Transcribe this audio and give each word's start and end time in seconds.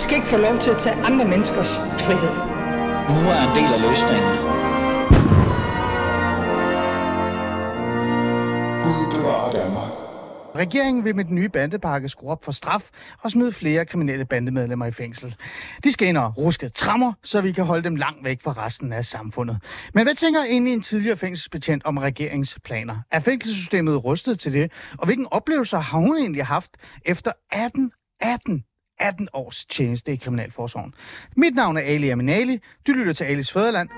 skal 0.00 0.16
ikke 0.16 0.28
få 0.28 0.36
lov 0.36 0.58
til 0.58 0.70
at 0.70 0.76
tage 0.76 0.96
andre 1.08 1.24
menneskers 1.28 1.78
frihed. 1.78 2.34
Nu 3.14 3.20
er 3.34 3.40
en 3.48 3.54
del 3.58 3.70
af 3.76 3.80
løsningen. 3.88 4.32
Gud 8.84 9.02
bevarer 9.14 9.50
Danmark. 9.60 9.92
Regeringen 10.56 11.04
vil 11.04 11.16
med 11.16 11.24
den 11.24 11.34
nye 11.34 11.48
bandepakke 11.48 12.08
skrue 12.08 12.30
op 12.30 12.44
for 12.44 12.52
straf 12.52 12.90
og 13.22 13.30
smide 13.30 13.52
flere 13.52 13.86
kriminelle 13.86 14.24
bandemedlemmer 14.24 14.86
i 14.86 14.90
fængsel. 14.90 15.36
De 15.84 15.92
skal 15.92 16.08
ind 16.08 16.18
og 16.18 16.38
ruske 16.38 16.68
trammer, 16.68 17.12
så 17.22 17.40
vi 17.40 17.52
kan 17.52 17.64
holde 17.64 17.84
dem 17.84 17.96
langt 17.96 18.24
væk 18.24 18.42
fra 18.42 18.66
resten 18.66 18.92
af 18.92 19.04
samfundet. 19.04 19.58
Men 19.94 20.04
hvad 20.04 20.14
tænker 20.14 20.44
egentlig 20.44 20.72
en 20.72 20.82
tidligere 20.82 21.16
fængselsbetjent 21.16 21.84
om 21.84 21.96
regeringsplaner? 21.98 22.96
Er 23.10 23.20
fængselssystemet 23.20 24.04
rustet 24.04 24.40
til 24.40 24.52
det? 24.52 24.72
Og 24.98 25.04
hvilken 25.04 25.26
oplevelser 25.30 25.78
har 25.78 25.98
hun 25.98 26.16
egentlig 26.16 26.46
haft 26.46 26.70
efter 27.04 27.32
18, 27.52 27.92
18 28.20 28.64
18 29.00 29.28
års 29.32 29.64
tjeneste 29.64 30.12
i 30.12 30.16
Kriminalforsorgen. 30.16 30.94
Mit 31.36 31.54
navn 31.54 31.76
er 31.76 31.80
Ali 31.80 32.08
Aminali. 32.08 32.58
Du 32.86 32.92
lytter 32.92 33.12
til 33.12 33.24
Alis 33.24 33.52
Fæderland. 33.52 33.88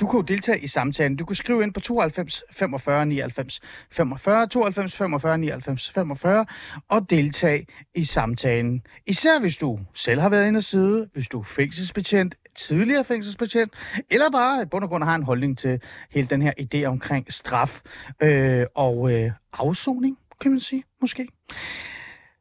Du 0.00 0.06
kunne 0.06 0.26
deltage 0.26 0.60
i 0.60 0.66
samtalen. 0.66 1.16
Du 1.16 1.24
kan 1.24 1.36
skrive 1.36 1.62
ind 1.62 1.74
på 1.74 1.80
92 1.80 2.42
45 2.50 3.06
99 3.06 3.60
45, 3.92 4.46
92 4.46 4.96
45 4.96 5.38
99 5.38 5.90
45 5.90 6.46
og 6.88 7.10
deltage 7.10 7.66
i 7.94 8.04
samtalen. 8.04 8.82
Især 9.06 9.40
hvis 9.40 9.56
du 9.56 9.78
selv 9.94 10.20
har 10.20 10.28
været 10.28 10.48
inde 10.48 10.58
og 10.58 10.64
sidde, 10.64 11.08
hvis 11.12 11.28
du 11.28 11.38
er 11.38 11.44
fængselsbetjent, 11.44 12.34
tidligere 12.58 13.04
fængselsbetjent, 13.04 13.72
eller 14.10 14.30
bare 14.30 14.62
i 14.62 14.64
bund 14.64 14.84
og 14.84 14.90
grund 14.90 15.04
har 15.04 15.14
en 15.14 15.22
holdning 15.22 15.58
til 15.58 15.80
hele 16.10 16.28
den 16.28 16.42
her 16.42 16.52
idé 16.60 16.84
omkring 16.84 17.32
straf 17.32 17.80
øh, 18.22 18.66
og 18.74 19.12
øh, 19.12 19.30
afsoning, 19.52 20.18
kan 20.40 20.50
man 20.50 20.60
sige, 20.60 20.84
måske. 21.00 21.28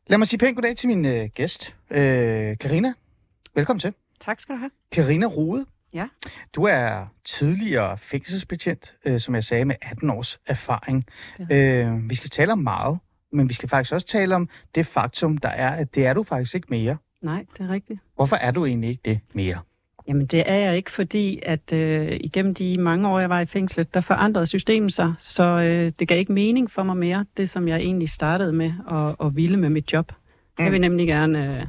Lad 0.08 0.17
mig 0.17 0.27
sige 0.27 0.38
pænt 0.38 0.55
goddag 0.55 0.77
til 0.77 0.88
min 0.88 1.05
øh, 1.05 1.30
gæst, 1.33 1.75
øh, 1.91 2.58
Karina. 2.58 2.93
Velkommen 3.55 3.80
til. 3.80 3.93
Tak 4.19 4.39
skal 4.39 4.55
du 4.55 4.59
have. 4.59 4.71
Karina 4.91 5.25
Rode. 5.25 5.66
Ja. 5.93 6.08
Du 6.55 6.63
er 6.63 7.05
tidligere 7.25 7.97
fængselsbetjent, 7.97 8.95
øh, 9.05 9.19
som 9.19 9.36
jeg 9.36 9.43
sagde, 9.43 9.66
med 9.66 9.75
18 9.81 10.09
års 10.09 10.39
erfaring. 10.47 11.05
Øh, 11.52 12.09
vi 12.09 12.16
skal 12.16 12.30
tale 12.30 12.52
om 12.52 12.59
meget, 12.59 12.99
men 13.31 13.49
vi 13.49 13.53
skal 13.53 13.69
faktisk 13.69 13.93
også 13.93 14.08
tale 14.08 14.36
om 14.36 14.49
det 14.75 14.86
faktum, 14.86 15.38
der 15.38 15.49
er, 15.49 15.69
at 15.69 15.95
det 15.95 16.05
er 16.05 16.13
du 16.13 16.23
faktisk 16.23 16.55
ikke 16.55 16.67
mere. 16.69 16.97
Nej, 17.21 17.45
det 17.58 17.66
er 17.66 17.69
rigtigt. 17.69 17.99
Hvorfor 18.16 18.36
er 18.36 18.52
du 18.52 18.66
egentlig 18.66 18.89
ikke 18.89 19.02
det 19.05 19.19
mere? 19.33 19.59
Jamen 20.08 20.25
det 20.25 20.44
er 20.45 20.56
jeg 20.56 20.78
ikke, 20.78 20.92
fordi 20.92 21.39
at 21.44 21.73
øh, 21.73 22.17
igennem 22.22 22.53
de 22.53 22.75
mange 22.80 23.09
år, 23.09 23.20
jeg 23.20 23.30
var 23.30 23.39
i 23.39 23.45
fængslet, 23.45 23.94
der 23.94 24.02
forandrede 24.02 24.45
systemet 24.45 24.94
sig, 24.94 25.14
så 25.20 25.44
øh, 25.44 25.92
det 26.00 26.08
gav 26.08 26.20
ikke 26.20 26.34
mening 26.34 26.72
for 26.72 26.84
mig 26.84 26.98
mere, 26.98 27.25
det 27.38 27.50
som 27.50 27.67
jeg 27.67 27.80
egentlig 27.80 28.09
startede 28.09 28.53
med 28.53 28.73
at, 28.92 29.28
at 29.28 29.36
ville 29.36 29.58
med 29.58 29.70
mit 29.70 29.94
job. 29.94 30.11
Mm. 30.59 30.64
Jeg 30.64 30.72
vil 30.72 30.81
nemlig 30.81 31.08
gerne 31.08 31.59
øh, 31.59 31.66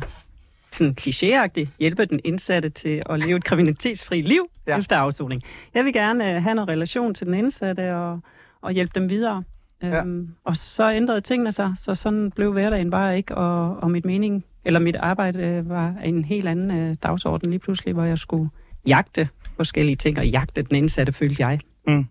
sådan 0.73 0.97
klichéagtigt 1.01 1.69
hjælpe 1.79 2.05
den 2.05 2.21
indsatte 2.25 2.69
til 2.69 3.03
at 3.11 3.19
leve 3.19 3.37
et 3.37 3.45
kriminalitetsfri 3.45 4.21
liv 4.21 4.51
ja. 4.67 4.79
efter 4.79 4.97
afsoning. 4.97 5.43
Jeg 5.75 5.85
vil 5.85 5.93
gerne 5.93 6.37
øh, 6.37 6.43
have 6.43 6.55
noget 6.55 6.69
relation 6.69 7.15
til 7.15 7.27
den 7.27 7.35
indsatte 7.35 7.95
og, 7.95 8.21
og 8.61 8.73
hjælpe 8.73 8.93
dem 8.95 9.11
videre. 9.11 9.43
Ja. 9.83 10.01
Øhm, 10.01 10.29
og 10.45 10.57
så 10.57 10.93
ændrede 10.93 11.21
tingene 11.21 11.53
sig, 11.53 11.73
så 11.77 11.95
sådan 11.95 12.31
blev 12.31 12.53
hverdagen 12.53 12.91
bare 12.91 13.17
ikke, 13.17 13.35
og, 13.35 13.77
og 13.77 13.91
mit 13.91 14.05
mening, 14.05 14.45
eller 14.67 14.81
mit 14.81 14.97
arbejde 14.97 15.43
øh, 15.43 15.69
var 15.69 15.95
en 16.05 16.25
helt 16.25 16.49
anden 16.49 16.71
øh, 16.71 16.95
dagsorden 17.03 17.51
lige 17.51 17.61
pludselig, 17.61 17.95
hvor 17.95 18.05
jeg 18.05 18.19
skulle 18.19 18.51
jagte 18.87 19.29
forskellige 19.57 19.97
ting, 19.97 20.19
og 20.19 20.29
jagte 20.29 20.63
den 20.63 20.77
indsatte, 20.77 21.13
følte 21.13 21.47
jeg. 21.47 21.61
Mm. 21.87 22.07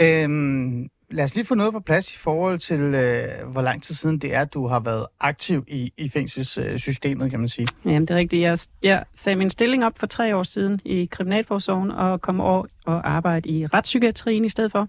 Øhm, 0.00 0.88
lad 1.10 1.24
os 1.24 1.34
lige 1.34 1.44
få 1.44 1.54
noget 1.54 1.72
på 1.72 1.80
plads 1.80 2.14
i 2.14 2.16
forhold 2.16 2.58
til, 2.58 2.80
øh, 2.80 3.48
hvor 3.52 3.62
lang 3.62 3.82
tid 3.82 3.94
siden 3.94 4.18
det 4.18 4.34
er, 4.34 4.44
du 4.44 4.66
har 4.66 4.80
været 4.80 5.06
aktiv 5.20 5.64
i, 5.68 5.92
i 5.96 6.08
fængselssystemet, 6.08 7.30
kan 7.30 7.38
man 7.38 7.48
sige. 7.48 7.66
Jamen, 7.84 8.02
det 8.02 8.10
er 8.10 8.16
rigtigt. 8.16 8.42
Jeg, 8.42 8.58
jeg 8.82 9.04
sagde 9.12 9.36
min 9.36 9.50
stilling 9.50 9.84
op 9.84 9.98
for 9.98 10.06
tre 10.06 10.36
år 10.36 10.42
siden 10.42 10.80
i 10.84 11.04
Kriminalforsorgen, 11.04 11.90
og 11.90 12.20
kom 12.20 12.40
over 12.40 12.66
og 12.86 13.10
arbejde 13.10 13.48
i 13.48 13.66
retspsykiatrien 13.66 14.44
i 14.44 14.48
stedet 14.48 14.72
for. 14.72 14.88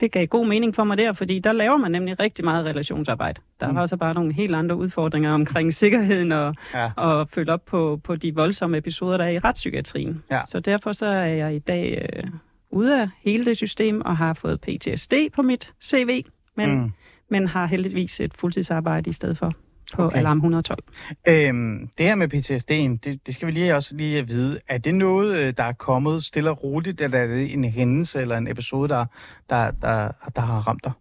Det 0.00 0.12
gav 0.12 0.26
god 0.26 0.46
mening 0.46 0.74
for 0.74 0.84
mig 0.84 0.98
der, 0.98 1.12
fordi 1.12 1.38
der 1.38 1.52
laver 1.52 1.76
man 1.76 1.90
nemlig 1.90 2.20
rigtig 2.20 2.44
meget 2.44 2.66
relationsarbejde. 2.66 3.40
Der 3.60 3.66
er 3.66 3.70
mm. 3.70 3.76
også 3.76 3.96
bare 3.96 4.14
nogle 4.14 4.32
helt 4.32 4.54
andre 4.54 4.76
udfordringer 4.76 5.32
omkring 5.32 5.74
sikkerheden 5.74 6.32
og, 6.32 6.54
ja. 6.74 6.90
og 6.96 7.28
følge 7.28 7.52
op 7.52 7.64
på, 7.64 8.00
på 8.04 8.16
de 8.16 8.34
voldsomme 8.34 8.78
episoder, 8.78 9.16
der 9.16 9.24
er 9.24 9.30
i 9.30 9.38
retspsykiatrien. 9.38 10.22
Ja. 10.30 10.40
Så 10.46 10.60
derfor 10.60 10.92
så 10.92 11.06
er 11.06 11.24
jeg 11.26 11.54
i 11.54 11.58
dag 11.58 12.08
øh, 12.16 12.30
ude 12.70 13.00
af 13.00 13.08
hele 13.22 13.44
det 13.44 13.56
system 13.56 14.00
og 14.00 14.16
har 14.16 14.32
fået 14.32 14.60
PTSD 14.60 15.14
på 15.34 15.42
mit 15.42 15.72
CV, 15.84 16.24
men, 16.56 16.80
mm. 16.80 16.92
men 17.28 17.48
har 17.48 17.66
heldigvis 17.66 18.20
et 18.20 18.34
fuldtidsarbejde 18.34 19.10
i 19.10 19.12
stedet 19.12 19.38
for 19.38 19.52
på 19.92 20.02
okay. 20.02 20.18
Alarm 20.18 20.36
112. 20.36 20.84
Øhm, 21.28 21.88
det 21.98 22.06
her 22.06 22.14
med 22.14 22.34
PTSD'en, 22.34 22.98
det, 23.04 23.26
det 23.26 23.34
skal 23.34 23.46
vi 23.46 23.52
lige 23.52 23.74
også 23.76 23.96
lige 23.96 24.26
vide. 24.26 24.58
Er 24.68 24.78
det 24.78 24.94
noget, 24.94 25.38
øh, 25.38 25.54
der 25.56 25.62
er 25.62 25.72
kommet 25.72 26.24
stille 26.24 26.50
og 26.50 26.64
roligt, 26.64 27.00
eller 27.00 27.18
er 27.18 27.26
det 27.26 27.52
en 27.52 27.64
hændelse 27.64 28.20
eller 28.20 28.36
en 28.36 28.48
episode, 28.48 28.88
der, 28.88 29.06
der, 29.50 29.70
der, 29.70 30.08
der 30.36 30.40
har 30.42 30.68
ramt 30.68 30.84
dig? 30.84 30.92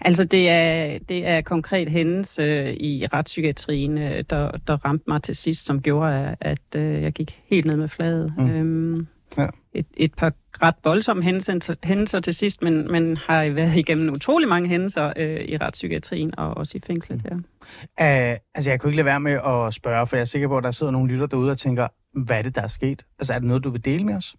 Altså, 0.00 0.24
det 0.24 0.48
er, 0.48 0.98
det 1.08 1.26
er 1.26 1.40
konkret 1.40 1.88
hændelse 1.88 2.42
øh, 2.42 2.74
i 2.74 3.06
retspsykiatrien, 3.12 4.02
øh, 4.02 4.24
der, 4.30 4.50
der 4.66 4.84
ramte 4.84 5.04
mig 5.08 5.22
til 5.22 5.34
sidst, 5.34 5.66
som 5.66 5.82
gjorde, 5.82 6.36
at, 6.40 6.58
at 6.72 7.02
jeg 7.02 7.12
gik 7.12 7.42
helt 7.46 7.66
ned 7.66 7.76
med 7.76 7.88
fladet. 7.88 8.34
Mm. 8.38 8.50
Øhm, 8.50 9.06
ja. 9.38 9.46
Et, 9.78 9.86
et 9.96 10.14
par 10.14 10.32
ret 10.62 10.74
voldsomme 10.84 11.22
hændelser, 11.22 11.74
hændelser 11.84 12.20
til 12.20 12.34
sidst, 12.34 12.62
men, 12.62 12.92
men 12.92 13.16
har 13.16 13.50
været 13.50 13.76
igennem 13.76 14.12
utrolig 14.12 14.48
mange 14.48 14.68
hændelser 14.68 15.12
øh, 15.16 15.40
i 15.40 15.56
retspsykiatrien 15.56 16.38
og 16.38 16.56
også 16.56 16.78
i 16.78 16.80
fængslet 16.86 17.22
her. 17.22 17.34
Uh, 17.34 18.38
altså, 18.54 18.70
jeg 18.70 18.80
kunne 18.80 18.90
ikke 18.90 18.96
lade 18.96 19.04
være 19.04 19.20
med 19.20 19.32
at 19.32 19.74
spørge, 19.74 20.06
for 20.06 20.16
jeg 20.16 20.20
er 20.20 20.24
sikker 20.24 20.48
på, 20.48 20.58
at 20.58 20.64
der 20.64 20.70
sidder 20.70 20.92
nogle 20.92 21.12
lytter 21.12 21.26
derude 21.26 21.50
og 21.50 21.58
tænker, 21.58 21.88
hvad 22.24 22.38
er 22.38 22.42
det, 22.42 22.54
der 22.54 22.62
er 22.62 22.68
sket? 22.68 23.06
Altså, 23.18 23.34
er 23.34 23.38
det 23.38 23.48
noget, 23.48 23.64
du 23.64 23.70
vil 23.70 23.84
dele 23.84 24.04
med 24.04 24.14
os? 24.14 24.36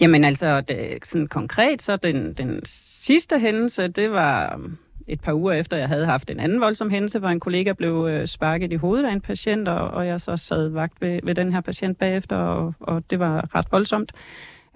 Jamen 0.00 0.24
altså, 0.24 0.60
det, 0.60 1.06
sådan 1.06 1.26
konkret, 1.26 1.82
så 1.82 1.96
den, 1.96 2.32
den 2.32 2.60
sidste 2.64 3.38
hændelse, 3.38 3.88
det 3.88 4.10
var 4.10 4.54
um, 4.54 4.78
et 5.06 5.20
par 5.20 5.32
uger 5.32 5.52
efter, 5.52 5.76
jeg 5.76 5.88
havde 5.88 6.06
haft 6.06 6.30
en 6.30 6.40
anden 6.40 6.60
voldsom 6.60 6.90
hændelse, 6.90 7.18
hvor 7.18 7.28
en 7.28 7.40
kollega 7.40 7.72
blev 7.72 8.06
øh, 8.10 8.26
sparket 8.26 8.72
i 8.72 8.76
hovedet 8.76 9.06
af 9.06 9.12
en 9.12 9.20
patient, 9.20 9.68
og, 9.68 9.88
og 9.88 10.06
jeg 10.06 10.20
så 10.20 10.36
sad 10.36 10.68
vagt 10.68 11.00
ved, 11.00 11.20
ved 11.22 11.34
den 11.34 11.52
her 11.52 11.60
patient 11.60 11.98
bagefter, 11.98 12.36
og, 12.36 12.74
og 12.80 13.10
det 13.10 13.18
var 13.18 13.54
ret 13.54 13.66
voldsomt. 13.70 14.12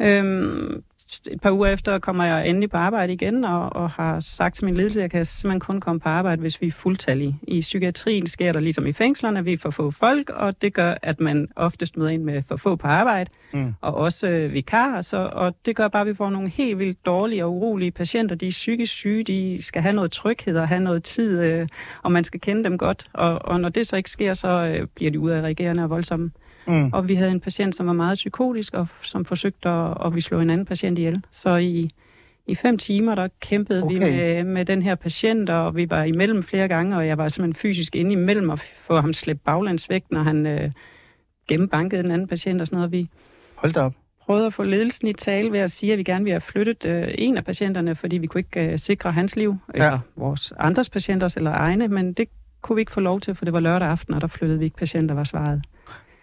Øhm, 0.00 0.82
et 1.30 1.40
par 1.40 1.50
uger 1.50 1.66
efter 1.66 1.98
kommer 1.98 2.24
jeg 2.24 2.48
endelig 2.48 2.70
på 2.70 2.76
arbejde 2.76 3.12
igen, 3.12 3.44
og, 3.44 3.76
og 3.76 3.90
har 3.90 4.20
sagt 4.20 4.54
til 4.54 4.64
min 4.64 4.74
ledelse, 4.74 5.00
at 5.00 5.02
jeg 5.02 5.10
kan 5.10 5.24
simpelthen 5.24 5.60
kun 5.60 5.80
komme 5.80 6.00
på 6.00 6.08
arbejde, 6.08 6.40
hvis 6.40 6.60
vi 6.60 6.66
er 6.66 6.72
fuldtallige. 6.72 7.38
I 7.42 7.60
psykiatrien 7.60 8.26
sker 8.26 8.52
der 8.52 8.60
ligesom 8.60 8.86
i 8.86 8.92
fængslerne, 8.92 9.44
vi 9.44 9.52
er 9.52 9.58
for 9.58 9.70
få 9.70 9.90
folk, 9.90 10.30
og 10.30 10.62
det 10.62 10.74
gør, 10.74 10.94
at 11.02 11.20
man 11.20 11.48
oftest 11.56 11.96
møder 11.96 12.10
ind 12.10 12.22
med 12.22 12.42
for 12.42 12.56
få 12.56 12.76
på 12.76 12.86
arbejde, 12.86 13.30
mm. 13.52 13.74
og 13.80 13.94
også 13.94 14.28
øh, 14.28 14.52
vikarer, 14.52 15.00
så, 15.00 15.30
og 15.32 15.54
det 15.66 15.76
gør 15.76 15.88
bare, 15.88 16.00
at 16.00 16.06
vi 16.06 16.14
får 16.14 16.30
nogle 16.30 16.48
helt 16.48 16.78
vildt 16.78 17.06
dårlige 17.06 17.44
og 17.44 17.52
urolige 17.52 17.90
patienter. 17.90 18.36
De 18.36 18.46
er 18.46 18.50
psykisk 18.50 18.92
syge, 18.92 19.24
de 19.24 19.58
skal 19.62 19.82
have 19.82 19.94
noget 19.94 20.12
tryghed 20.12 20.56
og 20.56 20.68
have 20.68 20.80
noget 20.80 21.02
tid, 21.02 21.38
øh, 21.38 21.68
og 22.02 22.12
man 22.12 22.24
skal 22.24 22.40
kende 22.40 22.64
dem 22.64 22.78
godt, 22.78 23.10
og, 23.12 23.38
og 23.44 23.60
når 23.60 23.68
det 23.68 23.86
så 23.86 23.96
ikke 23.96 24.10
sker, 24.10 24.34
så 24.34 24.48
øh, 24.48 24.86
bliver 24.94 25.10
de 25.10 25.20
udadreagerende 25.20 25.82
og 25.82 25.90
voldsomme. 25.90 26.24
Mm. 26.26 26.32
Og 26.92 27.08
vi 27.08 27.14
havde 27.14 27.30
en 27.30 27.40
patient, 27.40 27.74
som 27.74 27.86
var 27.86 27.92
meget 27.92 28.14
psykotisk, 28.14 28.74
og 28.74 28.88
som 29.02 29.24
forsøgte 29.24 29.68
at, 29.68 29.96
at 30.06 30.14
vi 30.14 30.20
slå 30.20 30.40
en 30.40 30.50
anden 30.50 30.66
patient 30.66 30.98
ihjel. 30.98 31.22
Så 31.30 31.56
i, 31.56 31.90
i 32.46 32.54
fem 32.54 32.78
timer, 32.78 33.14
der 33.14 33.28
kæmpede 33.40 33.82
okay. 33.82 33.94
vi 33.94 34.00
med, 34.00 34.44
med 34.44 34.64
den 34.64 34.82
her 34.82 34.94
patient, 34.94 35.50
og 35.50 35.76
vi 35.76 35.90
var 35.90 36.02
imellem 36.04 36.42
flere 36.42 36.68
gange, 36.68 36.96
og 36.96 37.06
jeg 37.06 37.18
var 37.18 37.28
simpelthen 37.28 37.60
fysisk 37.60 37.96
inde 37.96 38.12
imellem 38.12 38.50
at 38.50 38.60
få 38.60 39.00
ham 39.00 39.12
slæbt 39.12 39.44
baglands 39.44 39.90
væk, 39.90 40.04
når 40.10 40.22
han 40.22 40.46
øh, 40.46 40.70
gennembankede 41.48 42.02
den 42.02 42.10
anden 42.10 42.28
patient 42.28 42.60
og 42.60 42.66
sådan 42.66 42.76
noget. 42.76 42.92
Vi 42.92 43.08
Hold 43.54 43.72
da 43.72 43.80
op. 43.80 43.94
prøvede 44.20 44.46
at 44.46 44.52
få 44.52 44.62
ledelsen 44.62 45.08
i 45.08 45.12
tale 45.12 45.52
ved 45.52 45.58
at 45.58 45.70
sige, 45.70 45.92
at 45.92 45.98
vi 45.98 46.02
gerne 46.02 46.24
ville 46.24 46.34
have 46.34 46.40
flyttet 46.40 46.86
øh, 46.86 47.08
en 47.18 47.36
af 47.36 47.44
patienterne, 47.44 47.94
fordi 47.94 48.18
vi 48.18 48.26
kunne 48.26 48.40
ikke 48.40 48.72
øh, 48.72 48.78
sikre 48.78 49.12
hans 49.12 49.36
liv, 49.36 49.56
ja. 49.74 49.84
eller 49.84 49.98
vores 50.16 50.52
andres 50.58 50.90
patienters 50.90 51.36
eller 51.36 51.50
egne, 51.50 51.88
men 51.88 52.12
det 52.12 52.28
kunne 52.62 52.76
vi 52.76 52.82
ikke 52.82 52.92
få 52.92 53.00
lov 53.00 53.20
til, 53.20 53.34
for 53.34 53.44
det 53.44 53.54
var 53.54 53.60
lørdag 53.60 53.88
aften, 53.88 54.14
og 54.14 54.20
der 54.20 54.26
flyttede 54.26 54.58
vi 54.58 54.64
ikke 54.64 54.76
patienter, 54.76 55.14
var 55.14 55.24
svaret. 55.24 55.62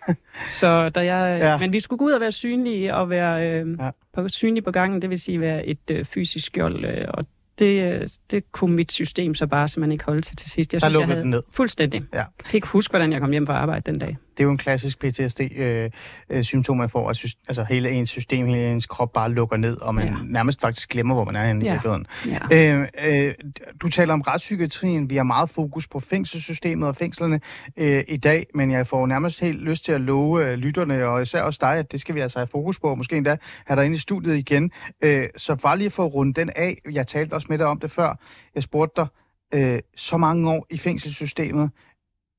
Så 0.59 0.89
da 0.89 1.05
jeg, 1.05 1.39
ja. 1.41 1.57
Men 1.57 1.73
vi 1.73 1.79
skulle 1.79 1.97
gå 1.97 2.05
ud 2.05 2.11
og 2.11 2.21
være 2.21 2.31
synlige 2.31 2.95
og 2.95 3.09
være 3.09 3.49
øh, 3.49 3.77
ja. 3.79 3.89
på, 4.13 4.27
synlige 4.27 4.63
på 4.63 4.71
gangen, 4.71 5.01
det 5.01 5.09
vil 5.09 5.19
sige 5.19 5.41
være 5.41 5.65
et 5.65 5.91
øh, 5.91 6.05
fysisk 6.05 6.45
skjold, 6.45 6.85
øh, 6.85 7.05
og 7.07 7.25
det, 7.59 7.93
øh, 7.93 8.07
det 8.31 8.51
kunne 8.51 8.75
mit 8.75 8.91
system 8.91 9.35
så 9.35 9.47
bare 9.47 9.67
simpelthen 9.67 9.91
ikke 9.91 10.05
holde 10.05 10.21
til 10.21 10.35
til 10.35 10.51
sidst. 10.51 10.73
Jeg 10.73 10.81
synes, 10.81 10.97
jeg 10.97 11.07
havde 11.07 11.29
ned. 11.29 11.43
Fuldstændig. 11.51 12.03
Ja. 12.13 12.17
Jeg 12.17 12.27
kan 12.45 12.57
ikke 12.57 12.67
huske, 12.67 12.91
hvordan 12.91 13.11
jeg 13.11 13.21
kom 13.21 13.31
hjem 13.31 13.45
fra 13.45 13.53
arbejde 13.53 13.91
den 13.91 13.99
dag. 13.99 14.17
Det 14.37 14.39
er 14.39 14.43
jo 14.43 14.51
en 14.51 14.57
klassisk 14.57 14.99
PTSD-symptom, 14.99 16.77
man 16.77 16.89
får, 16.89 17.09
at 17.09 17.15
sy- 17.15 17.25
altså 17.47 17.63
hele 17.69 17.89
ens 17.91 18.09
system, 18.09 18.45
hele 18.47 18.71
ens 18.71 18.85
krop 18.85 19.13
bare 19.13 19.31
lukker 19.31 19.57
ned, 19.57 19.77
og 19.81 19.95
man 19.95 20.07
Ja. 20.07 20.13
nærmest 20.25 20.61
faktisk 20.61 20.89
glemmer, 20.89 21.13
hvor 21.15 21.25
man 21.25 21.35
er 21.35 21.45
henne 21.47 21.61
i 21.61 21.67
Ja. 21.67 21.71
virkeligheden. 21.73 22.07
Ja. 22.51 22.73
Øh, 22.81 22.87
øh, 23.27 23.33
du 23.81 23.87
taler 23.89 24.13
om 24.13 24.21
retspsykiatrien. 24.21 25.09
Vi 25.09 25.15
har 25.15 25.23
meget 25.23 25.49
fokus 25.49 25.87
på 25.87 25.99
fængselssystemet 25.99 26.87
og 26.87 26.95
fængslerne 26.95 27.39
øh, 27.77 28.03
i 28.07 28.17
dag, 28.17 28.45
men 28.53 28.71
jeg 28.71 28.87
får 28.87 29.07
nærmest 29.07 29.39
helt 29.39 29.61
lyst 29.61 29.85
til 29.85 29.91
at 29.91 30.01
love 30.01 30.45
øh, 30.45 30.53
lytterne, 30.57 31.05
og 31.05 31.21
især 31.21 31.41
også 31.41 31.57
dig, 31.61 31.77
at 31.77 31.91
det 31.91 32.01
skal 32.01 32.15
vi 32.15 32.19
altså 32.19 32.39
have 32.39 32.47
fokus 32.47 32.79
på, 32.79 32.87
og 32.89 32.97
måske 32.97 33.17
endda 33.17 33.37
have 33.65 33.79
dig 33.79 33.85
ind 33.85 33.95
i 33.95 33.99
studiet 33.99 34.37
igen. 34.37 34.71
Øh, 35.01 35.25
så 35.37 35.55
bare 35.55 35.77
lige 35.77 35.89
for 35.89 36.05
at 36.05 36.13
runde 36.13 36.33
den 36.33 36.49
af, 36.55 36.77
jeg 36.91 37.07
talte 37.07 37.33
også 37.33 37.47
med 37.49 37.57
dig 37.57 37.65
om 37.67 37.79
det 37.79 37.91
før, 37.91 38.19
jeg 38.55 38.63
spurgte 38.63 39.01
dig, 39.01 39.07
øh, 39.53 39.79
så 39.95 40.17
mange 40.17 40.49
år 40.51 40.65
i 40.69 40.77
fængselssystemet, 40.77 41.69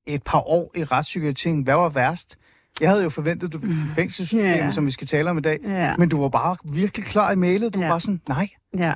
et 0.07 0.23
par 0.23 0.49
år 0.49 0.73
i 0.77 0.85
retspsykiatrien, 0.85 1.63
hvad 1.63 1.75
var 1.75 1.89
værst? 1.89 2.39
Jeg 2.81 2.91
havde 2.91 3.03
jo 3.03 3.09
forventet, 3.11 3.47
at 3.47 3.53
du 3.53 3.59
ville 3.59 3.75
sige 3.77 3.89
fængselssystemet, 3.95 4.57
Ja. 4.57 4.71
som 4.71 4.87
vi 4.87 4.91
skal 4.91 5.07
tale 5.07 5.31
om 5.31 5.39
i 5.39 5.41
dag, 5.41 5.59
Ja. 5.65 5.97
men 5.97 6.09
du 6.09 6.21
var 6.23 6.29
bare 6.29 6.57
virkelig 6.73 7.07
klar 7.07 7.33
i 7.33 7.37
mailet. 7.37 7.75
Du 7.75 7.79
Ja. 7.81 7.85
var 7.87 7.93
bare 7.93 8.01
sådan, 8.01 8.21
nej, 8.29 8.49
Ja. 8.79 8.93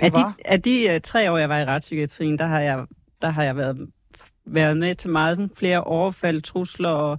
Af 0.00 0.12
de, 0.12 0.20
var- 0.20 0.34
af 0.44 0.62
de 0.62 0.92
uh, 0.94 1.00
tre 1.00 1.32
år, 1.32 1.38
jeg 1.38 1.48
var 1.48 1.58
i 1.58 1.64
retspsykiatrien, 1.64 2.38
der 2.38 2.46
har 2.46 2.60
jeg, 2.60 2.84
der 3.22 3.30
har 3.30 3.42
jeg 3.42 3.56
været, 3.56 3.88
været 4.46 4.76
med 4.76 4.94
til 4.94 5.10
meget 5.10 5.50
flere 5.58 5.80
overfald, 5.80 6.42
trusler, 6.42 6.88
og 6.88 7.18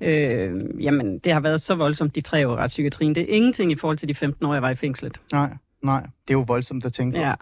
øh, 0.00 0.52
jamen, 0.84 1.18
det 1.18 1.32
har 1.32 1.40
været 1.40 1.60
så 1.60 1.74
voldsomt 1.74 2.14
de 2.14 2.20
tre 2.20 2.48
år 2.48 2.52
i 2.52 2.56
retspsykiatrien. 2.56 3.14
Det 3.14 3.22
er 3.22 3.36
ingenting 3.36 3.72
i 3.72 3.74
forhold 3.74 3.98
til 3.98 4.08
de 4.08 4.14
15 4.14 4.46
år, 4.46 4.52
jeg 4.52 4.62
var 4.62 4.70
i 4.70 4.74
fængslet. 4.74 5.20
nej, 5.32 5.50
nej. 5.82 6.00
Det 6.00 6.34
er 6.34 6.38
jo 6.38 6.44
voldsomt 6.46 6.84
at 6.84 6.92
tænke 6.92 7.16
på. 7.16 7.22
Ja. 7.22 7.34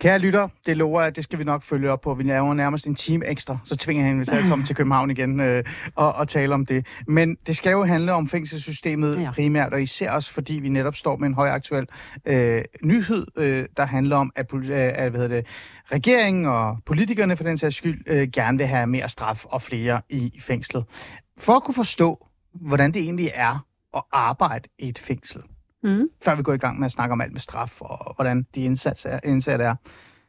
Kære 0.00 0.18
lytter, 0.18 0.48
det 0.66 0.76
lover 0.76 1.00
jeg, 1.00 1.06
at 1.08 1.16
det 1.16 1.24
skal 1.24 1.38
vi 1.38 1.44
nok 1.44 1.62
følge 1.62 1.90
op 1.90 2.00
på. 2.00 2.14
Vi 2.14 2.22
laver 2.22 2.54
nærmest 2.54 2.86
en 2.86 2.94
time 2.94 3.26
ekstra, 3.26 3.58
så 3.64 3.76
tvinger 3.76 4.04
jeg 4.04 4.08
hende 4.12 4.24
til 4.24 4.34
at 4.34 4.44
komme 4.48 4.64
til 4.64 4.76
København 4.76 5.10
igen 5.10 5.40
øh, 5.40 5.64
og, 5.94 6.14
og 6.14 6.28
tale 6.28 6.54
om 6.54 6.66
det. 6.66 6.86
Men 7.06 7.36
det 7.46 7.56
skal 7.56 7.70
jo 7.70 7.84
handle 7.84 8.12
om 8.12 8.28
fængselssystemet 8.28 9.20
Ja. 9.22 9.30
primært, 9.30 9.72
og 9.72 9.82
især 9.82 10.10
også 10.10 10.32
fordi 10.32 10.54
vi 10.54 10.68
netop 10.68 10.96
står 10.96 11.16
med 11.16 11.28
en 11.28 11.34
højaktuel 11.34 11.86
øh, 12.26 12.62
nyhed, 12.82 13.26
øh, 13.36 13.66
der 13.76 13.84
handler 13.86 14.16
om, 14.16 14.32
at, 14.36 14.54
øh, 14.54 14.70
at 14.70 15.10
hvad 15.10 15.20
hedder 15.20 15.36
det, 15.36 15.46
regeringen 15.92 16.46
og 16.46 16.78
politikerne 16.86 17.36
for 17.36 17.44
den 17.44 17.58
sags 17.58 17.76
skyld 17.76 18.02
øh, 18.06 18.28
gerne 18.32 18.58
vil 18.58 18.66
have 18.66 18.86
mere 18.86 19.08
straf 19.08 19.44
og 19.44 19.62
flere 19.62 20.00
i 20.08 20.32
fængslet. 20.40 20.84
For 21.38 21.52
at 21.52 21.62
kunne 21.62 21.74
forstå, 21.74 22.26
hvordan 22.54 22.92
det 22.92 23.02
egentlig 23.02 23.30
er 23.34 23.66
at 23.96 24.02
arbejde 24.12 24.68
i 24.78 24.88
et 24.88 24.98
fængsel, 24.98 25.40
Mm. 25.86 26.08
før 26.22 26.34
vi 26.34 26.42
går 26.42 26.52
i 26.52 26.58
gang 26.58 26.78
med 26.78 26.86
at 26.86 26.92
snakke 26.92 27.12
om 27.12 27.20
alt 27.20 27.32
med 27.32 27.40
straf 27.40 27.80
og 27.80 28.14
hvordan 28.14 28.46
de 28.54 28.64
indsatte 28.64 29.08
er, 29.08 29.20
indsatte 29.24 29.64
er, 29.64 29.74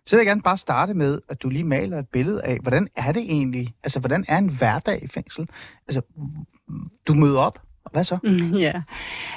så 0.06 0.15
vil 0.15 0.19
jeg 0.19 0.25
gerne 0.25 0.42
bare 0.42 0.57
starte 0.57 0.94
med, 0.94 1.19
at 1.30 1.44
du 1.44 1.50
lige 1.50 1.63
maler 1.63 2.00
et 2.00 2.07
billede 2.07 2.44
af, 2.44 2.57
hvordan 2.62 2.88
er 2.95 3.12
det 3.12 3.21
egentlig? 3.21 3.75
Altså, 3.83 4.00
hvordan 4.00 4.25
er 4.27 4.38
en 4.38 4.50
hverdag 4.50 5.04
i 5.04 5.07
fængsel? 5.07 5.50
Altså, 5.88 6.01
du 7.07 7.13
møder 7.13 7.39
op, 7.39 7.59
og 7.88 7.92
hvad 7.94 8.04
så? 8.04 8.18
Ja. 8.68 8.74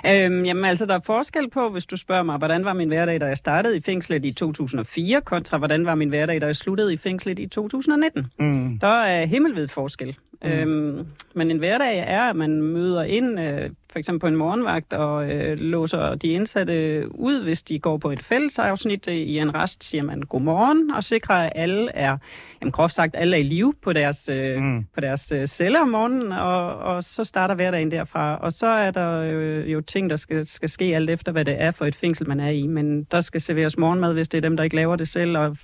Øhm, 0.07 0.45
jamen 0.45 0.65
altså, 0.65 0.87
der 0.87 0.95
er 0.95 1.01
forskel 1.07 1.51
på, 1.51 1.69
hvis 1.69 1.87
du 1.87 1.97
spørger 1.97 2.23
mig, 2.23 2.39
hvordan 2.39 2.65
var 2.65 2.73
min 2.73 2.89
hverdag, 2.89 3.21
da 3.21 3.27
jeg 3.27 3.37
startede 3.37 3.77
i 3.77 3.81
fængslet 3.81 4.25
i 4.25 4.33
2004, 4.33 5.21
kontra 5.21 5.59
hvordan 5.59 5.87
var 5.87 5.95
min 5.95 6.09
hverdag, 6.09 6.41
da 6.41 6.47
jeg 6.47 6.57
sluttede 6.57 6.93
i 6.93 6.97
fængslet 6.97 7.39
i 7.39 7.47
2019. 7.47 8.27
Mm. 8.39 8.79
Der 8.81 9.03
er 9.03 9.27
himmelvid 9.27 9.69
forskel. 9.69 10.17
Mm. 10.45 10.49
Øhm, 10.51 11.07
men 11.35 11.51
en 11.51 11.59
hverdag 11.59 11.99
er, 12.07 12.23
at 12.23 12.37
man 12.37 12.63
møder 12.63 13.03
ind, 13.03 13.41
øh, 13.41 13.71
for 13.93 13.99
eksempel 13.99 14.21
på 14.21 14.27
en 14.27 14.37
morgenvagt, 14.37 14.93
og 14.93 15.31
øh, 15.31 15.59
låser 15.59 16.15
de 16.15 16.29
indsatte 16.29 17.05
ud, 17.15 17.43
hvis 17.43 17.63
de 17.63 17.79
går 17.79 17.97
på 17.99 18.11
et 18.11 18.23
fællesafsnit 18.23 19.09
øh, 19.09 19.15
i 19.15 19.39
en 19.39 19.55
rest, 19.55 19.85
siger 19.85 20.03
man 20.03 20.21
godmorgen, 20.21 20.91
og 20.91 21.05
sikrer, 21.05 21.35
at 21.35 21.53
alle 21.55 21.91
er, 21.95 22.17
jamen 22.61 22.73
groft 22.73 22.95
sagt, 22.95 23.15
alle 23.19 23.37
er 23.37 23.41
i 23.41 23.43
live 23.43 23.75
på 23.83 23.93
deres, 23.93 24.29
øh, 24.33 24.63
Mm. 24.63 24.85
på 24.95 25.01
deres 25.01 25.33
øh, 25.33 25.47
celler 25.47 25.81
om 25.81 25.89
morgenen, 25.89 26.33
og, 26.33 26.77
og 26.79 27.05
så 27.05 27.25
starter 27.25 27.55
hverdagen 27.55 27.91
derfra. 27.91 28.37
Og 28.41 28.53
så 28.53 28.67
er 28.67 28.91
der 28.91 29.11
øh, 29.11 29.73
jo 29.73 29.81
ting, 29.81 30.11
der 30.11 30.17
skal, 30.17 30.47
skal 30.47 30.69
ske 30.69 30.85
alt 30.85 31.11
efter, 31.11 31.33
hvad 31.33 31.45
det 31.45 31.63
er 31.63 31.71
for 31.71 31.87
et 31.87 31.95
fængsel, 31.95 32.29
man 32.29 32.41
er 32.41 32.49
i. 32.51 32.67
Men 32.67 33.05
der 33.05 33.21
skal 33.21 33.41
serveres 33.41 33.79
morgenmad, 33.79 34.13
hvis 34.13 34.29
det 34.29 34.39
er 34.39 34.43
dem, 34.43 34.57
der 34.57 34.65
ikke 34.65 34.77
laver 34.77 34.97
det 34.97 35.09
selv, 35.09 35.39
og 35.39 35.57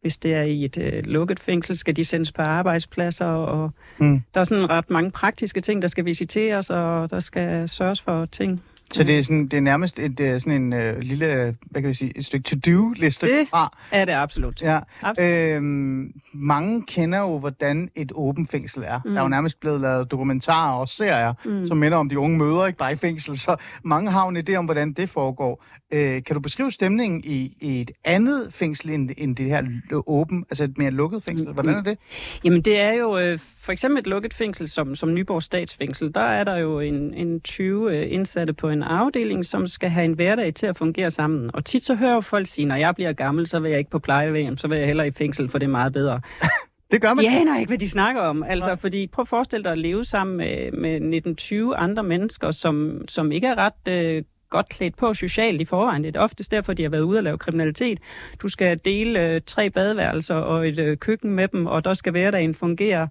hvis 0.00 0.16
det 0.16 0.34
er 0.34 0.42
i 0.42 0.64
et 0.64 0.78
øh, 0.78 1.04
lukket 1.06 1.40
fængsel, 1.40 1.76
skal 1.76 1.96
de 1.96 2.04
sendes 2.04 2.32
på 2.32 2.42
arbejdspladser, 2.42 3.26
og 3.26 3.70
Mm. 3.98 4.22
der 4.34 4.40
er 4.40 4.44
sådan 4.44 4.70
ret 4.70 4.90
mange 4.90 5.10
praktiske 5.10 5.60
ting, 5.60 5.82
der 5.82 5.88
skal 5.88 6.04
visiteres, 6.04 6.70
og 6.70 7.10
der 7.10 7.20
skal 7.20 7.68
sørges 7.68 8.00
for 8.00 8.26
ting. 8.26 8.62
Så 8.92 9.04
det 9.04 9.18
er, 9.18 9.22
sådan, 9.22 9.42
det 9.48 9.56
er 9.56 9.60
nærmest 9.60 9.98
et, 9.98 10.20
øh, 10.20 10.40
sådan 10.40 10.62
en 10.62 10.72
øh, 10.72 10.98
lille, 10.98 11.56
hvad 11.70 11.82
kan 11.82 11.88
vi 11.88 11.94
sige, 11.94 12.18
et 12.18 12.24
stykke 12.24 12.44
to-do-liste. 12.44 13.26
Det 13.26 13.48
Ah, 13.52 13.68
er 13.90 14.04
det 14.04 14.12
absolut. 14.12 14.62
ja. 14.62 14.80
Absolut. 15.02 15.30
Øhm, 15.30 16.12
mange 16.34 16.82
kender 16.86 17.18
jo, 17.18 17.38
hvordan 17.38 17.88
et 17.94 18.12
åbent 18.14 18.50
fængsel 18.50 18.82
er. 18.86 19.00
Mm. 19.04 19.10
Der 19.10 19.18
er 19.18 19.22
jo 19.22 19.28
nærmest 19.28 19.60
blevet 19.60 19.80
lavet 19.80 20.10
dokumentarer 20.10 20.72
og 20.78 20.88
serier, 20.88 21.34
mm. 21.44 21.66
som 21.66 21.76
minder 21.76 21.98
om 21.98 22.08
de 22.08 22.18
unge 22.18 22.38
møder, 22.38 22.66
ikke 22.66 22.78
bare 22.78 22.92
i 22.92 22.96
fængsel. 22.96 23.38
Så 23.38 23.56
mange 23.84 24.10
har 24.10 24.22
jo 24.22 24.28
en 24.28 24.36
idé 24.36 24.54
om, 24.54 24.64
hvordan 24.64 24.92
det 24.92 25.08
foregår. 25.08 25.64
Øh, 25.92 26.22
kan 26.24 26.34
du 26.34 26.40
beskrive 26.40 26.70
stemningen 26.72 27.22
i, 27.24 27.56
i 27.60 27.80
et 27.80 27.90
andet 28.04 28.52
fængsel 28.52 28.90
end, 28.90 29.10
end 29.18 29.36
det 29.36 29.46
her 29.46 29.62
åben, 30.06 30.44
altså 30.50 30.64
et 30.64 30.78
mere 30.78 30.90
lukket 30.90 31.22
fængsel? 31.22 31.52
Hvordan 31.52 31.74
er 31.74 31.82
det? 31.82 31.98
Jamen 32.44 32.62
det 32.62 32.80
er 32.80 32.92
jo 32.92 33.18
øh, 33.18 33.38
for 33.38 33.72
eksempel 33.72 34.00
et 34.00 34.06
lukket 34.06 34.34
fængsel 34.34 34.68
som, 34.68 34.94
som 34.94 35.14
Nyborg 35.14 35.42
Statsfængsel. 35.42 36.14
Der 36.14 36.20
er 36.20 36.44
der 36.44 36.56
jo 36.56 36.80
en, 36.80 37.14
en 37.14 37.40
20 37.40 37.96
øh, 37.96 38.12
indsatte 38.12 38.52
på 38.52 38.68
en 38.68 38.82
afdeling, 38.82 39.44
som 39.44 39.66
skal 39.66 39.90
have 39.90 40.04
en 40.04 40.12
hverdag 40.12 40.54
til 40.54 40.66
at 40.66 40.76
fungere 40.76 41.10
sammen. 41.10 41.50
Og 41.54 41.64
tit 41.64 41.84
så 41.84 41.94
hører 41.94 42.14
jo 42.14 42.20
folk 42.20 42.46
sige, 42.46 42.66
når 42.66 42.76
jeg 42.76 42.94
bliver 42.94 43.12
gammel, 43.12 43.46
så 43.46 43.60
vil 43.60 43.70
jeg 43.70 43.78
ikke 43.78 43.90
på 43.90 43.98
plejehjem, 43.98 44.56
så 44.56 44.68
vil 44.68 44.78
jeg 44.78 44.86
hellere 44.86 45.08
i 45.08 45.12
fængsel, 45.12 45.48
for 45.48 45.58
det 45.58 45.66
er 45.66 45.70
meget 45.70 45.92
bedre. 45.92 46.20
Det 46.90 47.00
gør 47.00 47.14
man. 47.14 47.24
De 47.24 47.30
aner 47.30 47.58
ikke, 47.58 47.68
hvad 47.68 47.78
de 47.78 47.90
snakker 47.90 48.20
om. 48.20 48.42
Altså, 48.42 48.76
fordi 48.76 49.06
prøv 49.06 49.22
at 49.22 49.28
forestille 49.28 49.64
dig 49.64 49.72
at 49.72 49.78
leve 49.78 50.04
sammen 50.04 50.36
med, 50.36 50.72
med 50.72 51.70
19-20 51.72 51.76
andre 51.76 52.02
mennesker, 52.02 52.50
som, 52.50 53.04
som 53.08 53.32
ikke 53.32 53.46
er 53.46 53.54
ret 53.58 53.88
øh, 53.88 54.22
godt 54.56 54.68
klædt 54.68 54.96
på 54.96 55.14
socialt 55.14 55.60
i 55.60 55.64
forvejen. 55.64 56.04
Det 56.04 56.16
er 56.16 56.20
oftest 56.20 56.50
derfor, 56.50 56.72
de 56.72 56.82
har 56.82 56.90
været 56.90 57.02
ude 57.02 57.18
og 57.18 57.22
lave 57.24 57.38
kriminalitet. 57.38 57.98
Du 58.42 58.48
skal 58.48 58.80
dele 58.84 59.28
øh, 59.28 59.40
tre 59.46 59.70
badeværelser 59.70 60.34
og 60.34 60.68
et 60.68 60.78
øh, 60.78 60.96
køkken 60.96 61.30
med 61.30 61.48
dem, 61.48 61.66
og 61.66 61.84
der 61.84 61.94
skal 61.94 62.10
hverdagen 62.10 62.54
fungere 62.54 63.08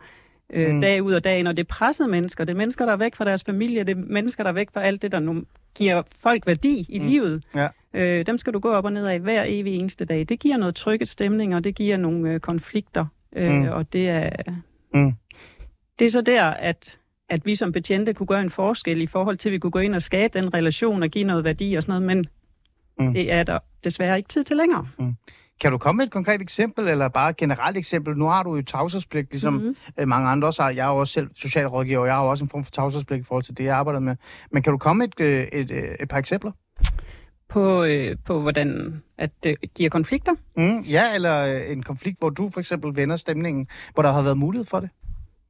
øh, 0.54 0.70
mm. 0.74 0.82
dag 0.82 1.04
ud 1.04 1.14
og 1.14 1.24
dag 1.24 1.40
ind. 1.40 1.48
Og 1.48 1.58
det 1.58 1.64
er 1.64 1.68
pressede 1.74 2.10
mennesker. 2.10 2.44
Det 2.44 2.54
er 2.54 2.58
mennesker, 2.58 2.86
der 2.86 2.94
er 2.94 2.98
væk 2.98 3.16
fra 3.16 3.26
deres 3.26 3.44
familie. 3.44 3.84
Det 3.84 3.98
er 3.98 4.02
mennesker, 4.08 4.44
der 4.44 4.50
er 4.50 4.54
væk 4.54 4.68
fra 4.74 4.82
alt 4.84 5.02
det, 5.02 5.12
der 5.12 5.20
nu 5.20 5.44
giver 5.76 6.02
folk 6.20 6.48
værdi 6.48 6.86
i 6.90 7.00
mm. 7.00 7.06
livet. 7.06 7.44
Ja. 7.56 7.68
Øh, 7.94 8.26
dem 8.26 8.38
skal 8.38 8.54
du 8.54 8.60
gå 8.60 8.72
op 8.72 8.86
og 8.86 8.94
ned 8.94 9.08
af 9.08 9.20
hver 9.20 9.44
evig 9.48 9.74
eneste 9.76 10.06
dag. 10.06 10.26
Det 10.30 10.40
giver 10.40 10.58
noget 10.58 10.76
trykket 10.76 11.10
stemning, 11.10 11.56
og 11.56 11.64
det 11.64 11.76
giver 11.76 11.98
nogle 11.98 12.32
øh, 12.34 12.40
konflikter. 12.40 13.06
Øh, 13.36 13.52
Mm. 13.52 13.68
Og 13.68 13.94
det 13.94 14.10
er, 14.10 14.30
Mm. 14.94 15.14
det 16.00 16.06
er 16.06 16.10
så 16.12 16.22
der, 16.22 16.44
at, 16.46 16.98
at 17.30 17.46
vi 17.46 17.56
som 17.56 17.72
betjente 17.72 18.14
kunne 18.14 18.28
gøre 18.28 18.42
en 18.42 18.50
forskel 18.50 19.02
i 19.02 19.06
forhold 19.08 19.38
til, 19.38 19.50
at 19.50 19.54
vi 19.54 19.60
kunne 19.60 19.72
gå 19.72 19.80
ind 19.80 19.96
og 19.96 20.02
skabe 20.02 20.40
den 20.40 20.54
relation 20.54 21.04
og 21.04 21.10
give 21.10 21.24
noget 21.24 21.44
værdi 21.44 21.74
og 21.76 21.82
sådan 21.84 22.02
noget, 22.02 22.18
men 22.18 22.26
Mm. 23.00 23.06
mm. 23.06 23.14
det 23.14 23.32
er 23.32 23.44
der 23.44 23.60
desværre 23.84 24.18
ikke 24.18 24.30
tid 24.30 24.44
til 24.44 24.58
længere. 24.58 24.88
Kan 25.62 25.72
du 25.72 25.78
komme 25.78 25.98
med 25.98 26.06
et 26.06 26.12
konkret 26.12 26.42
eksempel, 26.42 26.88
eller 26.88 27.08
bare 27.08 27.30
et 27.30 27.38
generelt 27.38 27.78
eksempel? 27.78 28.18
Nu 28.18 28.26
har 28.26 28.44
du 28.44 28.56
jo 28.56 28.62
tavshedspligt, 28.62 29.32
ligesom 29.32 29.54
Mhm. 29.54 29.64
mm-hmm. 29.64 30.10
mange 30.10 30.30
andre 30.30 30.48
også 30.48 30.62
har. 30.64 30.70
Jeg 30.70 30.86
er 30.88 30.92
jo 30.92 30.98
også 30.98 31.14
selv 31.14 31.28
socialrådgiver, 31.36 32.00
og 32.00 32.08
jeg 32.08 32.16
har 32.16 32.24
jo 32.24 32.30
også 32.30 32.44
en 32.44 32.50
form 32.50 32.64
for 32.64 32.72
tavshedspligt 32.72 33.22
i 33.22 33.24
forhold 33.24 33.44
til 33.44 33.58
det, 33.58 33.64
jeg 33.64 33.76
arbejder 33.76 34.00
med. 34.00 34.16
Men 34.52 34.64
kan 34.64 34.72
du 34.72 34.78
komme 34.78 35.00
med 35.00 35.08
et, 35.08 35.26
øh, 35.26 35.48
et, 35.60 35.72
et, 35.72 35.96
et 36.00 36.08
par 36.10 36.18
eksempler? 36.18 36.52
På, 37.50 37.84
øh, 37.84 38.16
på 38.26 38.40
hvordan 38.40 39.02
at 39.18 39.32
det 39.44 39.56
giver 39.76 39.90
konflikter. 39.90 40.32
Mm, 40.58 40.80
ja, 40.82 41.16
eller 41.16 41.46
øh, 41.46 41.72
en 41.72 41.84
konflikt, 41.84 42.20
hvor 42.20 42.30
du 42.30 42.50
for 42.50 42.60
eksempel 42.60 42.96
vender 42.96 43.16
stemningen, 43.16 43.68
hvor 43.94 44.04
der 44.04 44.12
har 44.12 44.22
været 44.22 44.38
mulighed 44.38 44.66
for 44.66 44.80
det. 44.80 44.90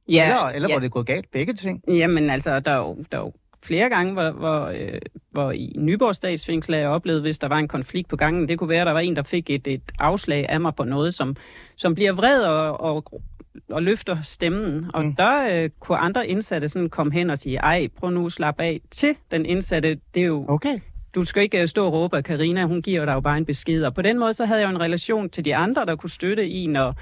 Ja, 0.08 0.24
eller 0.24 0.46
eller 0.46 0.68
ja. 0.68 0.74
hvor 0.74 0.80
det 0.80 0.86
er 0.86 0.90
gået 0.90 1.06
galt. 1.06 1.30
Begge 1.30 1.52
ting. 1.54 1.82
Jamen 1.88 2.30
altså, 2.30 2.60
der 2.60 2.70
er 2.70 2.78
jo, 2.78 3.04
der 3.12 3.18
er 3.18 3.22
jo 3.22 3.32
flere 3.62 3.88
gange, 3.88 4.12
hvor, 4.12 4.30
hvor, 4.30 4.66
øh, 4.66 5.00
hvor 5.30 5.52
i 5.52 5.72
Nyborg 5.78 6.14
statsfængsel 6.14 6.74
jeg 6.74 6.88
oplevet, 6.88 7.20
hvis 7.20 7.38
der 7.38 7.48
var 7.48 7.58
en 7.58 7.68
konflikt 7.68 8.08
på 8.08 8.16
gangen. 8.16 8.48
Det 8.48 8.58
kunne 8.58 8.68
være, 8.68 8.80
at 8.80 8.86
der 8.86 8.92
var 8.92 9.00
en, 9.00 9.16
der 9.16 9.22
fik 9.22 9.50
et, 9.50 9.66
et 9.66 9.82
afslag 9.98 10.46
af 10.48 10.60
mig 10.60 10.74
på 10.74 10.84
noget, 10.84 11.14
som, 11.14 11.36
som 11.76 11.94
bliver 11.94 12.12
vred 12.12 12.42
og, 12.42 12.80
og, 12.80 13.22
og 13.70 13.82
løfter 13.82 14.22
stemmen. 14.22 14.86
Og 14.94 15.04
mm. 15.04 15.16
der 15.16 15.62
øh, 15.62 15.70
kunne 15.80 15.98
andre 15.98 16.28
indsatte 16.28 16.68
sådan 16.68 16.88
komme 16.88 17.12
hen 17.12 17.30
og 17.30 17.38
sige, 17.38 17.56
ej, 17.56 17.88
prøv 17.96 18.10
nu 18.10 18.26
at 18.26 18.32
slappe 18.32 18.62
af 18.62 18.80
til 18.90 19.16
den 19.30 19.46
indsatte. 19.46 19.98
Det 20.14 20.22
er 20.22 20.26
jo, 20.26 20.44
Okay. 20.48 20.80
du 21.14 21.24
skal 21.24 21.42
ikke 21.42 21.60
øh, 21.60 21.68
stå 21.68 21.86
og 21.86 21.92
råbe, 21.92 22.16
at 22.16 22.24
Karina, 22.24 22.64
hun 22.64 22.82
giver 22.82 23.04
dig 23.04 23.12
jo 23.14 23.20
bare 23.20 23.38
en 23.38 23.46
besked. 23.46 23.84
Og 23.84 23.94
på 23.94 24.02
den 24.02 24.18
måde, 24.18 24.32
så 24.32 24.44
havde 24.44 24.60
jeg 24.60 24.66
jo 24.66 24.70
en 24.70 24.80
relation 24.80 25.30
til 25.30 25.44
de 25.44 25.56
andre, 25.56 25.86
der 25.86 25.96
kunne 25.96 26.10
støtte 26.10 26.48
en, 26.48 26.70
når, 26.70 26.94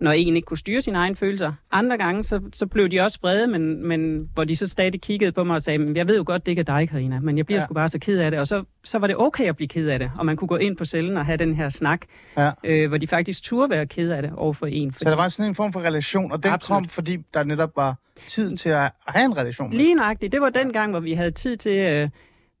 når 0.00 0.12
en 0.12 0.36
ikke 0.36 0.46
kunne 0.46 0.56
styre 0.58 0.80
sine 0.80 0.98
egne 0.98 1.16
følelser. 1.16 1.52
Andre 1.72 1.98
gange, 1.98 2.24
så, 2.24 2.40
så 2.54 2.66
blev 2.66 2.88
de 2.88 3.00
også 3.00 3.18
vrede, 3.22 3.46
men, 3.46 3.86
men 3.88 4.28
hvor 4.34 4.44
de 4.44 4.56
så 4.56 4.66
stadig 4.66 5.00
kiggede 5.00 5.32
på 5.32 5.44
mig 5.44 5.54
og 5.56 5.62
sagde, 5.62 5.78
"Men 5.78 5.96
jeg 5.96 6.08
ved 6.08 6.16
jo 6.16 6.22
godt, 6.26 6.46
det 6.46 6.52
ikke 6.52 6.60
er 6.60 6.64
dig, 6.64 6.88
Karina, 6.88 7.20
men 7.20 7.36
jeg 7.38 7.46
bliver 7.46 7.60
Ja. 7.60 7.64
sgu 7.64 7.74
bare 7.74 7.88
så 7.88 7.98
ked 7.98 8.18
af 8.18 8.30
det. 8.30 8.40
Og 8.40 8.46
så, 8.46 8.64
så 8.84 8.98
var 8.98 9.06
det 9.06 9.16
okay 9.16 9.44
at 9.48 9.56
blive 9.56 9.68
ked 9.68 9.88
af 9.88 9.98
det, 9.98 10.10
og 10.18 10.26
man 10.26 10.36
kunne 10.36 10.48
gå 10.48 10.56
ind 10.56 10.76
på 10.76 10.84
cellen 10.84 11.16
og 11.16 11.26
have 11.26 11.36
den 11.36 11.54
her 11.54 11.68
snak, 11.68 12.00
Ja. 12.36 12.50
øh, 12.64 12.88
hvor 12.88 12.98
de 12.98 13.06
faktisk 13.06 13.42
turde 13.42 13.70
være 13.70 13.86
ked 13.86 14.10
af 14.10 14.22
det 14.22 14.32
over 14.32 14.52
for 14.52 14.66
en. 14.66 14.92
Så 14.92 15.04
der 15.04 15.16
var 15.16 15.28
sådan 15.28 15.48
en 15.50 15.54
form 15.54 15.72
for 15.72 15.80
relation, 15.80 16.32
og 16.32 16.42
den 16.42 16.52
Absolut. 16.52 16.76
kom, 16.82 16.88
fordi 16.88 17.16
der 17.34 17.44
netop 17.44 17.76
var 17.76 17.96
tid 18.26 18.56
til 18.56 18.68
at 18.68 18.90
have 19.06 19.24
en 19.24 19.36
relation. 19.36 19.70
med. 19.70 19.76
Lige 19.78 19.94
nøjagtigt. 19.94 20.32
Det 20.32 20.40
var 20.40 20.50
den 20.50 20.72
gang, 20.72 20.90
hvor 20.90 21.00
vi 21.00 21.12
havde 21.12 21.30
tid 21.30 21.56
til, 21.56 21.72
øh, 21.78 22.08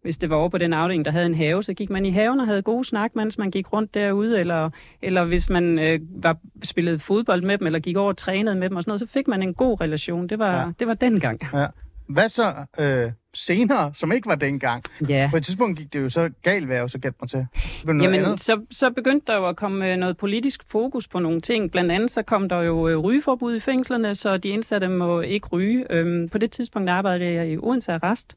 hvis 0.02 0.16
det 0.16 0.30
var 0.30 0.36
over 0.36 0.48
på 0.48 0.58
den 0.58 0.72
afdeling, 0.72 1.04
der 1.04 1.10
havde 1.10 1.26
en 1.26 1.34
have, 1.34 1.62
så 1.62 1.74
gik 1.74 1.90
man 1.90 2.06
i 2.06 2.10
haven 2.10 2.40
og 2.40 2.46
havde 2.46 2.62
gode 2.62 2.84
snak, 2.84 3.16
mens 3.16 3.38
man 3.38 3.50
gik 3.50 3.72
rundt 3.72 3.94
derude, 3.94 4.40
eller, 4.40 4.70
eller 5.02 5.24
hvis 5.24 5.50
man 5.50 5.78
øh, 5.78 6.00
var 6.22 6.36
spillede 6.64 6.98
fodbold 6.98 7.42
med 7.42 7.58
dem, 7.58 7.66
eller 7.66 7.78
gik 7.78 7.96
over 7.96 8.08
og 8.08 8.16
trænede 8.16 8.56
med 8.56 8.68
dem 8.68 8.76
og 8.76 8.82
sådan 8.82 8.90
noget, 8.90 9.00
så 9.00 9.06
fik 9.06 9.28
man 9.28 9.42
en 9.42 9.54
god 9.54 9.80
relation. 9.80 10.28
Det 10.28 10.38
var, 10.38 10.56
Ja. 10.56 10.66
det 10.78 10.86
var 10.86 10.94
den 10.94 11.20
gang. 11.20 11.40
Ja. 11.54 11.66
Hvad 12.08 12.28
så 12.28 12.54
øh, 12.80 13.12
senere, 13.34 13.90
som 13.94 14.12
ikke 14.12 14.28
var 14.28 14.34
dengang? 14.34 14.82
Ja. 15.08 15.28
På 15.30 15.36
et 15.36 15.44
tidspunkt 15.44 15.78
gik 15.78 15.92
det 15.92 16.00
jo 16.00 16.08
så 16.08 16.30
galt, 16.42 16.66
hvad 16.66 16.76
jeg 16.76 16.82
jo 16.82 16.88
så 16.88 16.98
gætte 16.98 17.18
mig 17.22 17.28
til. 17.30 17.46
Jamen, 17.86 18.14
andet. 18.14 18.40
så, 18.40 18.60
så 18.70 18.90
begyndte 18.90 19.32
der 19.32 19.38
jo 19.38 19.46
at 19.46 19.56
komme 19.56 19.92
øh, 19.92 19.96
noget 19.96 20.16
politisk 20.16 20.60
fokus 20.70 21.08
på 21.08 21.18
nogle 21.18 21.40
ting. 21.40 21.70
Blandt 21.70 21.92
andet 21.92 22.10
så 22.10 22.22
kom 22.22 22.48
der 22.48 22.62
jo 22.62 22.88
øh, 22.88 22.98
rygeforbud 22.98 23.56
i 23.56 23.60
fængslerne, 23.60 24.14
så 24.14 24.36
de 24.36 24.48
indsatte 24.48 24.88
må 24.88 25.20
ikke 25.20 25.48
ryge. 25.48 25.86
Øhm, 25.92 26.28
på 26.28 26.38
det 26.38 26.50
tidspunkt 26.50 26.90
arbejdede 26.90 27.32
jeg 27.32 27.50
i 27.50 27.56
Odense 27.58 27.92
Arrest, 27.92 28.36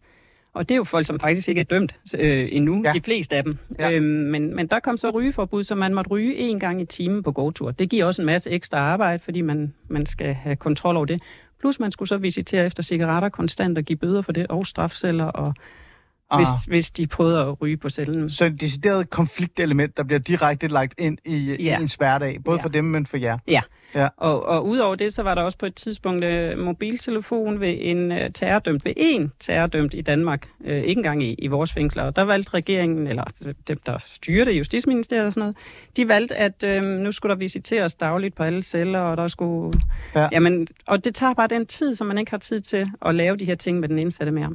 og 0.53 0.69
det 0.69 0.75
er 0.75 0.77
jo 0.77 0.83
folk, 0.83 1.07
som 1.07 1.19
faktisk 1.19 1.49
ikke 1.49 1.61
er 1.61 1.65
dømt 1.65 1.95
øh, 2.19 2.49
endnu, 2.51 2.81
Ja. 2.85 2.91
de 2.93 3.01
fleste 3.01 3.35
af 3.35 3.43
dem. 3.43 3.57
Ja. 3.79 3.91
Øhm, 3.91 4.03
men, 4.05 4.55
men 4.55 4.67
der 4.67 4.79
kom 4.79 4.97
så 4.97 5.09
rygeforbud, 5.09 5.63
så 5.63 5.75
man 5.75 5.93
måtte 5.93 6.09
ryge 6.11 6.35
en 6.35 6.59
gang 6.59 6.81
i 6.81 6.85
timen 6.85 7.23
på 7.23 7.31
gåtur. 7.31 7.71
Det 7.71 7.89
giver 7.89 8.05
også 8.05 8.21
en 8.21 8.25
masse 8.25 8.49
ekstra 8.49 8.77
arbejde, 8.77 9.19
fordi 9.23 9.41
man, 9.41 9.73
man 9.87 10.05
skal 10.05 10.33
have 10.33 10.55
kontrol 10.55 10.95
over 10.97 11.05
det. 11.05 11.21
Plus 11.59 11.79
man 11.79 11.91
skulle 11.91 12.09
så 12.09 12.17
visitere 12.17 12.65
efter 12.65 12.83
cigaretter 12.83 13.29
konstant 13.29 13.77
og 13.77 13.83
give 13.83 13.97
bøder 13.97 14.21
for 14.21 14.31
det, 14.31 14.47
og 14.47 14.65
strafceller, 14.67 15.25
og 15.25 15.53
hvis, 16.37 16.47
Ah. 16.47 16.57
hvis 16.71 16.91
de 16.91 17.07
prøvede 17.07 17.39
at 17.41 17.61
ryge 17.61 17.77
på 17.77 17.89
cellen. 17.89 18.29
Så 18.29 18.45
et 18.45 18.61
decideret 18.61 19.09
konfliktelement, 19.09 19.97
der 19.97 20.03
bliver 20.03 20.19
direkte 20.19 20.67
lagt 20.67 20.93
ind 20.99 21.17
i, 21.25 21.55
i 21.59 21.63
Ja. 21.63 21.79
ens 21.79 21.95
hverdag. 21.95 22.37
Både 22.45 22.57
Ja. 22.57 22.63
for 22.63 22.69
dem, 22.69 22.85
men 22.85 23.05
for 23.05 23.17
jer. 23.17 23.37
Ja. 23.47 23.61
Ja. 23.95 24.07
Og, 24.17 24.45
og 24.45 24.67
udover 24.67 24.95
det, 24.95 25.13
så 25.13 25.23
var 25.23 25.35
der 25.35 25.41
også 25.41 25.57
på 25.57 25.65
et 25.65 25.75
tidspunkt 25.75 26.23
øh, 26.23 26.57
mobiltelefon 26.57 27.59
ved 27.59 27.75
en 27.79 28.11
øh, 28.11 28.31
terrordømt, 28.33 28.85
ved 28.85 28.93
en 28.97 29.31
terrordømt 29.39 29.93
i 29.93 30.01
Danmark, 30.01 30.47
øh, 30.65 30.77
ikke 30.77 30.99
engang 30.99 31.23
i, 31.23 31.33
i 31.33 31.47
vores 31.47 31.73
fængsler. 31.73 32.03
Og 32.03 32.15
der 32.15 32.21
valgte 32.21 32.53
regeringen, 32.53 33.07
eller 33.07 33.23
dem, 33.67 33.79
der 33.85 33.97
styrer 33.99 34.45
det, 34.45 34.51
Justitsministeriet 34.51 35.25
og 35.25 35.33
sådan 35.33 35.41
noget, 35.41 35.57
de 35.97 36.07
valgte, 36.07 36.35
at 36.35 36.63
øh, 36.63 36.83
nu 36.83 37.11
skulle 37.11 37.33
der 37.33 37.39
visiteres 37.39 37.95
dagligt 37.95 38.35
på 38.35 38.43
alle 38.43 38.63
celler, 38.63 38.99
og 38.99 39.17
der 39.17 39.27
skulle... 39.27 39.79
Ja. 40.15 40.27
Jamen, 40.31 40.67
og 40.87 41.05
det 41.05 41.15
tager 41.15 41.33
bare 41.33 41.47
den 41.47 41.65
tid, 41.65 41.95
som 41.95 42.07
man 42.07 42.17
ikke 42.17 42.31
har 42.31 42.37
tid 42.37 42.59
til 42.59 42.87
at 43.05 43.15
lave 43.15 43.37
de 43.37 43.45
her 43.45 43.55
ting 43.55 43.79
med 43.79 43.89
den 43.89 43.99
indsatte 43.99 44.31
mere. 44.31 44.49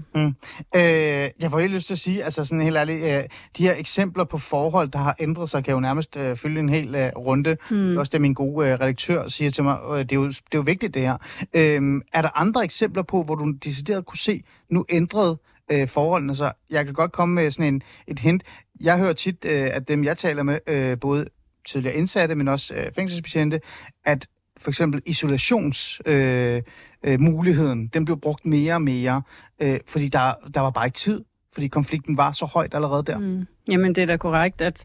Øh, 0.76 1.30
jeg 1.40 1.50
får 1.50 1.58
helt 1.58 1.72
lyst 1.72 1.86
til 1.86 1.94
at 1.94 1.98
sige, 1.98 2.24
altså 2.24 2.44
sådan 2.44 2.62
helt 2.62 2.76
ærligt, 2.76 3.04
øh, 3.04 3.22
de 3.58 3.62
her 3.62 3.74
eksempler 3.78 4.24
på 4.24 4.38
forhold, 4.38 4.88
der 4.88 4.98
har 4.98 5.16
ændret 5.20 5.48
sig, 5.48 5.64
kan 5.64 5.74
jo 5.74 5.80
nærmest 5.80 6.16
øh, 6.16 6.36
følge 6.36 6.60
en 6.60 6.68
hel 6.68 6.94
øh, 6.94 7.10
runde. 7.16 7.56
Mm. 7.70 7.96
Også 7.96 8.10
det, 8.10 8.20
min 8.20 8.34
gode 8.34 8.68
øh, 8.68 8.72
redaktør 8.72 9.25
siger 9.28 9.50
til 9.50 9.64
mig, 9.64 9.78
øh, 9.90 9.98
det, 9.98 10.12
er 10.12 10.16
jo, 10.16 10.26
det 10.26 10.36
er 10.36 10.58
jo 10.58 10.60
vigtigt 10.60 10.94
det 10.94 11.02
her. 11.02 11.16
Øh, 11.54 12.02
er 12.12 12.22
der 12.22 12.38
andre 12.38 12.64
eksempler 12.64 13.02
på, 13.02 13.22
hvor 13.22 13.34
du 13.34 13.50
decideret 13.64 14.06
kunne 14.06 14.18
se, 14.18 14.42
nu 14.70 14.84
ændrede 14.88 15.38
øh, 15.70 15.88
forholdene 15.88 16.36
sig? 16.36 16.52
Jeg 16.70 16.84
kan 16.84 16.94
godt 16.94 17.12
komme 17.12 17.34
med 17.34 17.50
sådan 17.50 17.74
en, 17.74 17.82
et 18.06 18.18
hint. 18.18 18.42
Jeg 18.80 18.98
hører 18.98 19.12
tit, 19.12 19.44
øh, 19.44 19.70
at 19.72 19.88
dem 19.88 20.04
jeg 20.04 20.16
taler 20.16 20.42
med, 20.42 20.58
øh, 20.66 20.98
både 21.00 21.26
tidligere 21.66 21.96
indsatte, 21.96 22.34
men 22.34 22.48
også 22.48 22.74
øh, 22.74 22.92
fængselsbetjente, 22.94 23.60
at 24.04 24.26
for 24.58 24.70
eksempel 24.70 25.02
isolationsmuligheden, 25.06 26.62
øh, 27.04 27.12
øh, 27.12 27.20
muligheden, 27.20 27.86
den 27.86 28.04
blev 28.04 28.20
brugt 28.20 28.46
mere 28.46 28.74
og 28.74 28.82
mere, 28.82 29.22
øh, 29.60 29.80
fordi 29.86 30.08
der, 30.08 30.34
der 30.54 30.60
var 30.60 30.70
bare 30.70 30.86
ikke 30.86 30.96
tid, 30.96 31.24
fordi 31.52 31.68
konflikten 31.68 32.16
var 32.16 32.32
så 32.32 32.44
højt 32.44 32.74
allerede 32.74 33.02
der. 33.02 33.18
Mm. 33.18 33.46
Jamen, 33.68 33.94
det 33.94 34.02
er 34.02 34.06
da 34.06 34.16
korrekt, 34.16 34.60
at, 34.60 34.84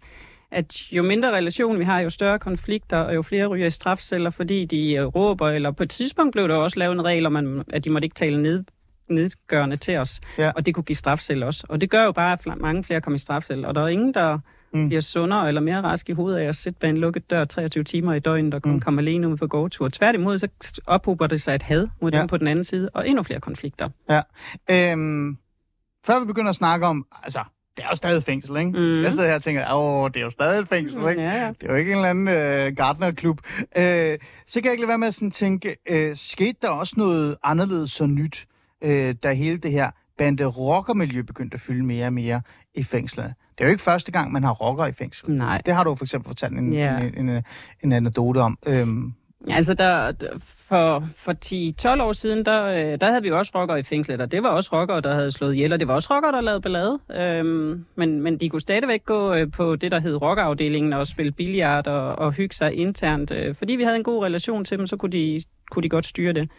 at 0.52 0.92
jo 0.92 1.04
mindre 1.04 1.32
relation 1.36 1.80
vi 1.80 1.84
har, 1.84 2.00
jo 2.00 2.10
større 2.10 2.40
konflikter, 2.40 2.98
og 2.98 3.16
jo 3.16 3.22
flere 3.22 3.46
ryger 3.48 3.66
i 3.68 3.70
strafceller, 3.70 4.30
fordi 4.30 4.66
de 4.66 4.94
øh, 4.94 5.06
råber, 5.06 5.50
eller 5.50 5.72
på 5.72 5.84
et 5.84 5.90
tidspunkt 5.90 6.32
blev 6.34 6.48
der 6.48 6.56
også 6.56 6.80
lavet 6.80 6.94
en 6.94 7.06
regel 7.06 7.26
om, 7.26 7.36
at- 7.36 7.74
at 7.74 7.84
de 7.84 7.90
måtte 7.90 8.06
ikke 8.06 8.16
tale 8.16 8.42
ned, 8.42 8.64
nedgørende 9.10 9.78
til 9.78 9.98
os, 9.98 10.22
Ja. 10.38 10.52
og 10.56 10.66
det 10.66 10.76
kunne 10.76 10.84
give 10.84 10.96
strafcelle 10.96 11.46
også. 11.46 11.66
Og 11.70 11.82
det 11.82 11.90
gør 11.90 12.04
jo 12.04 12.12
bare, 12.12 12.32
at 12.34 12.46
mange 12.62 12.84
flere 12.84 13.02
kommer 13.02 13.16
i 13.16 13.20
strafcelle, 13.20 13.68
og 13.68 13.76
der 13.76 13.82
er 13.84 13.88
ingen, 13.88 14.14
der 14.14 14.40
Mm. 14.74 14.88
bliver 14.88 15.02
sundere 15.02 15.48
eller 15.48 15.62
mere 15.62 15.82
rask 15.82 16.10
i 16.10 16.12
hovedet 16.12 16.40
af 16.40 16.48
at 16.48 16.56
sidde 16.56 16.78
bag 16.80 16.90
en 16.90 16.98
lukket 16.98 17.30
dør 17.32 17.46
23 17.46 17.84
timer 17.84 18.14
i 18.14 18.20
døgnet 18.20 18.54
og 18.54 18.62
kun 18.62 18.72
Mm. 18.72 18.76
mm. 18.76 18.82
komme 18.82 19.02
alene 19.02 19.30
ud 19.30 19.38
på 19.38 19.48
gåtur. 19.48 19.90
Tværtimod, 19.90 20.38
så 20.38 20.48
ophober 20.88 21.28
det 21.28 21.42
sig 21.42 21.56
et 21.56 21.64
had 21.64 21.88
mod 22.02 22.12
Ja. 22.12 22.18
ja. 22.18 22.22
dem 22.22 22.28
på 22.28 22.38
den 22.38 22.48
anden 22.48 22.64
side, 22.64 22.90
og 22.94 23.08
endnu 23.10 23.24
flere 23.24 23.40
konflikter. 23.40 23.90
Øhm, 24.72 25.38
før 26.06 26.20
vi 26.20 26.26
begynder 26.26 26.50
at 26.50 26.56
snakke 26.56 26.86
om, 26.86 27.06
altså, 27.24 27.40
det 27.78 27.84
er 27.86 27.90
jo 27.90 27.96
stadig 27.96 28.24
fængsel, 28.24 28.58
ikke? 28.58 28.72
Mm. 28.72 29.02
Jeg 29.04 29.12
sidder 29.12 29.28
her 29.28 29.36
og 29.36 29.44
tænker, 29.44 29.74
åh, 29.74 30.08
det 30.14 30.18
er 30.20 30.24
jo 30.24 30.30
stadig 30.30 30.60
et 30.60 30.68
fængsel, 30.68 31.10
ikke? 31.10 31.22
Ja, 31.22 31.42
ja. 31.42 31.48
Det 31.48 31.64
er 31.64 31.68
jo 31.70 31.76
ikke 31.76 31.92
en 31.92 31.98
eller 31.98 32.10
anden 32.10 32.28
øh, 32.28 32.76
gardnerklub. 32.76 33.40
Øh, 33.78 34.18
så 34.48 34.62
kan 34.62 34.66
jeg 34.66 34.72
ikke 34.72 34.82
lade 34.82 34.88
være 34.88 34.98
med 34.98 35.08
at 35.08 35.14
sådan 35.14 35.32
tænke, 35.32 35.76
øh, 35.90 36.16
skete 36.16 36.58
der 36.62 36.70
også 36.70 36.94
noget 36.98 37.38
anderledes 37.44 38.02
og 38.02 38.10
nyt, 38.10 38.48
øh, 38.84 39.16
da 39.24 39.34
hele 39.34 39.58
det 39.58 39.72
her 39.72 39.92
bande-rocker-miljø 40.18 41.22
begyndte 41.22 41.56
at 41.56 41.62
fylde 41.62 41.84
mere 41.86 42.06
og 42.06 42.14
mere 42.14 42.42
i 42.76 42.84
fængslerne? 42.84 43.34
Det 43.58 43.64
er 43.64 43.66
jo 43.68 43.72
ikke 43.72 43.84
første 43.84 44.12
gang, 44.12 44.32
man 44.32 44.44
har 44.44 44.52
rocker 44.52 44.86
i 44.86 44.92
fængsel. 44.92 45.32
Nej. 45.32 45.62
Det 45.66 45.74
har 45.76 45.84
du 45.84 45.96
for 45.96 46.06
eksempel 46.06 46.30
fortalt 46.30 46.54
en, 46.58 46.74
Ja. 46.74 46.98
en, 47.00 47.30
en, 47.30 47.44
en 47.84 47.92
anekdote 47.92 48.38
om. 48.38 48.58
Øhm, 48.66 49.14
Altså, 49.50 49.74
der, 49.74 50.14
for, 50.72 51.08
for 51.16 51.34
10-12 51.96 52.04
år 52.04 52.14
siden, 52.14 52.46
der, 52.46 52.64
øh, 52.66 53.02
der 53.02 53.08
havde 53.08 53.24
vi 53.24 53.32
også 53.32 53.52
rockere 53.56 53.80
i 53.80 53.84
fængslet, 53.84 54.22
og 54.22 54.32
det 54.32 54.44
var 54.44 54.50
også 54.50 54.70
rockere, 54.74 55.02
der 55.02 55.14
havde 55.14 55.32
slået 55.32 55.54
ihjel, 55.54 55.74
og 55.74 55.80
det 55.80 55.88
var 55.88 55.94
også 55.94 56.16
rockere, 56.16 56.32
der 56.32 56.42
lavede 56.42 56.62
ballade. 56.62 57.00
Øhm, 57.16 57.86
men, 57.96 58.22
men 58.22 58.38
de 58.38 58.50
kunne 58.50 58.62
stadigvæk 58.62 59.06
gå 59.06 59.34
øh, 59.34 59.52
på 59.52 59.76
det, 59.76 59.92
der 59.92 60.00
hed 60.00 60.22
rockerafdelingen, 60.22 60.94
og 60.94 61.08
spille 61.08 61.32
billiard 61.32 61.88
og, 61.88 62.16
og 62.16 62.32
hygge 62.32 62.56
sig 62.56 62.74
internt. 62.74 63.32
Øh, 63.32 63.56
fordi 63.56 63.76
vi 63.76 63.84
havde 63.84 63.96
en 63.96 64.04
god 64.04 64.24
relation 64.24 64.66
til 64.66 64.78
dem, 64.78 64.88
så 64.88 64.98
kunne 64.98 65.12
de, 65.12 65.42
kunne 65.72 65.84
de 65.84 65.90
godt 65.90 66.06
styre 66.06 66.34
det. 66.34 66.50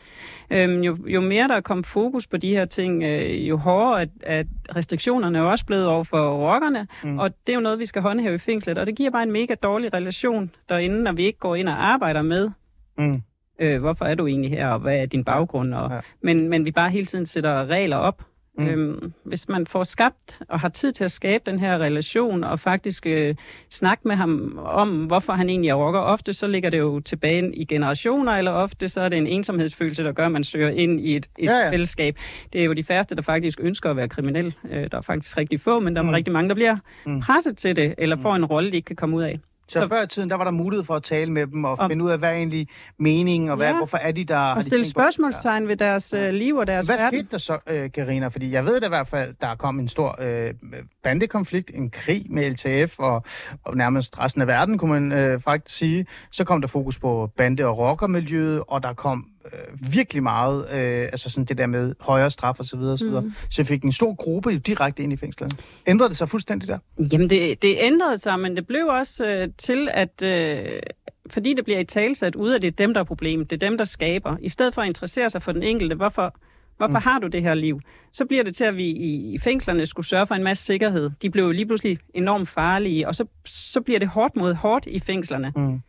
Øhm, 0.51 0.81
jo, 0.81 0.97
jo 1.07 1.21
mere 1.21 1.49
der 1.49 1.61
kom 1.61 1.85
fokus 1.85 2.27
på 2.27 2.37
de 2.37 2.49
her 2.49 2.65
ting, 2.65 3.03
øh, 3.03 3.49
jo 3.49 3.57
hårdere 3.57 4.03
at, 4.03 4.09
at 4.23 4.47
restriktionerne 4.77 5.39
er 5.39 5.43
også 5.43 5.67
blevet 5.67 5.87
over 5.87 6.05
for 6.05 6.51
rockerne, 6.51 6.87
mm. 7.05 7.19
og 7.19 7.31
det 7.47 7.53
er 7.53 7.55
jo 7.55 7.61
noget, 7.61 7.79
vi 7.79 7.87
skal 7.87 8.03
håndhæve 8.03 8.35
i 8.35 8.39
fængslet, 8.39 8.79
og 8.79 8.87
det 8.87 8.97
giver 8.97 9.11
bare 9.11 9.23
en 9.23 9.33
mega 9.33 9.55
dårlig 9.55 9.95
relation 9.95 10.51
derinde, 10.69 11.03
når 11.03 11.13
vi 11.13 11.25
ikke 11.25 11.39
går 11.39 11.57
ind 11.57 11.69
og 11.69 11.85
arbejder 11.85 12.23
med, 12.23 12.51
mm, 12.99 13.23
øh, 13.61 13.81
hvorfor 13.81 14.05
er 14.05 14.15
du 14.15 14.27
egentlig 14.27 14.51
her, 14.51 14.69
og 14.69 14.79
hvad 14.79 14.97
er 14.99 15.07
din 15.07 15.25
baggrund? 15.25 15.75
Og, 15.75 15.91
Ja. 15.91 16.01
men, 16.23 16.49
men 16.49 16.67
vi 16.67 16.71
bare 16.71 16.91
hele 16.91 17.07
tiden 17.07 17.27
sætter 17.27 17.67
regler 17.67 17.97
op. 17.97 18.23
Mm. 18.59 18.65
Mm. 18.65 18.71
Øhm, 18.71 19.13
hvis 19.25 19.49
man 19.49 19.67
får 19.67 19.85
skabt 19.85 20.41
og 20.49 20.61
har 20.61 20.69
tid 20.69 20.93
til 20.93 21.05
at 21.05 21.11
skabe 21.11 21.51
den 21.51 21.59
her 21.59 21.79
relation, 21.79 22.45
og 22.45 22.61
faktisk 22.61 23.07
øh, 23.07 23.35
snakke 23.71 24.09
med 24.09 24.17
ham 24.17 24.59
om, 24.65 25.05
hvorfor 25.07 25.33
han 25.33 25.49
egentlig 25.49 25.69
er 25.69 25.75
rocker, 25.75 26.01
ofte 26.01 26.33
så 26.33 26.47
ligger 26.47 26.71
det 26.71 26.79
jo 26.79 27.01
tilbage 27.01 27.55
i 27.57 27.65
generationer, 27.65 28.33
eller 28.33 28.51
ofte 28.51 28.89
så 28.89 29.01
er 29.01 29.09
det 29.09 29.19
en 29.19 29.27
ensomhedsfølelse, 29.27 30.05
der 30.05 30.13
gør, 30.13 30.27
at 30.27 30.33
man 30.33 30.45
søger 30.45 30.69
ind 30.71 31.01
i 31.01 31.17
et, 31.17 31.27
et 31.39 31.45
Ja, 31.47 31.53
ja. 31.53 31.71
fællesskab. 31.71 32.17
Det 32.53 32.61
er 32.61 32.65
jo 32.65 32.73
de 32.73 32.85
færreste, 32.85 33.15
der 33.15 33.23
faktisk 33.23 33.59
ønsker 33.63 33.91
at 33.91 33.97
være 33.97 34.09
kriminel. 34.09 34.55
Øh, 34.71 34.89
der 34.91 34.99
er 34.99 35.03
faktisk 35.03 35.39
rigtig 35.39 35.61
få, 35.61 35.81
men 35.81 35.97
der 35.97 36.01
er 36.01 36.03
Mm. 36.03 36.09
mm. 36.09 36.15
rigtig 36.15 36.33
mange, 36.33 36.49
der 36.49 36.55
bliver 36.55 36.77
Mm. 37.07 37.13
mm. 37.13 37.21
presset 37.21 37.57
til 37.59 37.77
det, 37.77 37.95
eller 37.99 38.17
får 38.17 38.35
en 38.35 38.45
rolle, 38.45 38.71
de 38.71 38.77
ikke 38.77 38.87
kan 38.87 38.97
komme 38.97 39.17
ud 39.17 39.23
af. 39.23 39.41
Så, 39.73 39.79
så 39.81 39.89
før 39.89 40.03
i 40.03 40.07
tiden, 40.07 40.31
der 40.31 40.37
var 40.37 40.45
der 40.45 40.51
mulighed 40.51 40.85
for 40.85 40.95
at 40.95 41.03
tale 41.03 41.33
med 41.33 41.47
dem 41.47 41.65
og 41.65 41.79
Om- 41.79 41.91
finde 41.91 42.05
ud 42.05 42.11
af, 42.11 42.19
hvad 42.19 42.29
er 42.31 42.35
egentlig 42.37 42.69
meningen, 42.99 43.51
og 43.51 43.57
hvad, 43.57 43.67
Ja. 43.69 43.77
hvorfor 43.77 43.97
er 43.99 44.13
de 44.13 44.25
der? 44.25 44.35
de 44.39 44.53
Og 44.55 44.63
stille 44.63 44.85
på- 44.85 44.89
spørgsmålstegn 44.89 45.69
ved 45.69 45.77
deres 45.77 46.15
øh, 46.15 46.31
liv 46.31 46.57
og 46.57 46.67
deres 46.67 46.87
Hvad 46.87 46.97
verden. 46.99 47.19
skete 47.21 47.29
der 47.33 47.39
så, 47.39 47.59
øh, 47.67 47.93
Karina? 47.93 48.27
Fordi 48.29 48.53
jeg 48.53 48.65
ved 48.65 48.81
da 48.81 48.87
i 48.87 48.89
hvert 48.89 49.07
fald, 49.09 49.35
der 49.41 49.55
kom 49.55 49.79
en 49.79 49.89
stor 49.89 50.17
øh, 50.21 50.55
bandekonflikt, 51.03 51.71
en 51.75 51.91
krig 51.91 52.27
med 52.31 52.51
LTF 52.51 52.99
og, 52.99 53.25
og 53.65 53.77
nærmest 53.77 54.19
resten 54.21 54.43
af 54.43 54.47
verden, 54.49 54.79
kunne 54.79 55.01
man 55.01 55.13
øh, 55.19 55.41
faktisk 55.41 55.77
sige. 55.79 56.07
Så 56.31 56.45
kom 56.45 56.61
der 56.61 56.69
fokus 56.69 56.99
på 56.99 57.31
bande- 57.37 57.67
og 57.67 57.79
rockermiljøet, 57.79 58.63
og 58.69 58.83
der 58.83 58.93
kom 58.93 59.27
øh, 59.45 59.93
virkelig 59.93 60.23
meget, 60.23 60.71
øh, 60.71 61.03
altså 61.13 61.31
sådan 61.31 61.45
det 61.45 61.59
der 61.59 61.67
med 61.67 61.95
højere 62.01 62.31
straf 62.31 62.59
og 62.59 62.65
så 62.65 62.77
videre, 62.77 62.93
og 62.93 62.99
så, 62.99 63.05
videre. 63.05 63.21
Mhm. 63.23 63.33
så 63.51 63.65
fik 63.65 63.83
en 63.83 63.93
stor 63.93 64.15
gruppe 64.15 64.51
jo 64.51 64.59
direkte 64.59 65.03
ind 65.03 65.13
i 65.13 65.17
fængslerne. 65.17 65.53
Ændrede 65.87 66.09
det 66.09 66.17
sig 66.17 66.29
fuldstændig 66.29 66.69
der? 66.69 66.79
Jamen, 67.13 67.31
det, 67.31 67.63
det 67.63 67.77
ændrede 67.81 68.19
sig, 68.19 68.41
men 68.41 68.57
det 68.57 68.67
blev 68.67 68.87
også 68.87 69.27
øh, 69.27 69.49
til, 69.59 69.89
at 69.93 70.23
øh, 70.23 70.81
fordi 71.31 71.55
det 71.55 71.65
bliver 71.65 71.79
i 71.79 71.85
talsat 71.85 72.37
ud 72.37 72.51
af, 72.51 72.61
det 72.61 72.69
er 72.69 72.73
dem, 72.73 72.95
der 72.95 73.01
er 73.01 73.05
problemet, 73.05 73.51
det 73.51 73.63
er 73.63 73.69
dem, 73.69 73.79
der 73.79 73.85
skaber, 73.85 74.37
i 74.41 74.49
stedet 74.49 74.75
for 74.75 74.83
at 74.83 74.89
interessere 74.89 75.31
sig 75.31 75.43
for 75.43 75.53
den 75.53 75.63
enkelte, 75.63 75.97
hvorfor, 75.97 76.35
hvorfor 76.77 76.99
mm. 76.99 77.03
har 77.03 77.19
du 77.19 77.27
det 77.27 77.43
her 77.43 77.55
liv, 77.55 77.81
så 78.13 78.25
bliver 78.25 78.43
det 78.43 78.55
til, 78.55 78.65
at 78.65 78.77
vi 78.77 78.87
i, 78.87 79.35
i 79.35 79.39
fængslerne 79.39 79.87
skulle 79.87 80.07
sørge 80.07 80.27
for 80.27 80.35
en 80.35 80.43
masse 80.43 80.65
sikkerhed. 80.65 81.11
De 81.23 81.31
blev 81.31 81.45
jo 81.45 81.51
lige 81.51 81.67
pludselig 81.67 81.99
enormt 82.15 82.49
farlige, 82.49 83.09
og 83.09 83.15
så, 83.15 83.25
så 83.47 83.81
bliver 83.81 83.99
det 83.99 84.09
hårdt 84.09 84.37
mod 84.37 84.55
hårdt 84.55 84.87
i 84.87 84.99
fængslerne. 84.99 85.53
Mm. 85.57 85.81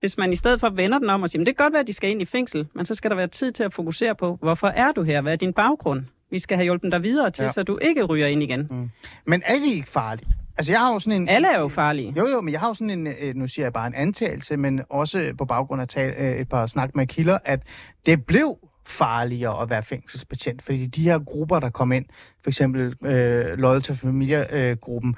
Hvis 0.00 0.18
man 0.18 0.32
i 0.32 0.36
stedet 0.36 0.60
for 0.60 0.70
vender 0.70 0.98
den 0.98 1.10
om 1.10 1.22
og 1.22 1.30
siger, 1.30 1.40
"Men 1.40 1.46
det 1.46 1.56
kan 1.56 1.64
godt 1.64 1.72
være, 1.72 1.80
at 1.80 1.86
de 1.86 1.92
skal 1.92 2.10
ind 2.10 2.22
i 2.22 2.24
fængsel, 2.24 2.66
men 2.74 2.84
så 2.86 2.94
skal 2.94 3.10
der 3.10 3.16
være 3.16 3.26
tid 3.28 3.52
til 3.52 3.64
at 3.64 3.72
fokusere 3.72 4.14
på, 4.14 4.38
hvorfor 4.42 4.66
er 4.68 4.92
du 4.92 5.02
her? 5.02 5.20
Hvad 5.20 5.32
er 5.32 5.36
din 5.36 5.52
baggrund? 5.52 6.02
Vi 6.30 6.38
skal 6.38 6.56
have 6.56 6.64
hjulpet 6.64 6.92
dig 6.92 7.02
videre 7.02 7.30
til, 7.30 7.42
Ja. 7.42 7.48
så 7.48 7.62
du 7.62 7.78
ikke 7.82 8.04
ryger 8.04 8.26
ind 8.26 8.42
igen. 8.42 8.92
Men 9.26 9.42
er 9.46 9.54
de 9.54 9.74
ikke 9.74 9.88
farlige? 9.88 10.28
Altså, 10.58 10.72
jeg 10.72 10.80
har 10.80 10.92
jo 10.92 10.98
sådan 10.98 11.22
en... 11.22 11.28
Alle 11.28 11.48
er 11.54 11.60
jo 11.60 11.68
farlige. 11.68 12.14
Jo, 12.16 12.26
jo, 12.28 12.40
men 12.40 12.52
jeg 12.52 12.60
har 12.60 12.68
jo 12.68 12.74
sådan 12.74 12.90
en, 12.90 13.06
øh, 13.06 13.34
nu 13.34 13.46
siger 13.46 13.66
jeg 13.66 13.72
bare 13.72 13.86
en 13.86 13.94
antagelse, 13.94 14.56
men 14.56 14.82
også 14.90 15.34
på 15.38 15.44
baggrund 15.44 15.82
af 15.82 15.88
tal, 15.88 16.14
øh, 16.18 16.36
et 16.40 16.48
par 16.48 16.66
snak 16.66 16.94
med 16.94 17.06
kilder, 17.06 17.38
at 17.44 17.60
det 18.06 18.26
blev 18.26 18.58
farligere 18.86 19.62
at 19.62 19.70
være 19.70 19.82
fængselsbetjent, 19.82 20.62
fordi 20.62 20.86
de 20.86 21.02
her 21.02 21.18
grupper, 21.18 21.60
der 21.60 21.70
kom 21.70 21.92
ind, 21.92 22.04
for 22.42 22.50
eksempel 22.50 22.94
øh, 23.04 23.58
Loyal 23.58 23.82
to 23.82 23.94
Familia-gruppen, 23.94 25.16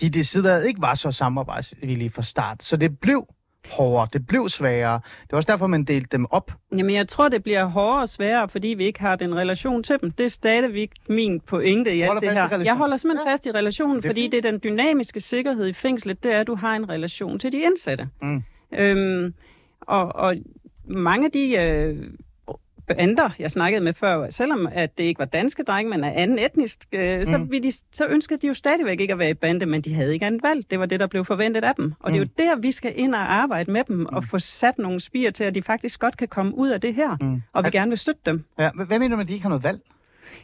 de 0.00 0.10
decideret 0.10 0.66
ikke 0.66 0.82
var 0.82 0.94
så 0.94 1.10
samarbejdsvillige 1.10 2.10
fra 2.10 2.22
start, 2.22 2.62
så 2.62 2.76
det 2.76 2.98
blev 2.98 3.26
hårdere, 3.70 4.08
det 4.12 4.26
blev 4.26 4.48
sværere. 4.48 5.00
Det 5.22 5.32
var 5.32 5.36
også 5.36 5.52
derfor, 5.52 5.66
man 5.66 5.84
delte 5.84 6.08
dem 6.12 6.26
op. 6.30 6.52
Jamen, 6.76 6.94
jeg 6.94 7.08
tror, 7.08 7.28
det 7.28 7.42
bliver 7.42 7.64
hårdere 7.64 8.00
og 8.00 8.08
sværere, 8.08 8.48
fordi 8.48 8.68
vi 8.68 8.84
ikke 8.84 9.00
har 9.00 9.16
den 9.16 9.34
relation 9.36 9.82
til 9.82 9.96
dem. 10.00 10.10
Det 10.10 10.24
er 10.24 10.28
stadigvæk 10.28 10.90
min 11.08 11.40
pointe 11.40 11.94
i 11.96 12.00
alt 12.02 12.20
det 12.20 12.22
i 12.22 12.26
her. 12.26 12.32
relationen. 12.36 12.66
Jeg 12.66 12.76
holder 12.76 12.96
simpelthen 12.96 13.26
Ja. 13.28 13.32
fast 13.32 13.46
i 13.46 13.50
relationen, 13.50 13.96
Det 13.96 14.04
er 14.04 14.08
fordi 14.08 14.20
fint. 14.22 14.32
det 14.32 14.44
er 14.46 14.50
den 14.50 14.60
dynamiske 14.64 15.20
sikkerhed 15.20 15.66
i 15.66 15.72
fængslet, 15.72 16.22
det 16.24 16.32
er, 16.32 16.40
at 16.40 16.46
du 16.46 16.54
har 16.54 16.76
en 16.76 16.88
relation 16.88 17.38
til 17.38 17.52
de 17.52 17.60
indsatte. 17.62 18.08
Mm. 18.22 18.42
Øhm, 18.78 19.34
og, 19.80 20.14
og 20.16 20.34
mange 20.84 21.24
af 21.26 21.32
de 21.32 21.52
øh, 21.56 21.96
bander, 22.96 23.30
jeg 23.38 23.50
snakkede 23.50 23.84
med 23.84 23.92
før, 23.92 24.30
selvom 24.30 24.68
at 24.72 24.98
det 24.98 25.04
ikke 25.04 25.18
var 25.18 25.24
danske 25.24 25.62
drenge, 25.62 25.90
men 25.90 26.04
af 26.04 26.22
anden 26.22 26.38
etnisk, 26.38 26.78
øh, 26.92 27.18
mm. 27.18 27.24
så, 27.24 27.38
ville 27.38 27.62
de, 27.70 27.72
så 27.92 28.06
ønskede 28.08 28.40
de 28.40 28.46
jo 28.46 28.54
stadigvæk 28.54 29.00
ikke 29.00 29.12
at 29.12 29.18
være 29.18 29.30
i 29.30 29.34
bande, 29.34 29.66
men 29.66 29.80
de 29.80 29.94
havde 29.94 30.12
ikke 30.12 30.26
andet 30.26 30.42
valg. 30.42 30.70
Det 30.70 30.78
var 30.78 30.86
det, 30.86 31.00
der 31.00 31.06
blev 31.06 31.24
forventet 31.24 31.64
af 31.64 31.74
dem. 31.74 31.92
Og 32.00 32.10
mm. 32.10 32.12
det 32.12 32.20
er 32.40 32.48
jo 32.48 32.50
der, 32.54 32.60
vi 32.60 32.70
skal 32.72 32.92
ind 32.96 33.14
og 33.14 33.32
arbejde 33.34 33.70
med 33.72 33.84
dem, 33.88 34.06
og 34.06 34.24
få 34.24 34.38
sat 34.38 34.78
nogle 34.78 35.00
spire 35.00 35.30
til, 35.30 35.44
at 35.44 35.54
de 35.54 35.62
faktisk 35.62 36.00
godt 36.00 36.16
kan 36.16 36.28
komme 36.28 36.54
ud 36.58 36.68
af 36.68 36.80
det 36.80 36.94
her, 36.94 37.16
mm. 37.20 37.42
og 37.52 37.64
vi 37.64 37.66
At- 37.66 37.72
gerne 37.72 37.88
vil 37.88 37.98
støtte 37.98 38.20
dem. 38.26 38.44
Ja, 38.58 38.70
hvad 38.74 38.98
mener 38.98 39.08
du 39.08 39.16
med, 39.16 39.24
at 39.24 39.28
de 39.28 39.32
ikke 39.32 39.42
har 39.42 39.48
noget 39.50 39.64
valg? 39.64 39.80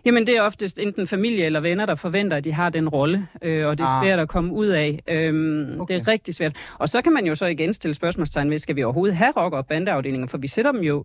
Jamen, 0.05 0.27
det 0.27 0.37
er 0.37 0.43
oftest 0.43 0.79
enten 0.79 1.07
familie 1.07 1.45
eller 1.45 1.61
venner, 1.61 1.87
der 1.87 1.95
forventer, 1.95 2.37
at 2.37 2.45
de 2.45 2.53
har 2.53 2.71
den 2.71 2.89
rolle, 2.89 3.27
øh, 3.43 3.67
og 3.67 3.79
det 3.79 3.85
er 3.85 3.89
Ah. 3.99 4.05
svært 4.05 4.19
at 4.19 4.29
komme 4.29 4.53
ud 4.53 4.67
af. 4.67 5.01
Øhm, 5.09 5.81
Okay. 5.81 5.95
Det 5.95 6.03
er 6.03 6.09
rigtig 6.09 6.35
svært. 6.35 6.57
Og 6.79 6.89
så 6.89 7.03
kan 7.03 7.13
man 7.13 7.27
jo 7.27 7.35
så 7.35 7.47
igen 7.47 7.73
stille 7.73 7.95
spørgsmålstegn 7.95 8.51
ved, 8.51 8.59
skal 8.59 8.77
vi 8.77 8.83
overhovedet 8.83 9.17
have 9.17 9.31
rock- 9.37 9.55
og 9.55 9.67
bandeafdelinger? 9.67 10.27
For 10.27 10.39
vi 10.39 10.49
sætter 10.49 10.73
dem 10.73 10.81
jo 10.81 11.05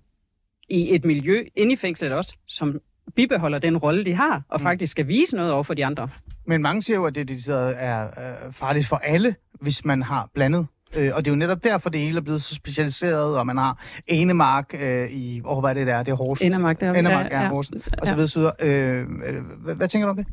i 0.70 0.96
et 0.96 1.06
miljø 1.06 1.44
inde 1.56 1.74
i 1.74 1.76
fængslet 1.76 2.12
også, 2.12 2.36
som 2.48 2.80
bibeholder 3.16 3.60
den 3.60 3.78
rolle, 3.78 4.06
de 4.06 4.14
har, 4.14 4.42
og 4.50 4.60
mm. 4.60 4.64
faktisk 4.64 4.92
skal 4.92 5.08
vise 5.08 5.36
noget 5.36 5.52
over 5.52 5.64
for 5.64 5.74
de 5.74 5.86
andre. 5.86 6.10
Men 6.48 6.62
mange 6.62 6.82
siger 6.82 6.98
jo, 6.98 7.06
at 7.06 7.16
det 7.16 7.28
decideret 7.28 7.76
er 7.78 8.04
øh, 8.06 8.54
farligt 8.54 8.88
for 8.88 8.96
alle, 8.96 9.36
hvis 9.62 9.86
man 9.86 10.04
har 10.04 10.30
blandet. 10.34 10.68
Øh, 10.96 11.12
og 11.16 11.26
det 11.26 11.32
er 11.32 11.36
jo 11.36 11.40
netop 11.40 11.64
derfor, 11.64 11.90
det 11.90 12.02
hele 12.02 12.18
er 12.18 12.22
blevet 12.22 12.42
så 12.42 12.56
specialiseret, 12.56 13.40
og 13.40 13.48
man 13.48 13.58
har 13.58 13.84
enemark 14.08 14.76
øh, 14.80 15.12
i, 15.12 15.42
åh, 15.46 15.60
hvad 15.60 15.70
er 15.70 15.74
det 15.74 15.88
der? 15.88 16.04
Det 16.04 16.12
er 16.12 16.16
Horsens. 16.16 16.46
Endermark, 16.46 16.82
der 16.82 16.94
Endermark, 16.94 17.32
ja, 17.32 17.42
ja, 17.42 17.50
Horsens, 17.50 17.88
og 17.88 18.08
så 18.08 18.12
ja. 18.12 18.16
videre, 18.16 18.28
så 18.28 18.40
videre. 18.40 18.54
Øh, 18.60 19.08
øh, 19.26 19.44
hvad, 19.64 19.76
hvad 19.76 19.88
tænker 19.88 20.06
du 20.06 20.10
om 20.10 20.18
det? 20.18 20.26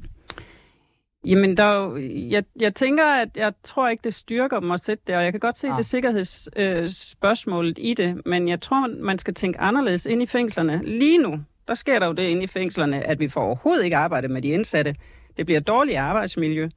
Jamen, 1.25 1.57
der 1.57 1.65
er 1.65 1.85
jo, 1.85 1.97
jeg, 2.31 2.45
jeg 2.61 2.75
tænker, 2.75 3.05
at 3.07 3.37
jeg 3.37 3.53
tror 3.63 3.89
ikke, 3.89 4.01
det 4.05 4.15
styrker 4.15 4.61
dem 4.61 4.71
at 4.71 4.81
sætte 4.81 5.05
det, 5.07 5.17
og 5.17 5.23
jeg 5.25 5.33
kan 5.33 5.41
godt 5.41 5.59
se 5.59 5.69
Ah. 5.69 5.77
det 5.77 5.87
sikkerhedsspørgsmålet 5.87 7.79
øh, 7.79 7.85
i 7.85 7.95
det, 7.95 8.27
men 8.27 8.49
jeg 8.49 8.61
tror, 8.61 9.03
man 9.03 9.19
skal 9.19 9.35
tænke 9.35 9.61
anderledes 9.61 10.07
ind 10.07 10.23
i 10.23 10.27
fængslerne. 10.27 10.81
Lige 10.85 11.19
nu, 11.19 11.41
der 11.69 11.75
sker 11.75 11.99
der 11.99 12.07
jo 12.07 12.13
det 12.13 12.23
inde 12.23 12.43
i 12.43 12.47
fængslerne, 12.47 13.07
at 13.07 13.21
vi 13.21 13.29
får 13.29 13.41
overhovedet 13.43 13.85
ikke 13.85 13.97
arbejde 13.97 14.29
med 14.29 14.43
de 14.43 14.49
indsatte. 14.49 14.95
Det 15.37 15.47
bliver 15.47 15.61
dårligere 15.61 16.03
arbejdsmiljø, 16.03 16.69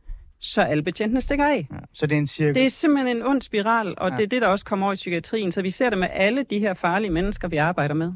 så 0.43 0.61
alle 0.61 0.83
betjentene 0.83 1.21
stikker 1.21 1.45
af. 1.45 1.67
Ja. 1.71 1.77
Så 1.93 2.05
det 2.05 2.15
er 2.15 2.19
en 2.19 2.27
cirkel. 2.27 2.55
Det 2.55 2.65
er 2.65 2.69
simpelthen 2.69 3.17
en 3.17 3.23
ond 3.23 3.41
spiral, 3.41 3.93
og 3.97 4.09
Ja. 4.09 4.17
det 4.17 4.23
er 4.23 4.27
det, 4.27 4.41
der 4.41 4.47
også 4.47 4.65
kommer 4.65 4.85
over 4.85 4.93
i 4.93 4.95
psykiatrien. 4.95 5.51
Så 5.51 5.61
vi 5.61 5.69
ser 5.69 5.89
det 5.89 5.99
med 5.99 6.07
alle 6.11 6.43
de 6.49 6.59
her 6.59 6.73
farlige 6.73 7.11
mennesker, 7.11 7.47
vi 7.47 7.57
arbejder 7.57 7.95
med. 7.95 8.11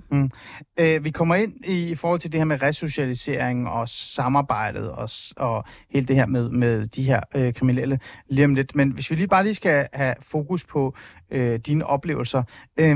Øh, 0.79 1.03
vi 1.05 1.09
kommer 1.09 1.35
ind 1.35 1.53
i, 1.65 1.89
i 1.91 1.95
forhold 1.95 2.19
til 2.19 2.31
det 2.31 2.39
her 2.39 2.45
med 2.45 2.61
resocialisering 2.61 3.69
og 3.69 3.89
samarbejdet 3.89 4.91
og, 4.91 5.09
og 5.37 5.63
hele 5.89 6.05
det 6.05 6.15
her 6.15 6.25
med, 6.25 6.49
med 6.49 6.87
de 6.87 7.03
her 7.03 7.19
øh, 7.35 7.53
kriminelle 7.53 7.99
lige 8.29 8.45
om 8.45 8.55
lidt. 8.55 8.75
Men 8.75 8.91
hvis 8.91 9.11
vi 9.11 9.15
lige 9.15 9.27
bare 9.27 9.43
lige 9.43 9.55
skal 9.55 9.87
have 9.93 10.15
fokus 10.21 10.63
på 10.65 10.95
øh, 11.31 11.59
dine 11.59 11.85
oplevelser 11.85 12.43
øh, 12.77 12.95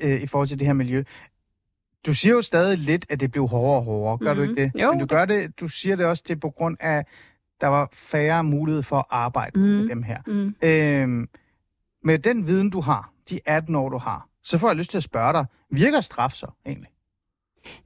øh, 0.00 0.22
i 0.22 0.26
forhold 0.26 0.48
til 0.48 0.58
det 0.58 0.66
her 0.66 0.74
miljø. 0.74 1.02
Du 2.06 2.14
siger 2.14 2.34
jo 2.34 2.42
stadig 2.42 2.78
lidt, 2.78 3.06
at 3.10 3.20
det 3.20 3.30
blev 3.30 3.46
hårdere 3.46 3.76
og 3.76 3.82
hårdere. 3.84 4.18
Gør 4.18 4.34
mm-hmm. 4.34 4.46
du 4.46 4.50
ikke 4.50 4.62
det? 4.74 4.82
Jo, 4.82 4.90
Men 4.90 5.00
du 5.00 5.06
gør 5.06 5.24
det, 5.24 5.60
du 5.60 5.68
siger 5.68 5.96
det 5.96 6.06
også, 6.06 6.22
det 6.28 6.34
er 6.34 6.40
på 6.40 6.50
grund 6.50 6.76
af, 6.80 7.04
der 7.60 7.66
var 7.66 7.88
færre 7.92 8.44
mulighed 8.44 8.82
for 8.82 8.98
at 8.98 9.04
arbejde 9.10 9.58
mm. 9.58 9.66
med 9.66 9.88
dem 9.88 10.02
her. 10.02 10.18
Mm. 10.26 10.54
Øhm, 10.62 11.28
med 12.04 12.18
den 12.18 12.46
viden, 12.46 12.70
du 12.70 12.80
har, 12.80 13.12
de 13.30 13.40
18 13.46 13.74
år, 13.74 13.88
du 13.88 13.98
har, 13.98 14.28
så 14.42 14.58
får 14.58 14.68
jeg 14.68 14.76
lyst 14.76 14.90
til 14.90 14.96
at 14.96 15.02
spørge 15.02 15.32
dig, 15.32 15.46
virker 15.70 16.00
straf 16.00 16.32
så 16.32 16.46
egentlig? 16.66 16.88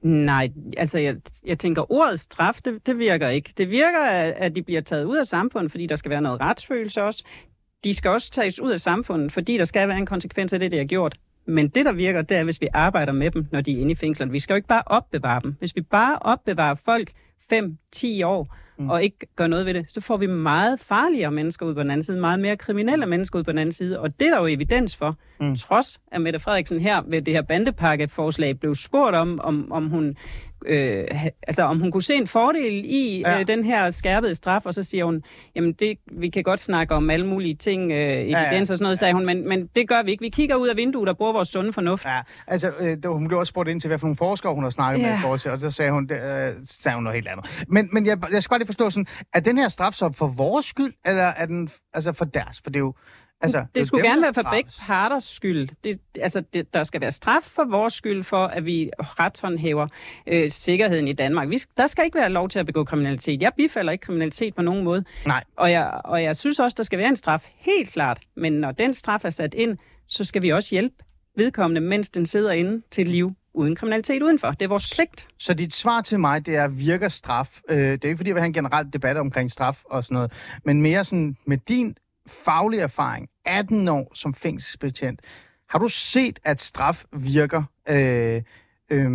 Nej, 0.01 0.49
altså 0.77 0.99
jeg, 0.99 1.15
jeg 1.45 1.59
tænker, 1.59 1.91
ordet 1.91 2.19
straf, 2.19 2.59
det, 2.65 2.87
det 2.87 2.97
virker 2.97 3.29
ikke. 3.29 3.53
Det 3.57 3.69
virker, 3.69 4.05
at, 4.05 4.33
at 4.37 4.55
de 4.55 4.63
bliver 4.63 4.81
taget 4.81 5.05
ud 5.05 5.17
af 5.17 5.27
samfundet, 5.27 5.71
fordi 5.71 5.87
der 5.87 5.95
skal 5.95 6.09
være 6.09 6.21
noget 6.21 6.41
retsfølelse 6.41 7.03
også. 7.03 7.23
De 7.83 7.93
skal 7.93 8.11
også 8.11 8.31
tages 8.31 8.59
ud 8.59 8.71
af 8.71 8.79
samfundet, 8.79 9.31
fordi 9.31 9.57
der 9.57 9.65
skal 9.65 9.87
være 9.87 9.97
en 9.97 10.05
konsekvens 10.05 10.53
af 10.53 10.59
det, 10.59 10.71
de 10.71 10.77
har 10.77 10.85
gjort. 10.85 11.17
Men 11.45 11.67
det, 11.67 11.85
der 11.85 11.91
virker, 11.91 12.21
det 12.21 12.37
er, 12.37 12.43
hvis 12.43 12.61
vi 12.61 12.67
arbejder 12.73 13.13
med 13.13 13.31
dem, 13.31 13.47
når 13.51 13.61
de 13.61 13.71
er 13.71 13.81
inde 13.81 13.91
i 13.91 13.95
fængslerne. 13.95 14.31
Vi 14.31 14.39
skal 14.39 14.53
jo 14.53 14.55
ikke 14.55 14.67
bare 14.67 14.83
opbevare 14.85 15.41
dem. 15.43 15.55
Hvis 15.59 15.75
vi 15.75 15.81
bare 15.81 16.19
opbevarer 16.21 16.75
folk 16.75 17.11
5-10 17.53 18.25
år, 18.25 18.55
mm. 18.77 18.89
og 18.89 19.03
ikke 19.03 19.17
gør 19.35 19.47
noget 19.47 19.65
ved 19.65 19.73
det, 19.73 19.85
så 19.91 20.01
får 20.01 20.17
vi 20.17 20.25
meget 20.27 20.79
farligere 20.79 21.31
mennesker 21.31 21.65
ud 21.65 21.73
på 21.73 21.83
den 21.83 21.91
anden 21.91 22.03
side, 22.03 22.19
meget 22.19 22.39
mere 22.39 22.57
kriminelle 22.57 23.05
mennesker 23.05 23.39
ud 23.39 23.43
på 23.43 23.51
den 23.51 23.57
anden 23.57 23.73
side, 23.73 23.99
og 23.99 24.19
det 24.19 24.27
er 24.27 24.31
der 24.31 24.39
jo 24.39 24.47
evidens 24.47 24.95
for. 24.95 25.15
Mm. 25.39 25.55
Trods 25.55 26.01
at 26.11 26.21
Mette 26.21 26.39
Frederiksen 26.39 26.79
her 26.79 27.01
ved 27.07 27.21
det 27.21 27.33
her 27.33 27.41
bandepakkeforslag 27.41 28.59
blev 28.59 28.75
spurgt 28.75 29.15
om, 29.15 29.39
om, 29.39 29.71
om 29.71 29.89
hun 29.89 30.15
øh, 30.65 31.25
altså 31.47 31.63
om 31.63 31.79
hun 31.79 31.91
kunne 31.91 32.03
se 32.03 32.13
en 32.15 32.27
fordel 32.27 32.85
i 32.85 33.19
Ja. 33.19 33.31
ja. 33.31 33.39
øh, 33.39 33.47
den 33.47 33.63
her 33.63 33.89
skærpede 33.89 34.35
straf, 34.35 34.65
og 34.65 34.73
så 34.73 34.83
siger 34.83 35.05
hun, 35.05 35.23
jamen 35.55 35.73
det, 35.73 35.97
vi 36.11 36.29
kan 36.29 36.43
godt 36.43 36.59
snakke 36.59 36.95
om 36.95 37.09
alle 37.09 37.27
mulige 37.27 37.55
ting, 37.55 37.91
øh, 37.91 37.97
evidens 38.13 38.33
ja. 38.33 38.59
og 38.59 38.65
sådan 38.65 38.83
noget, 38.83 38.99
sagde 38.99 39.13
hun, 39.13 39.25
men, 39.25 39.47
men 39.47 39.67
det 39.75 39.87
gør 39.89 40.03
vi 40.03 40.11
ikke. 40.11 40.21
Vi 40.21 40.29
kigger 40.29 40.55
ud 40.55 40.67
af 40.67 40.77
vinduet 40.77 41.09
og 41.09 41.17
bruger 41.17 41.33
vores 41.33 41.47
sunde 41.49 41.73
fornuft. 41.73 42.05
Ja, 42.05 42.19
altså, 42.47 42.71
øh, 42.79 43.05
hun 43.05 43.27
blev 43.27 43.39
også 43.39 43.49
spurgt 43.49 43.69
ind 43.69 43.81
til, 43.81 43.87
hvad 43.87 43.99
for 43.99 44.07
nogle 44.07 44.17
forskere 44.17 44.53
hun 44.53 44.63
har 44.63 44.69
snakket 44.69 44.99
yeah. 45.01 45.09
med 45.09 45.13
Ja. 45.13 45.19
i 45.19 45.21
forhold 45.21 45.39
til, 45.39 45.51
og 45.51 45.59
så 45.59 45.71
sagde 45.71 45.91
hun, 45.91 46.07
det, 46.07 46.15
øh, 46.15 46.53
sagde 46.63 46.95
hun 46.95 47.03
noget 47.03 47.15
helt 47.15 47.27
andet. 47.27 47.63
Men, 47.67 47.89
men 47.91 48.05
jeg, 48.05 48.17
jeg 48.31 48.43
skal 48.43 48.49
bare 48.53 48.59
lige 48.59 48.67
forstå 48.67 48.89
sådan, 48.89 49.07
er 49.33 49.39
den 49.39 49.57
her 49.57 49.67
straf 49.67 49.93
så 49.93 50.11
for 50.15 50.27
vores 50.27 50.65
skyld, 50.65 50.93
eller 51.05 51.23
er 51.23 51.45
den 51.45 51.69
altså 51.93 52.11
for 52.11 52.25
deres? 52.25 52.61
For 52.63 52.69
det 52.69 52.75
er 52.75 52.79
jo, 52.79 52.93
altså, 53.43 53.57
jo 53.57 53.65
Det 53.75 53.87
skulle 53.87 54.03
dem, 54.03 54.11
gerne 54.11 54.21
være 54.21 54.33
for 54.33 54.49
begge 54.51 54.71
parters 54.81 55.23
skyld. 55.23 55.69
Det, 55.83 55.99
altså, 56.21 56.43
det, 56.53 56.73
der 56.73 56.83
skal 56.83 57.01
være 57.01 57.11
straf 57.11 57.41
for 57.43 57.65
vores 57.69 57.93
skyld, 57.93 58.23
for 58.23 58.45
at 58.45 58.65
vi 58.65 58.89
retshåndhæver 58.99 59.87
øh, 60.27 60.51
sikkerheden 60.51 61.07
i 61.07 61.13
Danmark. 61.13 61.49
Vi, 61.49 61.59
der 61.77 61.87
skal 61.87 62.05
ikke 62.05 62.17
være 62.17 62.29
lov 62.29 62.49
til 62.49 62.59
at 62.59 62.65
begå 62.65 62.83
kriminalitet. 62.83 63.41
Jeg 63.41 63.51
bifalder 63.57 63.91
ikke 63.91 64.01
kriminalitet 64.01 64.55
på 64.55 64.61
nogen 64.61 64.83
måde. 64.83 65.03
Nej. 65.25 65.43
Og 65.57 65.71
jeg, 65.71 66.01
og 66.05 66.23
jeg 66.23 66.35
synes 66.35 66.59
også, 66.59 66.75
der 66.77 66.83
skal 66.83 66.99
være 66.99 67.09
en 67.09 67.15
straf, 67.15 67.49
helt 67.55 67.91
klart. 67.91 68.19
Men 68.35 68.53
når 68.53 68.71
den 68.71 68.93
straf 68.93 69.25
er 69.25 69.29
sat 69.29 69.53
ind, 69.53 69.77
så 70.07 70.23
skal 70.23 70.41
vi 70.41 70.49
også 70.49 70.69
hjælpe 70.71 70.95
vedkommende, 71.37 71.81
mens 71.81 72.09
den 72.09 72.25
sidder 72.25 72.51
inde 72.51 72.81
til 72.91 73.07
liv 73.07 73.31
uden 73.53 73.75
kriminalitet 73.75 74.23
udenfor. 74.23 74.51
Det 74.51 74.61
er 74.61 74.67
vores 74.67 74.93
pligt. 74.95 75.27
Så 75.37 75.53
dit 75.53 75.73
svar 75.73 76.01
til 76.01 76.19
mig, 76.19 76.45
det 76.45 76.55
er, 76.55 76.67
virker 76.67 77.09
straf? 77.09 77.59
Øh, 77.69 77.77
det 77.77 78.05
er 78.05 78.07
ikke, 78.07 78.17
fordi 78.17 78.29
jeg 78.29 78.35
vil 78.35 78.41
have 78.41 78.47
en 78.47 78.53
generel 78.53 78.93
debat 78.93 79.17
omkring 79.17 79.51
straf 79.51 79.81
og 79.85 80.03
sådan 80.03 80.15
noget, 80.15 80.31
men 80.65 80.81
mere 80.81 81.03
sådan 81.03 81.37
med 81.45 81.57
din 81.57 81.95
faglige 82.27 82.81
erfaring, 82.81 83.29
18 83.45 83.87
år 83.87 84.11
som 84.13 84.33
fængselsbetjent, 84.33 85.21
har 85.69 85.79
du 85.79 85.87
set, 85.87 86.39
at 86.43 86.61
straf 86.61 87.03
virker? 87.13 87.63
Øh, 87.89 88.41
øh, 88.89 89.09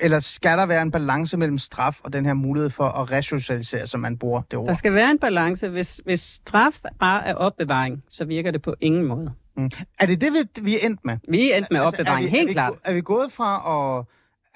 eller 0.00 0.20
skal 0.20 0.58
der 0.58 0.66
være 0.66 0.82
en 0.82 0.90
balance 0.90 1.36
mellem 1.36 1.58
straf 1.58 2.00
og 2.04 2.12
den 2.12 2.26
her 2.26 2.34
mulighed 2.34 2.70
for 2.70 2.88
at 2.88 3.12
resocialisere, 3.12 3.86
som 3.86 4.00
man 4.00 4.18
bruger 4.18 4.42
det 4.50 4.58
ord? 4.58 4.66
Der 4.66 4.74
skal 4.74 4.94
være 4.94 5.10
en 5.10 5.18
balance. 5.18 5.68
Hvis, 5.68 6.00
hvis 6.04 6.20
straf 6.20 6.80
bare 6.98 7.26
er 7.26 7.34
opbevaring, 7.34 8.02
så 8.08 8.24
virker 8.24 8.50
det 8.50 8.62
på 8.62 8.74
ingen 8.80 9.04
måde. 9.04 9.32
Mm. 9.56 9.70
Er 9.98 10.06
det 10.06 10.20
det, 10.20 10.32
vi, 10.32 10.62
vi 10.62 10.80
er 10.80 10.86
endt 10.86 11.04
med? 11.04 11.16
Vi 11.28 11.52
er 11.52 11.56
endt 11.56 11.68
med 11.70 11.80
opbevaring, 11.80 12.26
er 12.26 12.30
vi, 12.30 12.36
helt 12.36 12.42
er 12.42 12.46
vi, 12.46 12.52
klart. 12.52 12.72
Er 12.84 12.94
vi 12.94 13.00
gået 13.00 13.32
fra 13.32 13.98
at, 13.98 14.04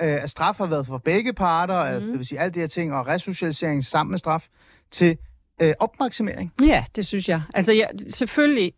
øh, 0.07 0.23
at 0.23 0.31
straf 0.31 0.57
har 0.59 0.67
været 0.67 0.87
for 0.87 0.99
begge 0.99 1.33
parter, 1.33 1.81
mm. 1.81 1.87
Mhm. 1.87 1.95
altså 1.95 2.11
det 2.11 2.19
vil 2.19 2.27
sige 2.27 2.39
alle 2.39 2.55
de 2.55 2.61
her 2.61 2.67
ting, 2.67 2.95
og 2.95 3.07
resocialisering 3.07 3.85
sammen 3.85 4.11
med 4.11 4.19
straf, 4.19 4.49
til 4.91 5.19
øh, 5.63 5.75
opmaksimering? 5.81 6.53
Ja, 6.63 6.85
det 6.97 7.07
synes 7.07 7.29
jeg. 7.29 7.43
Altså, 7.55 7.73
ja, 7.73 7.87
selvfølgelig 8.09 8.73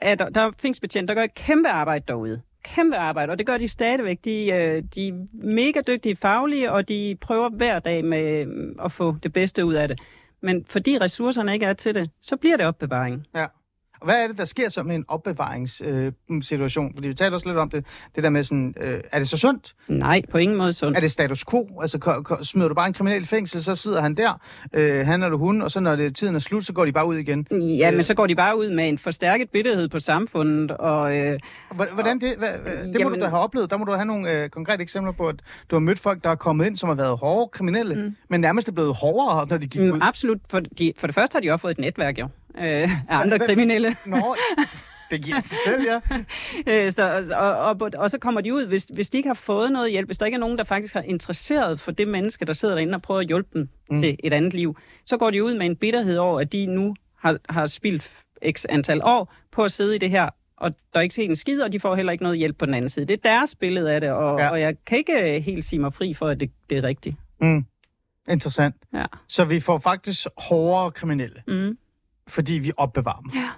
er 0.00 0.14
der, 0.14 0.28
der 0.28 0.40
er 0.40 0.50
fængselsbetjente, 0.58 1.08
der 1.08 1.14
gør 1.14 1.24
et 1.24 1.34
kæmpe 1.34 1.68
arbejde 1.68 2.04
derude. 2.08 2.42
Kæmpe 2.64 2.96
arbejde, 2.96 3.30
og 3.30 3.38
det 3.38 3.46
gør 3.46 3.58
de 3.58 3.68
stadigvæk. 3.68 4.18
De, 4.24 4.46
øh, 4.46 4.82
de 4.94 5.08
er 5.08 5.26
mega 5.32 5.80
dygtige 5.86 6.16
faglige, 6.16 6.72
og 6.72 6.88
de 6.88 7.16
prøver 7.20 7.48
hver 7.48 7.78
dag 7.78 8.04
med 8.04 8.46
øh, 8.46 8.74
at 8.84 8.92
få 8.92 9.16
det 9.22 9.32
bedste 9.32 9.64
ud 9.64 9.74
af 9.74 9.88
det. 9.88 10.00
Men 10.42 10.64
fordi 10.64 10.98
ressourcerne 10.98 11.52
ikke 11.54 11.66
er 11.66 11.72
til 11.72 11.94
det, 11.94 12.10
så 12.22 12.36
bliver 12.36 12.56
det 12.56 12.66
opbevaring. 12.66 13.26
Ja. 13.34 13.46
Og 14.00 14.04
hvad 14.06 14.22
er 14.22 14.28
det, 14.28 14.38
der 14.38 14.44
sker 14.44 14.68
så 14.68 14.82
med 14.82 14.94
en 14.94 15.04
opbevaringssituation? 15.08 16.86
Øh? 16.86 16.92
Fordi 16.94 17.08
vi 17.08 17.14
talte 17.14 17.34
også 17.34 17.48
lidt 17.48 17.58
om 17.58 17.70
det, 17.70 17.84
det 18.16 18.24
der 18.24 18.30
med 18.30 18.44
sådan, 18.44 18.74
øh, 18.80 19.00
er 19.12 19.18
det 19.18 19.28
så 19.28 19.36
sundt? 19.36 19.74
Nej, 19.88 20.22
på 20.30 20.38
ingen 20.38 20.56
måde 20.58 20.72
sundt. 20.72 20.96
Er 20.96 21.00
det 21.00 21.10
status 21.10 21.44
quo? 21.50 21.68
Altså, 21.82 21.98
ko- 21.98 22.22
ko- 22.22 22.44
smider 22.44 22.68
du 22.68 22.74
bare 22.74 22.86
en 22.86 22.92
kriminel 22.92 23.22
i 23.22 23.26
fængsel, 23.26 23.62
så 23.62 23.74
sidder 23.74 24.00
han 24.00 24.14
der, 24.14 24.40
øh, 24.72 25.06
han 25.06 25.22
eller 25.22 25.36
hun, 25.38 25.62
og 25.62 25.70
så 25.70 25.80
når 25.80 25.96
det, 25.96 26.16
tiden 26.16 26.34
er 26.34 26.38
slut, 26.38 26.64
så 26.66 26.72
går 26.72 26.84
de 26.84 26.92
bare 26.92 27.06
ud 27.06 27.16
igen. 27.16 27.46
Ja, 27.52 27.90
men 27.90 28.02
så 28.02 28.14
går 28.14 28.26
de 28.26 28.34
bare 28.36 28.58
ud 28.58 28.70
med 28.70 28.88
en 28.88 28.98
forstærket 28.98 29.50
bitterhed 29.50 29.88
på 29.88 29.98
samfundet, 30.00 30.70
og 30.70 31.16
øh, 31.16 31.38
Hvordan 31.94 32.20
det? 32.20 32.34
Hvad, 32.38 32.48
det 32.52 32.92
må 32.94 32.98
Jamen- 32.98 33.12
du 33.14 33.20
da 33.24 33.28
have 33.28 33.40
oplevet. 33.40 33.70
Der 33.70 33.76
må 33.76 33.84
du 33.84 33.92
have 33.92 34.04
nogle 34.04 34.42
øh, 34.42 34.48
konkrete 34.48 34.82
eksempler 34.82 35.12
på, 35.12 35.28
at 35.28 35.36
du 35.70 35.74
har 35.76 35.80
mødt 35.80 35.98
folk, 35.98 36.24
der 36.24 36.30
er 36.30 36.34
kommet 36.34 36.66
ind, 36.66 36.76
som 36.76 36.88
har 36.88 36.96
været 36.96 37.18
hårde 37.18 37.50
kriminelle, 37.52 37.94
mm. 37.94 38.16
men 38.30 38.40
nærmest 38.40 38.68
er 38.68 38.72
blevet 38.72 38.94
hårdere, 38.96 39.46
når 39.50 39.56
de 39.58 39.66
gik 39.66 39.80
ud. 39.82 39.92
mm, 39.92 39.98
absolut, 40.02 40.38
for, 40.50 40.60
de, 40.78 40.92
for 40.98 41.06
det 41.06 41.14
første 41.14 41.34
har 41.36 41.40
de 41.40 41.50
også 41.50 41.60
fået 41.62 41.70
et 41.70 41.78
netværk 41.78 42.18
jo, 42.18 42.28
øh, 42.58 42.64
af 42.64 42.90
andre 43.08 43.36
hvad- 43.36 43.46
kriminelle. 43.46 43.96
Nå, 44.06 44.36
det 45.10 45.22
giver 45.24 45.40
sig 45.40 45.58
selv, 45.66 45.82
ja. 45.86 46.00
Øh, 46.66 46.92
så, 46.92 47.32
og, 47.36 47.56
og, 47.80 47.90
og 47.96 48.10
så 48.10 48.18
kommer 48.18 48.40
de 48.40 48.54
ud, 48.54 48.66
hvis, 48.66 48.86
hvis 48.94 49.10
de 49.10 49.16
ikke 49.18 49.28
har 49.28 49.34
fået 49.34 49.72
noget 49.72 49.90
hjælp, 49.90 50.08
hvis 50.08 50.18
der 50.18 50.26
ikke 50.26 50.36
er 50.36 50.40
nogen, 50.40 50.58
der 50.58 50.64
faktisk 50.64 50.94
har 50.94 51.02
interesseret 51.02 51.80
for 51.80 51.90
det 51.92 52.08
menneske, 52.08 52.44
der 52.44 52.52
sidder 52.52 52.74
derinde 52.74 52.94
og 52.94 53.02
prøver 53.02 53.20
at 53.20 53.26
hjælpe 53.26 53.48
dem 53.54 53.68
mm. 53.90 53.96
til 54.00 54.16
et 54.24 54.32
andet 54.32 54.54
liv, 54.54 54.76
så 55.06 55.16
går 55.16 55.30
de 55.30 55.44
ud 55.44 55.54
med 55.54 55.66
en 55.66 55.76
bitterhed 55.76 56.16
over, 56.16 56.40
at 56.40 56.52
de 56.52 56.66
nu 56.66 56.94
har, 57.18 57.38
har 57.48 57.66
spildt 57.66 58.10
x 58.52 58.64
antal 58.68 59.00
år 59.04 59.34
på 59.52 59.64
at 59.64 59.72
sidde 59.72 59.94
i 59.94 59.98
det 59.98 60.10
her, 60.10 60.28
og 60.56 60.70
der 60.92 60.98
er 60.98 61.02
ikke 61.02 61.12
sket 61.14 61.28
en 61.30 61.36
skid, 61.36 61.60
og 61.62 61.72
de 61.72 61.80
får 61.80 61.96
heller 61.96 62.12
ikke 62.12 62.24
noget 62.24 62.38
hjælp 62.38 62.58
på 62.58 62.66
den 62.66 62.74
anden 62.74 62.88
side. 62.88 63.06
Det 63.06 63.14
er 63.24 63.28
deres 63.30 63.54
billede 63.54 63.92
af 63.92 64.00
det, 64.00 64.10
og, 64.10 64.38
Ja. 64.38 64.44
ja. 64.44 64.50
og 64.50 64.60
jeg 64.60 64.74
kan 64.86 64.98
ikke 64.98 65.36
øh, 65.36 65.42
helt 65.42 65.64
sige 65.64 65.80
mig 65.80 65.92
fri 65.92 66.14
for, 66.14 66.28
at 66.28 66.40
det, 66.40 66.50
det 66.70 66.78
er 66.78 66.82
rigtigt. 66.82 67.16
Mm. 67.40 67.64
Interessant. 68.30 68.74
Ja. 68.94 69.04
Så 69.28 69.44
vi 69.44 69.60
får 69.60 69.78
faktisk 69.78 70.26
hårdere 70.38 70.90
kriminelle, 70.90 71.42
Mm. 71.48 71.78
Fordi 72.28 72.52
vi 72.52 72.72
opbevarer 72.76 73.20
dem. 73.20 73.30
Ja. 73.34 73.48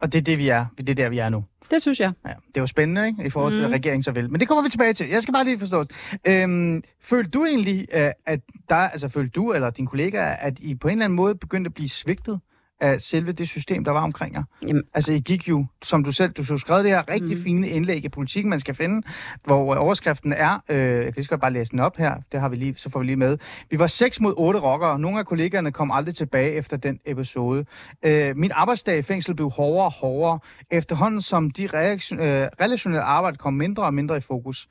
Og 0.00 0.12
det 0.12 0.18
er 0.18 0.22
det, 0.22 0.38
vi 0.38 0.48
er. 0.48 0.66
Det 0.78 0.88
er 0.88 0.94
der, 0.94 1.08
vi 1.08 1.18
er 1.18 1.28
nu. 1.28 1.44
Det 1.70 1.82
synes 1.82 2.00
jeg. 2.00 2.12
Ja, 2.26 2.28
det 2.48 2.56
er 2.56 2.60
jo 2.60 2.66
spændende, 2.66 3.06
ikke? 3.06 3.24
I 3.26 3.30
forhold 3.30 3.52
til, 3.52 3.60
Mhm. 3.60 3.68
hvad 3.68 3.78
regeringen 3.78 4.02
så 4.02 4.10
vil. 4.12 4.30
Men 4.30 4.40
det 4.40 4.48
kommer 4.48 4.62
vi 4.64 4.68
tilbage 4.70 4.92
til. 4.92 5.08
Jeg 5.08 5.22
skal 5.22 5.32
bare 5.34 5.44
lige 5.44 5.58
forstå. 5.58 5.84
Øhm, 6.26 6.82
følte 7.00 7.30
du 7.30 7.44
egentlig, 7.44 7.86
øh, 7.92 8.10
at 8.26 8.40
der, 8.68 8.76
altså 8.76 9.08
følte 9.08 9.30
du 9.30 9.52
eller 9.52 9.70
dine 9.70 9.88
kollegaer, 9.88 10.36
at 10.36 10.58
I 10.58 10.74
på 10.74 10.88
en 10.88 10.92
eller 10.92 11.04
anden 11.04 11.16
måde 11.16 11.34
begyndte 11.34 11.68
at 11.68 11.74
blive 11.74 11.88
svigtet 11.88 12.40
af 12.80 13.00
selve 13.00 13.32
det 13.32 13.48
system, 13.48 13.84
der 13.84 13.90
var 13.90 14.00
omkring 14.02 14.34
jer? 14.34 14.42
Jamen. 14.62 14.82
Altså, 14.94 15.12
I 15.12 15.18
gik 15.20 15.48
jo, 15.48 15.66
som 15.82 16.04
du 16.04 16.12
selv, 16.12 16.32
du 16.32 16.44
så 16.44 16.56
skrev 16.56 16.82
det 16.82 16.90
her 16.90 17.08
rigtig 17.08 17.36
mm. 17.36 17.42
fine 17.42 17.68
indlæg 17.68 18.04
i 18.04 18.08
politikken, 18.08 18.50
man 18.50 18.60
skal 18.60 18.74
finde, 18.74 19.06
hvor 19.44 19.74
øh, 19.74 19.80
overskriften 19.80 20.32
er, 20.32 20.62
øh, 20.68 20.78
jeg 20.78 21.04
kan 21.04 21.12
lige 21.16 21.24
så 21.24 21.36
bare 21.36 21.52
læse 21.52 21.70
den 21.70 21.80
op 21.80 21.96
her, 21.96 22.16
det 22.32 22.40
har 22.40 22.48
vi 22.48 22.56
lige, 22.56 22.74
så 22.76 22.90
får 22.90 23.00
vi 23.00 23.06
lige 23.06 23.16
med. 23.16 23.38
Vi 23.70 23.78
var 23.78 23.86
6 23.86 24.20
mod 24.20 24.34
8 24.36 24.60
rockere. 24.60 24.98
Nogle 24.98 25.18
af 25.18 25.26
kollegaerne 25.26 25.72
kom 25.72 25.90
aldrig 25.90 26.14
tilbage 26.14 26.52
efter 26.52 26.76
den 26.76 27.00
episode. 27.04 27.64
Øh, 28.02 28.36
min 28.36 28.50
arbejdsdag 28.54 28.98
i 28.98 29.02
fængsel 29.02 29.34
blev 29.34 29.50
hårdere 29.50 29.84
og 29.84 29.92
hårdere, 29.92 30.38
efterhånden 30.70 31.20
som 31.20 31.50
de 31.50 31.66
reaktion, 31.66 32.20
øh, 32.20 32.48
relationelle 32.60 33.02
arbejde 33.02 33.36
kom 33.36 33.54
mindre 33.54 33.82
og 33.82 33.94
mindre 33.94 34.16
i 34.16 34.20
fokus. 34.20 34.68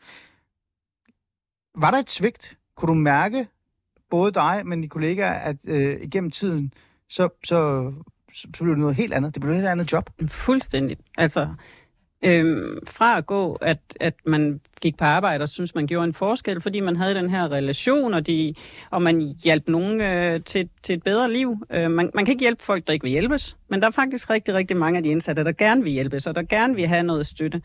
Var 1.76 1.92
der 1.92 1.98
et 1.98 2.12
svigt? 2.12 2.58
Kunne 2.76 2.88
du 2.88 2.94
mærke, 2.94 3.48
både 4.10 4.32
dig, 4.32 4.62
men 4.66 4.82
dine 4.82 4.90
kollegaer, 4.90 5.34
at 5.34 5.56
øh, 5.64 5.98
igennem 6.02 6.32
tiden, 6.32 6.74
så, 7.14 7.30
så, 7.44 7.92
så, 8.34 8.48
blev 8.52 8.70
det 8.70 8.80
noget 8.80 8.96
helt 8.96 9.14
andet. 9.14 9.34
Det 9.34 9.42
blev 9.42 9.52
et 9.52 9.58
helt 9.58 9.70
andet 9.70 9.92
job. 9.92 10.10
Fuldstændig. 10.28 10.98
Altså, 11.18 11.48
øhm, 12.26 12.80
fra 12.88 13.18
at 13.18 13.26
gå, 13.26 13.54
at, 13.54 13.78
at 14.00 14.14
man 14.26 14.60
gik 14.82 14.98
på 14.98 15.06
arbejde 15.06 15.44
og 15.44 15.50
synes 15.50 15.76
man 15.76 15.88
gjorde 15.88 16.08
en 16.08 16.14
forskel, 16.14 16.62
fordi 16.62 16.80
man 16.80 16.96
havde 16.96 17.16
den 17.16 17.30
her 17.30 17.52
relation, 17.52 18.14
og, 18.14 18.28
de, 18.28 18.54
og 18.92 19.02
man 19.02 19.36
hjalp 19.44 19.68
nogen 19.68 20.02
øh, 20.02 20.42
til, 20.44 20.70
til 20.84 20.96
et 20.96 21.04
bedre 21.04 21.32
liv. 21.34 21.58
Øh, 21.70 21.92
man, 21.92 22.12
man 22.14 22.26
kan 22.26 22.32
ikke 22.32 22.44
hjælpe 22.44 22.64
folk, 22.64 22.88
der 22.88 22.94
ikke 22.94 23.04
vil 23.04 23.12
hjælpes, 23.12 23.58
men 23.70 23.82
der 23.82 23.88
er 23.88 23.92
faktisk 23.92 24.30
rigtig, 24.30 24.54
rigtig 24.54 24.78
mange 24.78 24.98
af 24.98 25.04
de 25.04 25.10
indsatte, 25.10 25.44
der 25.44 25.52
gerne 25.52 25.84
vil 25.84 25.92
hjælpes, 25.92 26.28
og 26.28 26.36
der 26.36 26.44
gerne 26.44 26.76
vil 26.76 26.88
have 26.88 27.04
noget 27.04 27.26
støtte. 27.26 27.62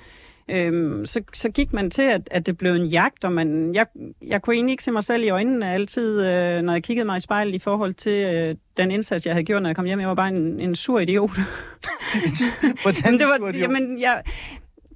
Øhm, 0.51 1.07
så, 1.07 1.21
så 1.33 1.51
gik 1.51 1.73
man 1.73 1.91
til, 1.91 2.03
at, 2.03 2.29
at 2.31 2.47
det 2.47 2.59
blev 2.59 2.73
en 2.73 2.87
jagt, 2.87 3.25
og 3.25 3.33
man, 3.33 3.75
jeg, 3.75 3.87
jeg 4.27 4.43
kunne 4.43 4.55
egentlig 4.57 4.73
ikke 4.73 4.85
se 4.85 4.93
mig 4.93 5.05
selv 5.05 5.25
i 5.25 5.29
øjnene 5.29 5.71
altid, 5.73 6.27
øh, 6.27 6.63
når 6.63 6.73
jeg 6.73 6.83
kiggede 6.83 7.07
mig 7.07 7.17
i 7.17 7.21
spejlet 7.21 7.55
i 7.55 7.59
forhold 7.59 7.95
til 7.95 8.13
øh, 8.35 8.55
den 8.77 8.91
indsats, 8.91 9.27
jeg 9.27 9.35
havde 9.35 9.45
gjort, 9.45 9.63
når 9.63 9.69
jeg 9.69 9.77
kom 9.77 9.85
hjem. 9.85 10.01
Jeg 10.01 10.09
var 10.09 10.15
bare 10.15 10.29
en, 10.29 10.61
en 10.61 10.75
sur 10.75 10.99
idiot. 11.01 11.31
Hvordan 12.83 13.13
det 13.19 13.27
var, 13.41 13.51
de- 13.53 13.59
jamen, 13.59 14.01
jeg, 14.01 14.23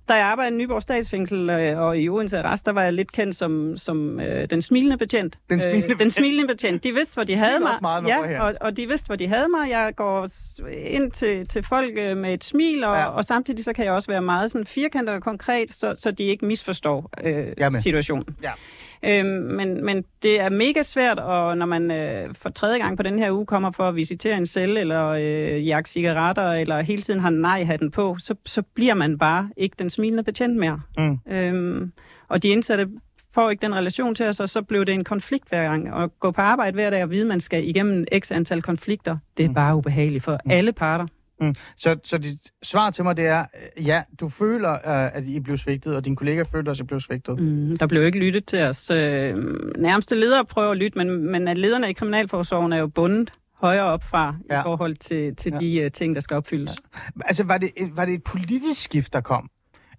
da 0.09 0.15
jeg 0.15 0.25
arbejdede 0.27 0.55
i 0.55 0.59
Nyborg 0.59 0.83
Statsfængsel 0.83 1.51
øh, 1.51 1.79
og 1.79 1.99
i 1.99 2.09
Odense 2.09 2.39
Arrest, 2.39 2.67
der 2.67 2.73
var 2.73 2.83
jeg 2.83 2.93
lidt 2.93 3.13
kendt 3.13 3.37
som, 3.37 3.77
som 3.77 4.21
øh, 4.21 4.51
den 4.51 4.63
smilende 4.63 4.97
betjent. 4.97 5.39
Den 5.51 5.61
smilende 5.61 5.93
øh, 5.93 5.99
den 6.01 6.11
smilende 6.11 6.47
betjent. 6.47 6.85
De 6.85 6.93
vidste, 6.93 7.15
hvor 7.15 7.25
de 7.25 7.37
havde 7.37 7.61
mig. 7.61 7.71
meget, 7.83 8.07
ja, 8.09 8.43
og, 8.43 8.55
og 8.61 8.77
de 8.77 8.87
vidste, 8.89 9.07
hvor 9.07 9.17
de 9.17 9.27
havde 9.29 9.49
mig. 9.49 9.71
Jeg 9.71 9.93
går 9.97 10.29
ind 10.73 11.11
til, 11.11 11.49
til 11.49 11.63
folk 11.63 11.93
øh, 11.99 12.17
med 12.17 12.35
et 12.35 12.45
smil, 12.45 12.85
og, 12.85 12.97
Ja. 12.97 13.05
og 13.07 13.25
samtidig 13.25 13.65
så 13.65 13.73
kan 13.73 13.85
jeg 13.85 13.93
også 13.93 14.09
være 14.11 14.23
meget 14.23 14.51
sådan 14.51 14.67
firkantet 14.67 15.15
og 15.15 15.23
konkret, 15.23 15.71
så, 15.73 15.95
så 15.99 16.11
de 16.11 16.25
ikke 16.25 16.47
misforstår 16.47 17.11
øh, 17.25 17.47
situationen. 17.81 18.37
Ja. 18.43 18.51
Øhm, 19.05 19.27
men, 19.27 19.85
men 19.85 20.05
det 20.23 20.41
er 20.41 20.49
mega 20.49 20.83
svært, 20.83 21.19
og 21.19 21.59
når 21.59 21.67
man 21.67 21.91
øh, 21.91 22.35
for 22.35 22.49
tredje 22.51 22.79
gang 22.79 22.97
på 22.97 23.03
den 23.03 23.19
her 23.19 23.31
uge 23.33 23.47
kommer 23.47 23.71
for 23.71 23.89
at 23.89 23.97
visitere 23.97 24.37
en 24.37 24.47
celle, 24.47 24.81
eller 24.81 25.07
øh, 25.09 25.67
jagte 25.67 25.91
cigaretter, 25.91 26.53
eller 26.53 26.81
hele 26.83 27.03
tiden 27.03 27.21
har 27.21 27.31
nej-hatten 27.31 27.91
på, 27.91 28.17
så, 28.19 28.35
så 28.47 28.63
bliver 28.63 28.95
man 28.95 29.19
bare 29.19 29.51
ikke 29.57 29.77
den 29.79 29.91
smilende 29.91 30.23
betjent 30.23 30.57
mere. 30.57 30.81
Mm. 30.99 31.19
Øhm, 31.33 31.93
og 32.29 32.43
de 32.43 32.49
indsatte 32.49 32.89
får 33.35 33.51
ikke 33.51 33.63
den 33.63 33.77
relation 33.77 34.15
til 34.15 34.27
os, 34.27 34.41
og 34.41 34.49
så 34.49 34.63
blev 34.63 34.85
det 34.85 34.95
en 34.95 35.05
konflikt 35.05 35.49
hver 35.49 35.63
gang. 35.63 35.93
Og 35.95 36.19
gå 36.21 36.31
på 36.31 36.41
arbejde 36.41 36.75
hver 36.75 36.91
dag 36.91 37.03
og 37.03 37.11
vide, 37.11 37.21
at 37.23 37.27
man 37.29 37.41
skal 37.41 37.69
igennem 37.69 38.05
x 38.19 38.33
antal 38.33 38.63
konflikter, 38.63 39.17
det 39.37 39.45
er 39.45 39.49
Mm. 39.49 39.55
bare 39.55 39.77
ubehageligt 39.77 40.25
for 40.25 40.39
alle 40.51 40.73
parter. 40.73 41.07
Så, 41.77 41.97
så 42.05 42.19
dit 42.19 42.39
svar 42.63 42.91
til 42.91 43.05
mig, 43.05 43.17
det 43.17 43.27
er, 43.27 43.41
øh, 43.79 43.87
ja, 43.87 44.03
du 44.21 44.29
føler, 44.29 44.73
øh, 44.73 45.17
at 45.17 45.25
I 45.25 45.41
blev 45.41 45.57
svigtet, 45.57 45.97
og 45.97 46.05
dine 46.05 46.17
kollegaer 46.17 46.45
følte 46.45 46.69
også, 46.71 46.83
at 46.83 46.85
I 46.85 46.87
blev 46.87 47.01
svigtet. 47.01 47.39
Mm, 47.41 47.77
der 47.77 47.87
blev 47.87 48.07
ikke 48.07 48.19
lyttet 48.19 48.45
til 48.45 48.63
os. 48.63 48.91
Øh, 48.91 49.37
nærmeste 49.79 50.15
ledere 50.15 50.45
prøver 50.45 50.71
at 50.71 50.77
lytte, 50.77 50.99
men, 50.99 51.31
men 51.33 51.49
at 51.49 51.59
lederne 51.59 51.91
i 51.91 51.93
Kriminalforsorgen 51.93 52.73
er 52.73 52.79
jo 52.79 52.87
bundet 52.87 53.33
højere 53.61 53.85
op 53.85 54.03
fra 54.05 54.37
Ja. 54.51 54.55
ja. 54.55 54.61
i 54.61 54.63
forhold 54.63 54.97
til, 54.97 55.37
til 55.37 55.53
Ja. 55.53 55.59
ja. 55.67 55.81
de 55.81 55.85
uh, 55.87 55.91
ting, 55.93 56.15
der 56.15 56.21
skal 56.21 56.37
opfyldes. 56.37 56.77
Altså, 57.25 57.45
var 57.45 57.59
det, 57.59 57.71
et- 57.77 57.97
var 57.97 58.05
det 58.05 58.15
et 58.15 58.25
politisk 58.25 58.83
skift, 58.85 59.13
der 59.13 59.21
kom? 59.21 59.49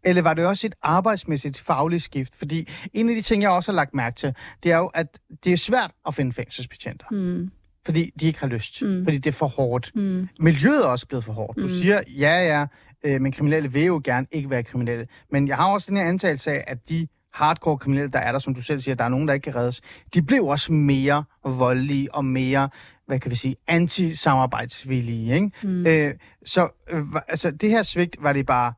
Eller 0.05 0.21
var 0.21 0.33
det 0.33 0.45
også 0.45 0.67
et 0.67 0.75
arbejdsmæssigt 0.81 1.59
fagligt 1.59 2.03
skift? 2.03 2.35
Fordi 2.35 2.69
en 2.93 3.09
af 3.09 3.15
de 3.15 3.21
ting, 3.21 3.41
jeg 3.43 3.49
også 3.51 3.71
har 3.71 3.75
lagt 3.75 3.93
mærke 3.93 4.15
til, 4.15 4.33
det 4.63 4.71
er 4.71 4.77
jo, 4.77 4.87
at 4.87 5.19
det 5.43 5.53
er 5.53 5.57
svært 5.57 5.91
at 6.07 6.13
finde 6.15 6.33
fængselsbetjenter. 6.33 7.05
Mm, 7.11 7.51
Fordi 7.85 8.11
de 8.19 8.25
ikke 8.25 8.39
har 8.39 8.47
lyst. 8.47 8.81
Mm. 8.81 9.03
Fordi 9.03 9.17
det 9.17 9.27
er 9.29 9.31
for 9.33 9.47
hårdt. 9.47 9.91
mm, 9.95 10.27
Miljøet 10.39 10.83
er 10.83 10.87
også 10.87 11.07
blevet 11.07 11.23
for 11.23 11.33
hårdt. 11.33 11.57
Du 11.57 11.61
Mm. 11.61 11.67
siger, 11.69 12.01
ja, 12.19 12.45
ja, 12.59 12.65
øh, 13.03 13.21
men 13.21 13.31
kriminelle 13.31 13.71
vil 13.71 13.83
jo 13.83 14.01
gerne 14.03 14.27
ikke 14.31 14.49
være 14.49 14.63
kriminelle. 14.63 15.07
Men 15.31 15.47
jeg 15.47 15.55
har 15.55 15.67
også 15.67 15.89
den 15.89 15.97
her 15.97 16.05
antagelse 16.05 16.51
af, 16.51 16.63
at 16.67 16.89
de 16.89 17.07
hardcore 17.33 17.77
kriminelle, 17.77 18.11
der 18.11 18.19
er 18.19 18.31
der, 18.31 18.39
som 18.39 18.55
du 18.55 18.61
selv 18.61 18.79
siger, 18.79 18.95
der 18.95 19.03
er 19.03 19.09
nogen, 19.09 19.27
der 19.27 19.33
ikke 19.33 19.43
kan 19.43 19.55
reddes, 19.55 19.81
de 20.13 20.21
blev 20.21 20.43
også 20.45 20.73
mere 20.73 21.23
voldelige 21.45 22.15
og 22.15 22.25
mere, 22.25 22.69
hvad 23.07 23.19
kan 23.19 23.31
vi 23.31 23.35
sige, 23.35 23.55
anti-samarbejdsvillige. 23.67 25.35
Ikke? 25.35 25.51
mm. 25.63 25.87
Øh, 25.87 26.13
så 26.45 26.69
øh, 26.89 27.01
altså, 27.27 27.51
det 27.51 27.69
her 27.69 27.83
svigt, 27.83 28.17
var 28.19 28.33
det 28.33 28.45
bare, 28.45 28.73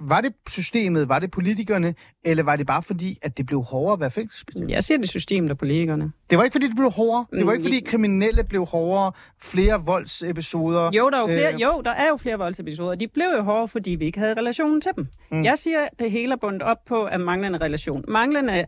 var 0.00 0.20
det 0.20 0.32
systemet, 0.48 1.08
var 1.08 1.18
det 1.18 1.30
politikerne, 1.30 1.94
eller 2.24 2.42
var 2.42 2.56
det 2.56 2.66
bare 2.66 2.82
fordi, 2.82 3.18
at 3.22 3.38
det 3.38 3.46
blev 3.46 3.62
hårdere 3.62 3.92
at 3.92 4.00
være 4.00 4.10
fængselsbetjent? 4.10 4.70
Jeg 4.70 4.84
siger 4.84 4.98
det 4.98 5.08
systemet 5.08 5.50
og 5.50 5.58
politikerne. 5.58 6.12
Det 6.30 6.38
var 6.38 6.44
ikke 6.44 6.54
fordi, 6.54 6.66
det 6.68 6.76
blev 6.76 6.90
hårdere. 6.90 7.26
Det 7.32 7.38
var 7.46 7.52
Mm, 7.52 7.58
ikke 7.58 7.62
fordi, 7.62 7.80
kriminelle 7.80 8.44
blev 8.44 8.64
hårdere. 8.66 9.12
Flere 9.42 9.84
voldsepisoder. 9.84 10.90
Jo, 10.96 11.10
der 11.10 11.16
er 11.16 11.20
jo 11.20 11.26
flere, 11.26 11.54
Øh. 11.54 11.60
jo, 11.62 11.82
der 11.84 11.90
er 11.90 12.08
jo 12.08 12.16
flere 12.16 12.36
voldsepisoder. 12.38 12.94
De 12.94 13.08
blev 13.08 13.26
jo 13.36 13.42
hårde, 13.42 13.68
fordi 13.68 13.90
vi 13.90 14.04
ikke 14.06 14.18
havde 14.18 14.34
relationen 14.34 14.80
til 14.80 14.90
dem. 14.96 15.06
Mm. 15.30 15.44
Jeg 15.44 15.58
siger, 15.58 15.78
det 15.98 16.10
hele 16.10 16.32
er 16.32 16.36
bundet 16.36 16.62
op 16.62 16.76
på 16.86 17.06
af 17.06 17.20
manglende 17.20 17.58
relation. 17.58 18.04
Manglende 18.08 18.64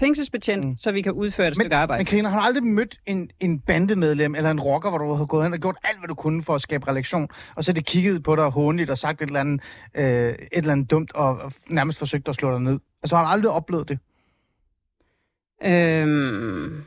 fængselsbetjent, 0.00 0.64
Mm. 0.64 0.76
så 0.78 0.92
vi 0.92 1.02
kan 1.02 1.12
udføre 1.12 1.48
et 1.48 1.54
stykke 1.54 1.76
arbejde. 1.76 2.00
Men 2.00 2.06
Karina, 2.06 2.28
har 2.28 2.38
du 2.38 2.44
aldrig 2.46 2.64
mødt 2.64 3.00
en, 3.06 3.30
en 3.40 3.60
bandemedlem 3.60 4.34
eller 4.34 4.50
en 4.50 4.60
rocker, 4.60 4.88
hvor 4.88 4.98
du 4.98 5.12
har 5.14 5.26
gået 5.26 5.42
hen 5.44 5.52
og 5.52 5.58
gjort 5.58 5.76
alt, 5.84 5.98
hvad 5.98 6.08
du 6.08 6.14
kunne 6.14 6.42
for 6.42 6.54
at 6.54 6.60
skabe 6.60 6.88
relation, 6.88 7.28
og 7.56 7.64
så 7.64 7.70
har 7.70 7.74
de 7.74 7.82
kigget 7.82 8.22
på 8.22 8.36
dig 8.36 8.44
hånligt 8.44 8.90
og 8.90 8.98
sagt 8.98 9.22
et 9.22 9.26
eller 9.26 9.40
andet, 9.40 9.60
øh, 9.94 10.04
et 10.28 10.36
eller 10.52 10.72
andet 10.72 10.90
dumt, 10.90 11.14
og, 11.14 11.52
nærmest 11.68 11.98
forsøgt 11.98 12.28
at 12.28 12.34
slå 12.34 12.50
dig 12.52 12.60
ned? 12.60 12.78
Altså, 13.02 13.16
har 13.16 13.24
du 13.24 13.28
aldrig 13.30 13.50
oplevet 13.52 13.88
det? 13.88 13.98
Øhm, 15.64 16.82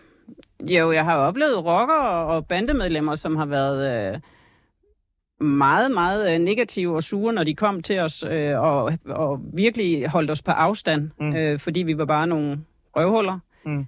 jo, 0.62 0.91
jeg 0.91 1.04
har 1.06 1.15
oplevet 1.17 1.65
rockere 1.65 2.26
og 2.26 2.48
bandemedlemmer, 2.48 3.15
som 3.15 3.36
har 3.36 3.46
været 3.46 4.13
øh, 4.13 4.19
meget, 5.48 5.91
meget 5.91 6.34
øh, 6.34 6.39
negative 6.39 6.96
og 6.96 7.04
sure, 7.04 7.34
når 7.34 7.43
de 7.43 7.54
kom 7.56 7.82
til 7.82 8.00
os, 8.00 8.24
øh, 8.30 8.60
og, 8.60 8.93
og 9.06 9.39
virkelig 9.54 10.08
holdt 10.10 10.32
os 10.32 10.41
på 10.41 10.52
afstand, 10.52 11.12
mm. 11.19 11.36
øh, 11.36 11.60
fordi 11.60 11.80
vi 11.80 11.98
var 11.98 12.06
bare 12.06 12.28
nogle 12.28 12.60
røvhuller. 12.95 13.39
Mm. 13.65 13.86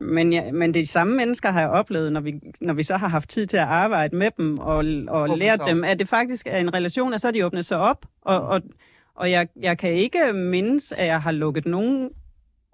Men, 0.00 0.32
ja, 0.32 0.52
men 0.52 0.74
de 0.74 0.86
samme 0.86 1.16
mennesker 1.16 1.50
har 1.50 1.60
jeg 1.60 1.70
oplevet, 1.70 2.12
når 2.12 2.20
vi, 2.20 2.40
når 2.60 2.74
vi 2.74 2.82
så 2.82 2.96
har 2.96 3.08
haft 3.08 3.28
tid 3.28 3.46
til 3.46 3.56
at 3.56 3.62
arbejde 3.62 4.16
med 4.16 4.30
dem 4.36 4.58
og, 4.58 4.84
og 5.08 5.30
Åbne 5.30 5.56
sig 5.56 5.66
dem, 5.66 5.84
at 5.84 5.98
det 5.98 6.08
faktisk 6.08 6.46
er 6.46 6.58
en 6.58 6.74
relation, 6.74 7.12
og 7.12 7.20
så 7.20 7.28
er 7.28 7.32
de 7.32 7.46
åbnet 7.46 7.64
sig 7.64 7.78
op. 7.78 8.06
Og, 8.22 8.40
og, 8.40 8.62
og 9.14 9.30
jeg, 9.30 9.48
jeg 9.60 9.78
kan 9.78 9.92
ikke 9.92 10.32
mindes, 10.32 10.92
at 10.92 11.06
jeg 11.06 11.22
har 11.22 11.32
lukket 11.32 11.66
nogen 11.66 12.10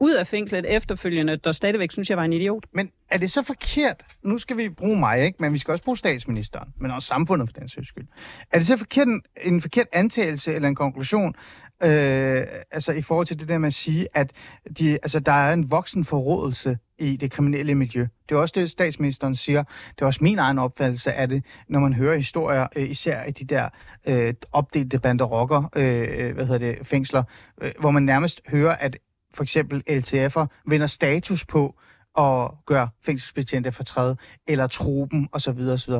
ud 0.01 0.13
af 0.13 0.27
fængslet 0.27 0.77
efterfølgende, 0.77 1.37
der 1.37 1.53
stadigvæk 1.53 1.93
synes, 1.93 2.11
jeg 2.11 2.19
var 2.19 2.25
en 2.25 2.33
idiot. 2.33 2.65
Men 2.73 2.91
er 3.11 3.19
det 3.19 3.31
så 3.31 3.43
forkert? 3.43 4.03
Nu 4.23 4.39
skal 4.39 4.57
vi 4.57 4.69
bruge 4.69 4.99
mig, 4.99 5.25
ikke? 5.25 5.37
Men 5.41 5.53
vi 5.53 5.59
skal 5.59 5.73
også 5.73 5.85
bruge 5.85 5.97
statsministeren, 5.97 6.69
men 6.77 6.91
også 6.91 7.09
samfundet 7.09 7.49
for 7.49 7.61
den 7.61 7.69
sags 7.69 7.89
skyld. 7.89 8.07
Er 8.53 8.59
det 8.59 8.67
så 8.67 8.77
forkert 8.77 9.07
en, 9.07 9.23
en 9.43 9.61
forkert 9.61 9.87
antagelse 9.93 10.55
eller 10.55 10.69
en 10.69 10.75
konklusion, 10.75 11.35
øh, 11.83 12.47
altså 12.71 12.93
i 12.93 13.03
forhold 13.03 13.27
til 13.27 13.41
det 13.41 13.49
der 13.49 13.59
med 13.59 13.67
at 13.67 13.75
sige, 13.75 14.09
at 14.15 14.33
de, 14.79 14.93
altså, 14.93 15.21
der 15.21 15.33
er 15.33 15.53
en 15.53 15.71
voksen 15.71 16.05
forrådelse 16.05 16.79
i 16.99 17.17
det 17.17 17.31
kriminelle 17.31 17.75
miljø. 17.75 18.07
Det 18.29 18.35
er 18.35 18.39
også 18.39 18.61
det, 18.61 18.71
statsministeren 18.71 19.35
siger. 19.35 19.63
Det 19.95 20.03
er 20.03 20.07
også 20.07 20.19
min 20.23 20.39
egen 20.39 20.59
opfattelse 20.59 21.13
af 21.13 21.29
det, 21.29 21.45
når 21.69 21.81
man 21.81 21.93
hører 21.93 22.17
historier, 22.17 22.67
øh, 22.77 22.91
især 22.91 23.25
i 23.25 23.31
de 23.31 23.45
der 23.45 23.69
øh, 24.07 24.35
opdelte 24.53 24.99
bander 24.99 25.25
rocker, 25.25 25.71
øh, 25.77 26.35
hvad 26.35 26.47
hedder 26.47 26.59
det, 26.59 26.87
fængsler, 26.87 27.23
øh, 27.63 27.73
hvor 27.81 27.91
man 27.91 28.03
nærmest 28.03 28.41
hører, 28.49 28.77
at 28.77 28.97
for 29.35 29.43
eksempel 29.43 29.83
LTF'er 29.91 30.47
vinder 30.67 30.87
status 30.87 31.45
på 31.45 31.75
at 32.19 32.51
gøre 32.67 32.89
fængselsbetjente 33.05 33.73
fortræde, 33.73 34.17
eller 34.47 34.67
truppen 34.67 35.29
osv. 35.33 35.61
osv. 35.61 35.93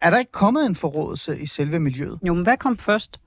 Er 0.00 0.10
der 0.10 0.18
ikke 0.18 0.32
kommet 0.32 0.66
en 0.66 0.74
forrådelse 0.74 1.38
i 1.38 1.46
selve 1.46 1.80
miljøet? 1.80 2.18
Jo, 2.26 2.34
men 2.34 2.42
hvad 2.44 2.56
kom 2.56 2.78
først? 2.78 3.20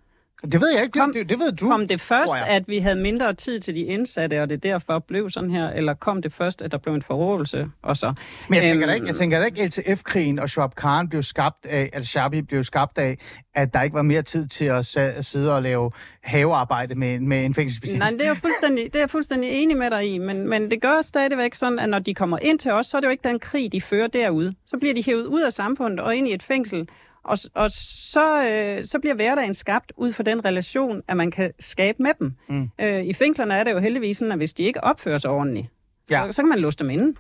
Det 0.44 0.62
ved 0.62 0.68
jeg 0.76 0.84
ikke. 0.84 1.00
Kom- 1.00 1.14
det, 1.14 1.30
det, 1.30 1.40
ved 1.40 1.52
du. 1.52 1.70
Kom 1.70 1.88
det 1.88 2.02
først, 2.02 2.34
at 2.48 2.68
vi 2.68 2.78
havde 2.80 2.96
mindre 2.96 3.34
tid 3.34 3.60
til 3.60 3.74
de 3.76 3.80
indsatte, 3.82 4.42
og 4.42 4.50
det 4.50 4.64
derfor 4.64 5.00
blev 5.00 5.30
sådan 5.30 5.52
her, 5.52 5.70
eller 5.70 5.94
kom 5.94 6.22
det 6.22 6.34
først, 6.34 6.62
at 6.62 6.72
der 6.72 6.78
blev 6.78 6.94
en 6.94 7.02
forrådelse, 7.02 7.68
og 7.82 7.98
så? 7.98 8.14
Men 8.50 8.56
jeg 8.60 8.64
tænker 8.64 8.86
da 8.86 8.92
Øhm, 8.92 8.96
ikke, 8.96 9.08
jeg 9.08 9.16
tænker 9.16 9.40
da 9.40 9.46
ikke, 9.46 9.66
LTF-krigen 9.66 10.40
og 10.40 10.50
Shoaib 10.50 10.72
Khan 10.76 11.10
blev 11.10 11.24
skabt 11.24 11.66
af, 11.66 11.90
eller 11.94 12.06
Shabi 12.06 12.42
blev 12.42 12.64
skabt 12.64 12.98
af, 12.98 13.18
at 13.56 13.74
der 13.74 13.82
ikke 13.82 13.94
var 13.94 14.02
mere 14.02 14.22
tid 14.22 14.48
til 14.48 14.66
at, 14.66 14.98
at 14.98 15.26
sidde 15.26 15.56
og 15.56 15.62
lave 15.62 15.92
havearbejde 16.24 16.96
med, 16.96 17.20
med 17.20 17.46
en 17.46 17.54
fængselsbetjent. 17.54 18.00
Nej, 18.00 18.10
det 18.10 18.22
er 18.22 18.26
jeg 18.26 18.38
fuldstændig, 18.38 18.84
det 18.86 18.96
er 18.96 19.00
jeg 19.00 19.10
fuldstændig 19.10 19.50
enig 19.52 19.78
med 19.78 19.92
dig 19.92 20.14
i, 20.14 20.18
men, 20.18 20.50
men 20.50 20.72
det 20.72 20.82
gør 20.82 21.02
stadigvæk 21.02 21.54
sådan, 21.54 21.80
at 21.80 21.90
når 21.90 22.00
de 22.00 22.14
kommer 22.14 22.38
ind 22.42 22.60
til 22.60 22.72
os, 22.72 22.86
så 22.86 22.98
er 22.98 23.02
det 23.02 23.08
jo 23.08 23.12
ikke 23.12 23.28
den 23.28 23.40
krig, 23.40 23.72
de 23.72 23.82
fører 23.82 24.08
derude. 24.08 24.54
Så 24.68 24.78
bliver 24.78 24.94
de 24.94 25.04
hævet 25.06 25.26
ud 25.26 25.42
af 25.42 25.54
samfundet 25.54 26.00
og 26.00 26.16
ind 26.16 26.28
i 26.28 26.34
et 26.34 26.44
fængsel, 26.44 26.88
Og, 27.28 27.38
og 27.54 27.70
så, 27.72 28.44
øh, 28.50 28.86
så 28.86 29.00
bliver 29.00 29.16
hverdagen 29.16 29.54
skabt 29.54 29.92
ud 29.98 30.14
fra 30.14 30.24
den 30.24 30.46
relation, 30.46 31.02
at 31.08 31.18
man 31.18 31.32
kan 31.32 31.52
skabe 31.60 32.04
med 32.04 32.12
dem. 32.20 32.34
Mm. 32.50 32.70
Øh, 32.82 33.04
I 33.06 33.14
fængslerne 33.14 33.54
er 33.54 33.64
det 33.64 33.72
jo 33.72 33.80
heldigvis 33.80 34.18
sådan, 34.18 34.32
at 34.32 34.38
hvis 34.38 34.54
de 34.54 34.64
ikke 34.64 34.84
opfører 34.84 35.18
sig 35.18 35.32
ordentligt, 35.32 35.68
Ja. 36.12 36.24
så, 36.28 36.32
så 36.36 36.42
kan 36.42 36.50
man 36.50 36.60
låse 36.60 36.78
dem 36.78 36.90
inde. 36.90 37.18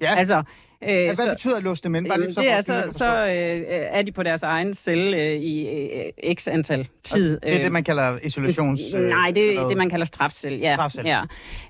Ja, 0.00 0.14
Altså, 0.16 0.42
øh, 0.82 0.88
ja, 0.90 1.04
hvad 1.06 1.14
så, 1.14 1.28
betyder 1.28 1.56
at 1.56 1.62
låse 1.62 1.82
dem 1.82 1.94
ind? 1.94 2.08
Bare 2.08 2.20
lige 2.20 2.34
så 2.34 2.40
det 2.40 2.52
er 2.52 2.60
så, 2.60 2.84
så 2.90 3.06
øh, 3.26 3.62
er 3.68 4.02
de 4.02 4.12
på 4.12 4.22
deres 4.22 4.42
egen 4.42 4.74
celle 4.74 5.16
øh, 5.22 5.32
i 5.32 5.68
øh, 5.68 6.34
x 6.34 6.48
antal 6.48 6.88
tid. 7.04 7.40
Det 7.40 7.54
er 7.54 7.62
det, 7.62 7.72
man 7.72 7.84
kalder 7.84 8.18
isolations... 8.22 8.80
Øh, 8.96 9.00
Nej, 9.08 9.30
det 9.34 9.56
er 9.56 9.68
det, 9.68 9.76
man 9.76 9.90
kalder 9.90 10.06
strafcel. 10.06 10.58
Ja. 10.58 10.74
Strafcel. 10.76 11.06
Ja. 11.06 11.22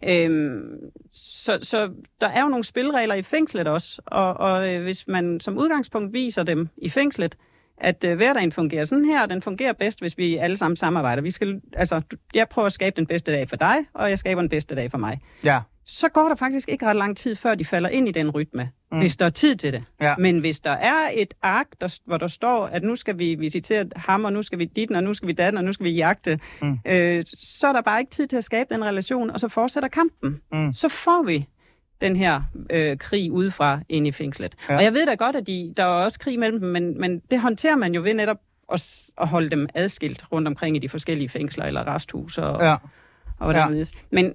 Øhm, 0.04 0.60
så, 1.12 1.58
så 1.62 1.90
der 2.20 2.28
er 2.28 2.42
jo 2.42 2.48
nogle 2.48 2.64
spilregler 2.64 3.14
i 3.14 3.22
fængslet 3.22 3.68
også, 3.68 4.02
og, 4.06 4.34
og 4.34 4.74
øh, 4.74 4.82
hvis 4.82 5.08
man 5.08 5.40
som 5.40 5.58
udgangspunkt 5.58 6.12
viser 6.12 6.42
dem 6.42 6.68
i 6.76 6.88
fængslet, 6.88 7.36
at 7.80 8.04
øh, 8.04 8.16
hverdagen 8.16 8.52
fungerer 8.52 8.84
sådan 8.84 9.04
her, 9.04 9.22
og 9.22 9.30
den 9.30 9.42
fungerer 9.42 9.72
bedst, 9.72 10.00
hvis 10.00 10.18
vi 10.18 10.36
alle 10.36 10.56
sammen 10.56 10.76
samarbejder. 10.76 11.22
Vi 11.22 11.30
skal, 11.30 11.60
altså, 11.72 12.00
jeg 12.34 12.48
prøver 12.48 12.66
at 12.66 12.72
skabe 12.72 12.96
den 12.96 13.06
bedste 13.06 13.32
dag 13.32 13.48
for 13.48 13.56
dig, 13.56 13.76
og 13.94 14.10
jeg 14.10 14.18
skaber 14.18 14.42
den 14.42 14.48
bedste 14.48 14.74
dag 14.74 14.90
for 14.90 14.98
mig. 14.98 15.20
Ja, 15.44 15.60
Så 15.86 16.08
går 16.08 16.28
der 16.28 16.34
faktisk 16.34 16.68
ikke 16.68 16.86
ret 16.86 16.96
lang 16.96 17.16
tid, 17.16 17.36
før 17.36 17.54
de 17.54 17.64
falder 17.64 17.88
ind 17.88 18.08
i 18.08 18.12
den 18.12 18.30
rytme, 18.30 18.70
Mm. 18.92 18.98
hvis 18.98 19.16
der 19.16 19.26
er 19.26 19.30
tid 19.30 19.54
til 19.54 19.72
det. 19.72 19.84
Ja. 20.00 20.14
Men 20.18 20.38
hvis 20.38 20.60
der 20.60 20.70
er 20.70 21.10
et 21.14 21.34
ark, 21.42 21.66
der, 21.80 21.98
hvor 22.04 22.16
der 22.16 22.26
står, 22.28 22.66
at 22.66 22.82
nu 22.82 22.96
skal 22.96 23.18
vi 23.18 23.34
visitere 23.34 23.84
ham, 23.96 24.24
og 24.24 24.32
nu 24.32 24.42
skal 24.42 24.58
vi 24.58 24.64
dit, 24.64 24.90
og 24.90 25.02
nu 25.02 25.14
skal 25.14 25.28
vi 25.28 25.32
datten, 25.32 25.58
og 25.58 25.64
nu 25.64 25.72
skal 25.72 25.84
vi 25.84 25.90
jagte, 25.90 26.40
mm. 26.62 26.78
øh, 26.86 27.24
så 27.26 27.68
er 27.68 27.72
der 27.72 27.80
bare 27.80 28.00
ikke 28.00 28.10
tid 28.10 28.26
til 28.26 28.36
at 28.36 28.44
skabe 28.44 28.74
den 28.74 28.84
relation, 28.86 29.30
og 29.30 29.40
så 29.40 29.48
fortsætter 29.48 29.88
kampen. 29.88 30.40
Mm. 30.52 30.72
Så 30.72 30.88
får 30.88 31.22
vi 31.26 31.46
den 32.00 32.16
her 32.16 32.42
øh, 32.70 32.98
krig 32.98 33.32
udefra 33.32 33.80
ind 33.88 34.06
i 34.06 34.12
fængslet. 34.12 34.54
Ja. 34.68 34.76
Og 34.76 34.82
jeg 34.84 34.92
ved 34.94 35.06
da 35.06 35.14
godt, 35.14 35.36
at 35.36 35.46
de, 35.46 35.74
der 35.76 35.82
er 35.82 35.86
også 35.86 36.18
krig 36.18 36.38
mellem 36.38 36.60
dem, 36.60 36.68
men, 36.68 37.00
men 37.00 37.18
det 37.30 37.40
håndterer 37.40 37.76
man 37.76 37.94
jo 37.94 38.02
ved 38.02 38.14
netop 38.14 38.38
at, 38.72 39.10
at 39.18 39.28
holde 39.28 39.50
dem 39.50 39.68
adskilt 39.74 40.24
rundt 40.32 40.48
omkring 40.48 40.76
i 40.76 40.78
de 40.78 40.88
forskellige 40.88 41.28
fængsler 41.28 41.64
eller 41.64 41.94
resthus 41.94 42.38
og, 42.38 42.60
ja. 42.62 42.72
og 43.38 43.52
hvordan 43.52 43.74
ja. 43.74 43.84
Men 44.10 44.34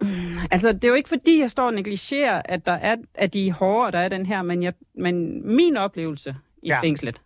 mm, 0.00 0.08
altså, 0.50 0.72
det 0.72 0.84
er 0.84 0.88
jo 0.88 0.94
ikke 0.94 1.08
fordi, 1.08 1.40
jeg 1.40 1.50
står 1.50 1.66
og 1.66 1.74
negligerer, 1.74 2.42
at, 2.44 2.66
der 2.66 2.72
er, 2.72 2.96
at 3.14 3.34
de 3.34 3.48
er 3.48 3.52
hårde, 3.52 3.92
der 3.92 3.98
er 3.98 4.08
den 4.08 4.26
her, 4.26 4.42
men, 4.42 4.62
jeg, 4.62 4.72
men 4.94 5.46
min 5.56 5.76
oplevelse 5.76 6.36
i 6.62 6.68
Ja. 6.68 6.80
fængslet 6.82 7.20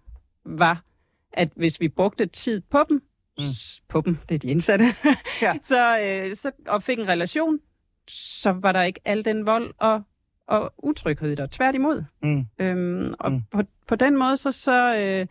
var, 0.44 0.82
at 1.32 1.48
hvis 1.56 1.80
vi 1.80 1.88
brugte 1.88 2.26
tid 2.26 2.60
på 2.70 2.84
dem, 2.88 3.02
mm. 3.38 3.44
på 3.88 4.00
dem, 4.04 4.16
det 4.28 4.34
er 4.34 4.38
de 4.38 4.48
indsatte, 4.48 4.84
Ja. 5.42 5.52
så, 5.72 6.00
øh, 6.00 6.34
så, 6.34 6.50
og 6.68 6.82
fik 6.82 6.98
en 6.98 7.08
relation, 7.08 7.58
så 8.08 8.50
var 8.52 8.72
der 8.72 8.82
ikke 8.82 9.00
al 9.04 9.24
den 9.24 9.46
vold 9.46 9.74
og, 9.78 10.02
og 10.46 10.72
utryghed 10.78 11.36
der. 11.36 11.46
Tværtimod. 11.46 12.04
Mm. 12.22 12.44
Øhm, 12.58 13.14
og 13.20 13.32
Mm. 13.32 13.42
på, 13.50 13.62
på 13.88 13.94
den 13.96 14.16
måde, 14.16 14.36
så, 14.36 14.52
så, 14.52 14.96
øh, 14.96 15.26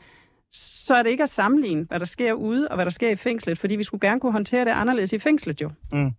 så 0.52 0.96
er 0.96 1.04
det 1.04 1.10
ikke 1.10 1.24
at 1.24 1.30
sammenligne, 1.30 1.84
hvad 1.84 2.00
der 2.00 2.06
sker 2.06 2.34
ude, 2.34 2.68
og 2.68 2.76
hvad 2.76 2.86
der 2.86 2.92
sker 2.92 3.10
i 3.10 3.16
fængslet, 3.16 3.58
fordi 3.60 3.76
vi 3.76 3.84
skulle 3.84 4.08
gerne 4.10 4.20
kunne 4.20 4.32
håndtere 4.32 4.66
det 4.66 4.72
anderledes 4.72 5.14
i 5.14 5.20
fængslet 5.20 5.62
jo, 5.62 5.72
Mm. 5.92 6.12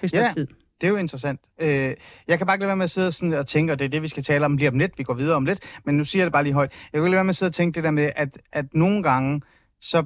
hvis 0.00 0.12
der 0.12 0.20
Ja. 0.20 0.28
er 0.28 0.32
tid. 0.34 0.46
Det 0.80 0.86
er 0.86 0.90
jo 0.90 0.96
interessant. 0.96 1.40
Øh, 1.60 1.94
jeg 2.28 2.38
kan 2.38 2.46
bare 2.46 2.54
ikke 2.54 2.62
lade 2.62 2.68
være 2.68 2.76
med 2.76 2.84
at 2.84 2.90
sidde 2.90 3.12
sådan 3.12 3.32
og 3.32 3.46
tænke, 3.46 3.72
og 3.72 3.78
det 3.78 3.84
er 3.84 3.88
det, 3.88 4.02
vi 4.02 4.08
skal 4.08 4.22
tale 4.22 4.44
om 4.44 4.56
lige 4.56 4.68
om 4.68 4.78
lidt. 4.78 4.98
Vi 4.98 5.02
går 5.04 5.14
videre 5.14 5.36
om 5.36 5.44
lidt, 5.44 5.60
men 5.84 5.96
nu 5.96 6.04
siger 6.04 6.20
jeg 6.20 6.26
det 6.26 6.32
bare 6.32 6.42
lige 6.42 6.52
højt. 6.52 6.70
Jeg 6.70 6.78
kan 6.92 7.00
ikke 7.00 7.10
lade 7.10 7.14
være 7.16 7.24
med 7.24 7.28
at 7.28 7.36
sidde 7.36 7.50
og 7.50 7.54
tænke 7.54 7.74
det 7.74 7.84
der 7.84 7.90
med, 7.90 8.10
at, 8.16 8.38
at 8.52 8.74
nogle 8.74 9.02
gange, 9.02 9.42
så 9.80 10.04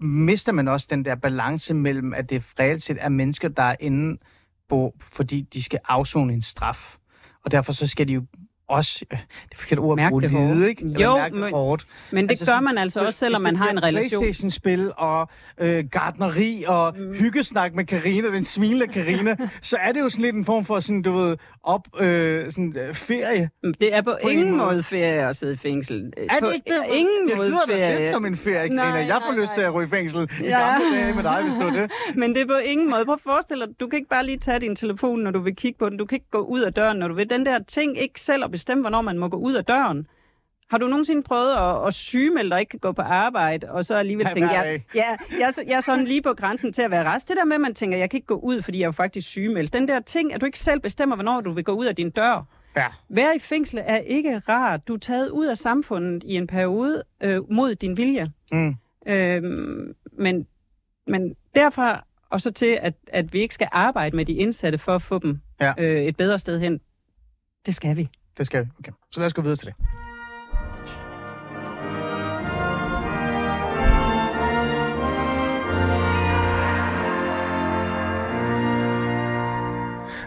mister 0.00 0.52
man 0.52 0.68
også 0.68 0.86
den 0.90 1.04
der 1.04 1.14
balance 1.14 1.74
mellem, 1.74 2.14
at 2.14 2.30
det 2.30 2.44
reelt 2.60 2.82
set 2.82 2.96
er 3.00 3.08
mennesker, 3.08 3.48
der 3.48 3.62
er 3.62 3.76
inde 3.80 4.18
på, 4.72 4.94
fordi 5.00 5.40
de 5.54 5.62
skal 5.62 5.80
afzone 5.88 6.32
en 6.32 6.42
straf. 6.42 6.96
Og 7.44 7.50
derfor 7.50 7.72
så 7.72 7.86
skal 7.86 8.08
de 8.08 8.12
jo 8.12 8.22
også, 8.72 9.04
øh, 9.12 9.18
det 9.18 9.24
er 9.52 9.56
forkert 9.58 9.78
ord 9.78 10.00
at 10.00 10.08
bruge, 10.08 10.22
det 10.22 10.30
lide, 10.32 10.68
ikke? 10.68 10.86
Jo, 10.88 11.16
mærke 11.16 11.34
men- 11.36 11.52
hårdt. 11.52 11.86
Men 12.10 12.24
det 12.24 12.30
Altså 12.30 12.52
gør 12.52 12.60
man 12.60 12.78
altså 12.78 13.00
også, 13.00 13.18
selvom 13.18 13.42
man 13.42 13.56
har 13.56 13.70
en 13.70 13.82
relation. 13.82 14.22
Playstation-spil 14.22 14.92
og 14.96 15.28
øh, 15.60 15.84
gardneri 15.90 16.64
og 16.68 16.94
mm. 16.98 17.12
hyggesnak 17.14 17.74
med 17.74 17.84
Karina, 17.84 18.28
den 18.28 18.44
smilende 18.44 18.86
Karina, 18.86 19.36
så 19.62 19.76
er 19.80 19.92
det 19.92 20.00
jo 20.00 20.08
sådan 20.08 20.22
lidt 20.24 20.36
en 20.36 20.44
form 20.44 20.64
for 20.64 20.80
sådan, 20.80 21.02
du 21.02 21.12
ved, 21.12 21.36
op, 21.64 22.00
øh, 22.00 22.50
sådan, 22.50 22.74
øh, 22.88 22.94
ferie. 22.94 23.50
Det 23.80 23.94
er 23.94 24.02
på, 24.02 24.16
en 24.22 24.30
ingen 24.30 24.56
måde. 24.56 24.70
måde 24.72 24.82
ferie 24.82 25.28
at 25.28 25.36
sidde 25.36 25.52
i 25.52 25.56
fængsel. 25.56 26.12
Er 26.16 26.40
på 26.40 26.46
det 26.46 26.54
ikke 26.54 26.70
det? 26.70 26.82
ingen 26.94 27.28
det 27.28 27.36
måde 27.36 27.48
lyder 27.48 27.58
ferie. 27.66 27.98
lidt 27.98 28.14
som 28.14 28.26
en 28.26 28.36
ferie, 28.36 28.54
Karina. 28.68 28.76
Nej, 28.76 28.90
jeg 29.06 29.18
får 29.26 29.32
nej, 29.32 29.40
lyst 29.40 29.52
til 29.54 29.60
at 29.60 29.74
ryge 29.74 29.86
i 29.86 29.90
fængsel 29.90 30.28
i 30.40 30.44
Ja. 30.44 30.58
gamle 30.72 30.96
dage 30.98 31.14
med 31.14 31.22
dig, 31.22 31.42
hvis 31.42 31.64
var 31.64 31.70
det. 31.70 31.90
Men 32.20 32.34
det 32.34 32.42
er 32.42 32.46
på 32.46 32.56
ingen 32.64 32.90
måde. 32.90 33.04
Prøv 33.04 33.14
at 33.14 33.20
forestille 33.20 33.66
dig, 33.66 33.74
du 33.80 33.86
kan 33.88 33.96
ikke 33.96 34.08
bare 34.08 34.26
lige 34.26 34.38
tage 34.38 34.60
din 34.60 34.76
telefon, 34.76 35.20
når 35.20 35.30
du 35.30 35.40
vil 35.40 35.56
kigge 35.56 35.78
på 35.78 35.88
den. 35.88 35.98
Du 35.98 36.04
kan 36.04 36.16
ikke 36.16 36.30
gå 36.30 36.38
ud 36.38 36.60
af 36.60 36.72
døren, 36.74 36.98
når 36.98 37.08
du 37.08 37.14
vil. 37.14 37.30
Den 37.30 37.46
der 37.46 37.58
ting 37.68 37.98
ikke 37.98 38.20
selv 38.20 38.44
at 38.44 38.50
bestemme, 38.62 38.82
hvornår 38.82 39.00
man 39.00 39.18
må 39.18 39.28
gå 39.28 39.36
ud 39.36 39.54
af 39.54 39.64
døren. 39.64 40.06
Har 40.70 40.78
du 40.78 40.86
nogensinde 40.86 41.22
prøvet 41.22 41.52
at, 41.56 41.86
at 41.86 41.94
sygemelde 41.94 42.50
dig 42.50 42.60
ikke 42.60 42.70
kan 42.70 42.78
gå 42.80 42.92
på 42.92 43.02
arbejde, 43.02 43.70
og 43.70 43.84
så 43.84 43.94
alligevel 43.94 44.26
tænke, 44.26 44.48
ja, 44.50 44.72
ja, 44.94 45.16
jeg, 45.38 45.40
er 45.40 45.50
så- 45.50 45.64
jeg 45.66 45.76
er 45.76 45.80
sådan 45.80 46.04
lige 46.04 46.22
på 46.22 46.34
grænsen 46.34 46.72
til 46.72 46.82
at 46.82 46.90
være 46.90 47.04
rest. 47.14 47.28
Det 47.28 47.36
der 47.36 47.44
med, 47.44 47.54
at 47.54 47.60
man 47.60 47.74
tænker, 47.74 47.98
jeg 47.98 48.10
kan 48.10 48.16
ikke 48.18 48.26
gå 48.26 48.34
ud, 48.34 48.62
fordi 48.62 48.78
jeg 48.78 48.84
er 48.84 48.88
jo 48.88 48.92
faktisk 48.92 49.28
sygemeldt. 49.28 49.72
Den 49.72 49.88
der 49.88 50.00
ting, 50.00 50.34
at 50.34 50.40
du 50.40 50.46
ikke 50.46 50.58
selv 50.58 50.80
bestemmer, 50.80 51.16
hvornår 51.16 51.40
du 51.40 51.50
vil 51.52 51.64
gå 51.64 51.72
ud 51.72 51.86
af 51.86 51.96
din 51.96 52.10
dør. 52.10 52.46
Ja. 52.76 52.86
Være 53.08 53.36
i 53.36 53.38
fængsel 53.38 53.80
er 53.84 53.96
ikke 53.96 54.38
rart. 54.48 54.88
Du 54.88 54.94
er 54.94 54.98
taget 54.98 55.28
ud 55.28 55.46
af 55.46 55.58
samfundet 55.58 56.22
i 56.24 56.34
en 56.36 56.46
periode 56.46 57.02
øh, 57.22 57.52
mod 57.52 57.74
din 57.74 57.96
vilje. 57.96 58.32
Mm. 58.52 58.74
Øhm, 59.06 59.94
men, 60.18 60.46
men 61.06 61.34
derfra 61.54 62.04
og 62.30 62.40
så 62.40 62.50
til, 62.50 62.78
at, 62.82 62.94
at 63.06 63.32
vi 63.32 63.40
ikke 63.40 63.54
skal 63.54 63.68
arbejde 63.72 64.16
med 64.16 64.24
de 64.24 64.32
indsatte 64.32 64.78
for 64.78 64.94
at 64.94 65.02
få 65.02 65.18
dem 65.18 65.40
Ja. 65.60 65.72
øh, 65.78 66.02
et 66.02 66.16
bedre 66.16 66.38
sted 66.38 66.60
hen, 66.60 66.80
det 67.66 67.74
skal 67.74 67.96
vi. 67.96 68.08
Det 68.38 68.46
skal 68.46 68.64
vi. 68.64 68.70
Okay. 68.78 68.92
Så 69.10 69.20
lad 69.20 69.26
os 69.26 69.34
gå 69.34 69.42
videre 69.42 69.56
til 69.56 69.66
det. 69.66 69.74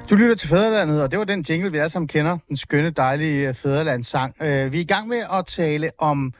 Du 0.10 0.16
lytter 0.16 0.36
til 0.36 0.50
Fæderlandet, 0.50 1.02
og 1.04 1.12
det 1.12 1.20
var 1.20 1.26
den 1.26 1.46
jingle, 1.50 1.72
vi 1.72 1.78
alle 1.78 1.90
sammen 1.90 2.08
kender. 2.08 2.38
Den 2.48 2.58
skønne, 2.58 2.90
dejlige 2.90 3.48
øh, 3.48 3.54
Fæderlandssang. 3.54 4.36
Øh, 4.42 4.72
vi 4.72 4.78
er 4.78 4.82
i 4.82 4.86
gang 4.86 5.08
med 5.08 5.24
at 5.34 5.46
tale 5.46 5.92
om, 5.98 6.34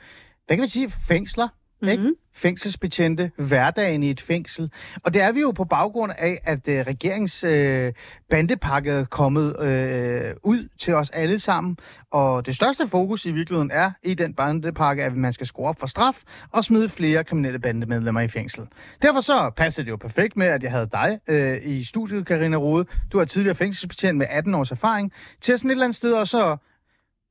hvad 0.46 0.58
kan 0.58 0.64
vi 0.64 0.68
sige, 0.68 0.92
fængsler, 1.08 1.48
mm-hmm. 1.86 2.08
ikke? 2.08 2.20
Fængselsbetjente, 2.34 3.32
hverdagen 3.38 4.04
i 4.04 4.10
et 4.10 4.22
fængsel. 4.22 4.72
Og 5.04 5.14
det 5.14 5.22
er 5.22 5.32
vi 5.32 5.40
jo 5.40 5.52
på 5.52 5.64
baggrund 5.64 6.12
af, 6.18 6.40
at 6.44 6.68
uh, 6.68 6.74
regerings 6.74 7.44
uh, 7.44 7.94
bandepakke 8.30 8.92
er 8.92 9.06
kommet 9.06 9.46
uh, 9.46 10.52
ud 10.52 10.68
til 10.80 10.94
os 10.94 11.10
alle 11.10 11.40
sammen. 11.40 11.78
Og 12.12 12.46
det 12.46 12.56
største 12.56 12.88
fokus 12.88 13.26
i 13.26 13.32
virkeligheden 13.32 13.72
er 13.72 13.92
i 14.04 14.14
den 14.14 14.34
bandepakke, 14.34 15.04
at 15.04 15.16
man 15.16 15.34
skal 15.34 15.48
skrue 15.48 15.68
op 15.68 15.80
for 15.80 15.88
straf 15.88 16.24
og 16.52 16.64
smide 16.64 16.90
flere 16.90 17.24
kriminelle 17.24 17.60
bandemedlemmer 17.60 18.22
i 18.22 18.28
fængsel. 18.28 18.64
Derfor 19.02 19.22
så 19.22 19.52
passer 19.58 19.84
det 19.84 19.90
jo 19.90 19.96
perfekt 19.96 20.38
med, 20.38 20.48
at 20.48 20.64
jeg 20.64 20.72
havde 20.72 20.90
dig 20.92 21.20
øh, 21.28 21.60
i 21.64 21.84
studiet, 21.84 22.26
Karina 22.26 22.58
Rode. 22.58 22.86
Du 23.12 23.20
er 23.20 23.26
tidligere 23.26 23.56
fængselsbetjent 23.56 24.18
med 24.18 24.28
18 24.30 24.56
års 24.56 24.72
erfaring. 24.72 25.12
Til 25.42 25.54
at 25.54 25.60
sådan 25.60 25.72
et 25.72 25.74
eller 25.74 25.86
andet 25.86 25.96
sted 25.96 26.14
også 26.14 26.58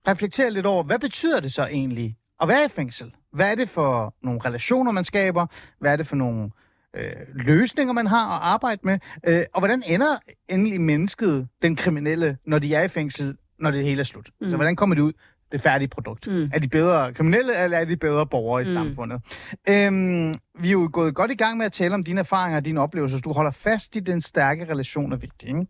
reflektere 0.08 0.50
lidt 0.50 0.66
over, 0.66 0.82
hvad 0.82 0.98
betyder 0.98 1.40
det 1.40 1.52
så 1.52 1.66
egentlig 1.66 2.16
at 2.40 2.48
være 2.48 2.64
i 2.64 2.68
fængsel? 2.68 3.14
Hvad 3.34 3.50
er 3.50 3.54
det 3.54 3.68
for 3.68 4.14
nogle 4.22 4.40
relationer, 4.44 4.92
man 4.92 5.04
skaber? 5.04 5.46
Hvad 5.80 5.92
er 5.92 5.96
det 5.96 6.06
for 6.06 6.16
nogle 6.16 6.50
øh, 6.96 7.12
løsninger, 7.34 7.92
man 7.92 8.06
har 8.06 8.36
at 8.36 8.40
arbejde 8.42 8.80
med? 8.84 8.98
Øh, 9.26 9.44
og 9.54 9.60
hvordan 9.60 9.82
ender 9.86 10.16
endelig 10.48 10.80
mennesket, 10.80 11.48
den 11.62 11.76
kriminelle, 11.76 12.38
når 12.46 12.58
de 12.58 12.74
er 12.74 12.82
i 12.82 12.88
fængsel, 12.88 13.36
når 13.58 13.70
det 13.70 13.84
hele 13.84 14.00
er 14.00 14.04
slut? 14.04 14.30
Mm. 14.40 14.48
Så 14.48 14.56
hvordan 14.56 14.76
kommer 14.76 14.94
det 14.94 15.02
ud, 15.02 15.12
det 15.52 15.60
færdige 15.60 15.88
produkt? 15.88 16.26
Mm. 16.26 16.50
Er 16.52 16.58
de 16.58 16.68
bedre 16.68 17.12
kriminelle, 17.12 17.64
eller 17.64 17.78
er 17.78 17.84
de 17.84 17.96
bedre 17.96 18.26
borgere 18.26 18.62
i 18.62 18.64
mm. 18.64 18.72
Samfundet? 18.72 19.20
Øhm, 19.68 20.34
vi 20.58 20.68
er 20.68 20.72
jo 20.72 20.90
gået 20.92 21.14
godt 21.14 21.30
i 21.30 21.34
gang 21.34 21.58
med 21.58 21.66
at 21.66 21.72
tale 21.72 21.94
om 21.94 22.04
dine 22.04 22.20
erfaringer 22.20 22.56
og 22.56 22.64
dine 22.64 22.80
oplevelser. 22.80 23.16
Så 23.16 23.22
du 23.22 23.32
holder 23.32 23.50
fast 23.50 23.96
i 23.96 24.00
den 24.00 24.20
stærke 24.20 24.64
relation 24.64 25.12
er 25.12 25.16
vigtig. 25.16 25.48
Ikke? 25.48 25.66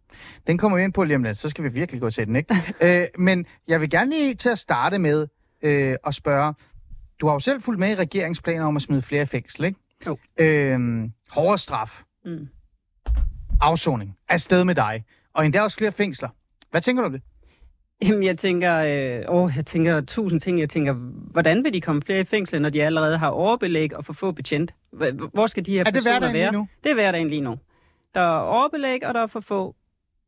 Den 0.47 0.59
kommer 0.59 0.79
vi 0.79 0.85
ind 0.85 0.93
på 0.93 1.05
lige 1.05 1.17
om 1.17 1.23
lidt, 1.23 1.39
så 1.39 1.49
skal 1.49 1.65
vi 1.65 1.69
virkelig 1.69 2.01
gå 2.01 2.11
til 2.11 2.27
den, 2.27 2.37
ikke? 2.37 2.55
øh, 3.03 3.07
men 3.19 3.47
jeg 3.69 3.81
vil 3.81 3.91
gerne 3.91 4.11
lige 4.11 4.35
til 4.35 4.49
at 4.49 4.59
starte 4.59 4.99
med 4.99 5.27
øh, 5.63 5.97
at 6.07 6.15
spørge, 6.15 6.55
du 7.21 7.27
har 7.27 7.33
jo 7.33 7.39
selv 7.39 7.61
fulgt 7.63 7.81
med 7.81 7.91
i 7.91 7.95
regeringsplaner 7.95 8.67
om 8.67 8.77
at 8.77 8.83
smide 8.83 9.03
flere 9.03 9.23
i 9.23 9.27
fængsel, 9.27 9.65
ikke? 9.65 9.79
Jo. 10.07 10.19
Øhm, 10.41 11.13
hårdere 11.31 11.59
straf, 11.59 12.03
Mm. 12.25 12.49
afsoning, 13.61 14.17
afsted 14.29 14.65
med 14.65 14.75
dig, 14.75 15.05
og 15.33 15.45
endda 15.45 15.63
også 15.63 15.77
flere 15.79 15.93
fængsler. 15.93 16.29
Hvad 16.71 16.81
tænker 16.81 17.03
du 17.03 17.07
om 17.07 17.13
det? 17.13 17.23
Jamen, 18.03 18.23
jeg 18.23 18.39
tænker, 18.39 18.77
øh, 18.77 19.23
åh, 19.29 19.53
jeg 19.57 19.67
tænker 19.67 20.01
tusind 20.01 20.41
ting. 20.41 20.61
Jeg 20.61 20.69
tænker, 20.71 20.93
hvordan 21.33 21.65
vil 21.65 21.73
de 21.75 21.81
komme 21.81 22.01
flere 22.03 22.21
i 22.21 22.25
fængsel, 22.25 22.63
når 22.63 22.69
de 22.71 22.83
allerede 22.85 23.19
har 23.19 23.29
overbelæg 23.29 23.97
og 23.97 24.05
for 24.05 24.13
få 24.13 24.33
betjent? 24.33 24.75
Hvor 25.33 25.47
skal 25.47 25.67
de 25.67 25.73
her 25.73 25.81
Er 25.81 25.85
det 25.85 25.95
personer 25.95 26.13
hverdagen 26.13 26.35
være? 26.35 26.51
lige 26.51 26.59
nu? 26.59 26.69
Det 26.85 26.91
er 26.91 26.95
hverdagen 26.95 27.29
lige 27.31 27.41
nu. 27.41 27.59
Der 28.15 28.21
er 28.21 28.39
overbelæg, 28.39 29.07
og 29.07 29.15
der 29.15 29.21
er 29.23 29.27
for 29.27 29.41
få 29.41 29.75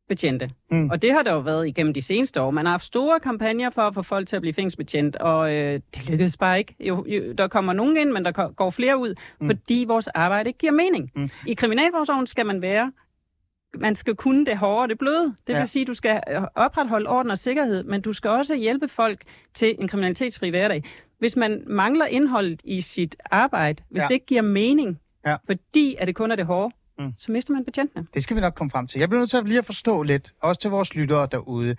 betjente. 0.09 0.49
Mm. 0.71 0.89
Og 0.89 1.01
det 1.01 1.11
har 1.13 1.23
der 1.23 1.33
jo 1.33 1.39
været 1.39 1.67
igennem 1.67 1.93
de 1.93 2.01
seneste 2.01 2.41
år. 2.41 2.51
Man 2.51 2.65
har 2.65 2.71
haft 2.73 2.83
store 2.85 3.19
kampagner 3.19 3.69
for 3.69 3.81
at 3.81 3.93
få 3.93 4.01
folk 4.01 4.27
til 4.27 4.35
at 4.35 4.41
blive 4.41 4.53
fængselsbetjent, 4.53 5.15
og 5.15 5.53
øh, 5.53 5.79
det 5.95 6.09
lykkedes 6.09 6.37
bare 6.37 6.57
ikke. 6.57 6.75
Jo, 6.79 7.05
jo, 7.07 7.31
der 7.33 7.47
kommer 7.47 7.73
nogen 7.73 7.97
ind, 7.97 8.11
men 8.11 8.25
der 8.25 8.31
går 8.53 8.69
flere 8.69 8.97
ud, 8.97 9.15
Mm. 9.39 9.47
fordi 9.49 9.85
vores 9.87 10.07
arbejde 10.07 10.49
ikke 10.49 10.59
giver 10.59 10.73
mening. 10.73 11.11
Mm. 11.15 11.29
I 11.47 11.53
Kriminalforsorgen 11.53 12.27
skal 12.27 12.45
man 12.45 12.61
være 12.61 12.91
man 13.79 13.95
skal 13.95 14.15
kunne 14.15 14.45
det 14.45 14.57
hårde 14.57 14.81
og 14.81 14.89
det 14.89 14.97
bløde. 14.97 15.23
Det 15.25 15.35
vil 15.47 15.55
Ja. 15.55 15.65
sige, 15.65 15.81
at 15.81 15.87
du 15.87 15.93
skal 15.93 16.21
øh, 16.31 16.41
opretholde 16.55 17.09
orden 17.09 17.31
og 17.31 17.37
sikkerhed, 17.37 17.83
men 17.83 18.01
du 18.01 18.13
skal 18.13 18.29
også 18.31 18.55
hjælpe 18.55 18.87
folk 18.87 19.21
til 19.53 19.75
en 19.79 19.87
kriminalitetsfri 19.87 20.49
hverdag. 20.49 20.83
Hvis 21.19 21.35
man 21.35 21.63
mangler 21.67 22.05
indholdet 22.05 22.61
i 22.63 22.81
sit 22.81 23.15
arbejde, 23.31 23.83
hvis 23.89 24.01
ja. 24.03 24.07
det 24.07 24.13
ikke 24.13 24.25
giver 24.25 24.41
mening, 24.41 24.99
Ja. 25.25 25.35
fordi 25.45 25.95
at 25.99 26.07
det 26.07 26.15
kun 26.15 26.31
er 26.31 26.35
det 26.35 26.45
hårde, 26.45 26.75
Mm. 26.99 27.13
så 27.17 27.31
mister 27.31 27.53
man 27.53 27.65
betjentene. 27.65 28.07
Det 28.13 28.23
skal 28.23 28.35
vi 28.35 28.41
nok 28.41 28.53
komme 28.53 28.71
frem 28.71 28.87
til. 28.87 28.99
Jeg 28.99 29.09
bliver 29.09 29.19
nødt 29.19 29.29
til 29.29 29.37
at 29.37 29.45
lige 29.45 29.57
at 29.59 29.65
forstå 29.65 30.03
lidt, 30.03 30.33
også 30.41 30.61
til 30.61 30.69
vores 30.69 30.95
lyttere 30.95 31.27
derude. 31.31 31.75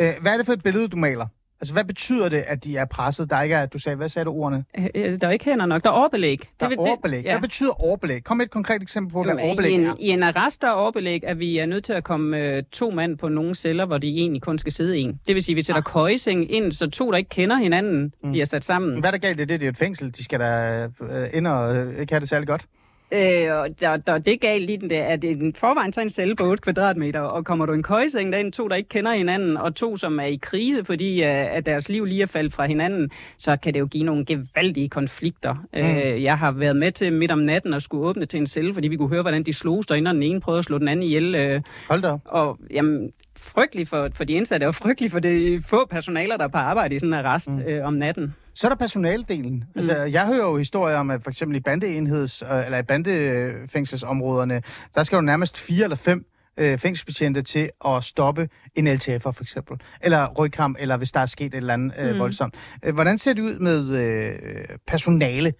Øh, 0.00 0.12
hvad 0.20 0.32
er 0.32 0.36
det 0.36 0.46
for 0.46 0.52
et 0.52 0.62
billede, 0.62 0.88
du 0.88 0.96
maler? 0.96 1.26
Altså, 1.60 1.72
hvad 1.72 1.84
betyder 1.84 2.28
det, 2.28 2.44
at 2.46 2.64
de 2.64 2.76
er 2.76 2.84
presset? 2.84 3.30
Der 3.30 3.42
ikke 3.42 3.54
er, 3.54 3.66
du 3.66 3.78
sagde, 3.78 3.96
hvad 3.96 4.08
sagde 4.08 4.24
du 4.24 4.30
ordene? 4.32 4.64
Øh, 4.78 4.86
øh, 4.94 5.20
Der 5.20 5.26
er 5.26 5.30
ikke 5.30 5.44
hænder 5.44 5.66
nok. 5.66 5.82
Der 5.84 5.90
er 5.90 5.94
overbelæg. 5.94 6.48
Der 6.60 6.66
er 6.66 6.76
overbelæg. 6.76 7.22
Hvad 7.22 7.40
betyder 7.40 7.82
overbelæg? 7.82 8.24
Kom 8.24 8.36
med 8.36 8.46
et 8.46 8.50
konkret 8.50 8.82
eksempel 8.82 9.12
på, 9.12 9.22
hvad 9.22 9.34
Jo, 9.34 9.40
overbelæg 9.40 9.72
i, 9.72 9.74
en, 9.74 9.86
er. 9.86 9.94
I 9.98 10.08
en 10.08 10.22
arrest, 10.22 10.62
der 10.62 10.68
er 10.68 10.72
overbelæg, 10.72 11.24
at 11.24 11.38
vi 11.38 11.58
er 11.58 11.66
nødt 11.66 11.84
til 11.84 11.92
at 11.92 12.04
komme 12.04 12.38
øh, 12.38 12.62
to 12.72 12.90
mand 12.90 13.18
på 13.18 13.28
nogle 13.28 13.54
celler, 13.54 13.86
hvor 13.86 13.98
de 13.98 14.08
egentlig 14.08 14.42
kun 14.42 14.58
skal 14.58 14.72
sidde 14.72 14.98
en. 14.98 15.20
Det 15.26 15.34
vil 15.34 15.42
sige, 15.42 15.54
at 15.54 15.56
vi 15.56 15.62
sætter 15.62 15.82
ah. 15.82 15.92
køjeseng 15.92 16.52
ind, 16.52 16.72
så 16.72 16.90
to, 16.90 17.10
der 17.10 17.16
ikke 17.16 17.30
kender 17.30 17.56
hinanden, 17.56 18.12
mm. 18.22 18.30
bliver 18.30 18.46
sat 18.46 18.64
sammen. 18.64 19.00
Hvad 19.00 19.08
er 19.08 19.10
der 19.10 19.18
galt 19.18 19.40
i 19.40 19.44
det? 19.44 19.60
Det 19.60 19.66
er 19.66 19.70
et 19.70 19.76
fængsel. 19.76 20.14
De 20.16 20.24
skal 20.24 20.40
da 20.40 20.82
øh, 21.00 21.28
ind 21.32 21.46
og 21.46 21.76
øh, 21.76 22.00
ikke 22.00 22.12
have 22.12 22.20
det 22.20 22.28
særlig 22.28 22.48
godt. 22.48 22.66
Øh, 23.12 23.58
og 23.58 23.68
der, 23.80 23.96
der, 23.96 24.18
det 24.18 24.34
er 24.34 24.38
galt 24.38 24.70
i 24.70 24.76
den 24.76 24.92
at 24.92 25.22
det 25.22 25.30
er 25.30 25.34
en 25.34 25.54
forvejen 25.54 25.92
så 25.92 26.00
en 26.00 26.10
celle 26.10 26.36
på 26.36 26.44
8 26.44 26.62
kvadratmeter, 26.62 27.20
og 27.20 27.44
kommer 27.44 27.66
du 27.66 27.72
en 27.72 27.82
køjeseng 27.82 28.32
derinde, 28.32 28.50
to, 28.50 28.68
der 28.68 28.76
ikke 28.76 28.88
kender 28.88 29.12
hinanden, 29.12 29.56
og 29.56 29.74
to, 29.74 29.96
som 29.96 30.20
er 30.20 30.24
i 30.24 30.38
krise, 30.42 30.84
fordi 30.84 31.22
øh, 31.22 31.56
at 31.56 31.66
deres 31.66 31.88
liv 31.88 32.04
lige 32.04 32.22
er 32.22 32.26
faldet 32.26 32.52
fra 32.54 32.66
hinanden, 32.66 33.10
så 33.38 33.56
kan 33.56 33.74
det 33.74 33.80
jo 33.80 33.86
give 33.86 34.04
nogle 34.04 34.24
gevaldige 34.24 34.88
konflikter. 34.88 35.54
Mm. 35.72 35.78
Øh, 35.78 36.22
jeg 36.22 36.38
har 36.38 36.50
været 36.50 36.76
med 36.76 36.92
til 36.92 37.12
midt 37.12 37.30
om 37.30 37.38
natten 37.38 37.74
at 37.74 37.82
skulle 37.82 38.06
åbne 38.06 38.26
til 38.26 38.40
en 38.40 38.46
celle, 38.46 38.74
fordi 38.74 38.88
vi 38.88 38.96
kunne 38.96 39.08
høre, 39.08 39.22
hvordan 39.22 39.42
de 39.42 39.52
slogs 39.52 39.86
derinde, 39.86 40.08
og 40.08 40.14
den 40.14 40.22
ene 40.22 40.40
prøvede 40.40 40.58
at 40.58 40.64
slå 40.64 40.78
den 40.78 40.88
anden 40.88 41.02
ihjel. 41.02 41.34
Øh, 41.34 41.60
Hold 41.88 42.02
da 42.02 42.16
og 42.24 42.58
jamen, 42.70 43.12
frygtelig 43.36 43.88
for, 43.88 44.08
for 44.14 44.24
de 44.24 44.32
indsatte, 44.32 44.66
og 44.66 44.74
frygtelig 44.74 45.10
for 45.10 45.18
de 45.18 45.62
få 45.66 45.86
personaler, 45.86 46.36
der 46.36 46.44
er 46.44 46.48
på 46.48 46.58
arbejde 46.58 46.94
i 46.94 46.98
sådan 46.98 47.14
en 47.14 47.26
arrest 47.26 47.50
mm. 47.50 47.62
øh, 47.62 47.86
om 47.86 47.94
natten. 47.94 48.34
Så 48.54 48.66
er 48.66 48.68
der 48.68 48.76
personaldelen. 48.76 49.54
Mm. 49.54 49.64
Altså, 49.76 49.96
jeg 49.96 50.26
hører 50.26 50.46
jo 50.46 50.56
historier 50.56 50.96
om, 50.96 51.10
at 51.10 51.22
for 51.22 51.30
eksempel 51.30 51.56
i 51.56 51.60
bandeenheds, 51.60 52.42
eller 52.42 52.78
i 52.78 52.82
bandefængselsområderne, 52.82 54.62
der 54.94 55.02
skal 55.02 55.16
jo 55.16 55.22
nærmest 55.22 55.58
fire 55.58 55.84
eller 55.84 55.96
fem 55.96 56.26
øh, 56.56 56.78
fængselsbetjente 56.78 57.42
til 57.42 57.70
at 57.86 58.04
stoppe 58.04 58.48
en 58.74 58.88
LTF'er 58.88 59.18
for 59.18 59.42
eksempel. 59.42 59.76
Eller 60.00 60.28
rygkamp, 60.38 60.76
eller 60.80 60.96
hvis 60.96 61.12
der 61.12 61.20
er 61.20 61.26
sket 61.26 61.46
et 61.46 61.54
eller 61.54 61.72
andet 61.74 61.92
øh, 61.98 62.12
Mm. 62.12 62.18
voldsomt. 62.18 62.54
Øh, 62.84 62.94
hvordan 62.94 63.18
ser 63.18 63.32
det 63.32 63.42
ud 63.42 63.58
med 63.58 63.88
øh, 63.90 64.76
personale? 64.86 65.52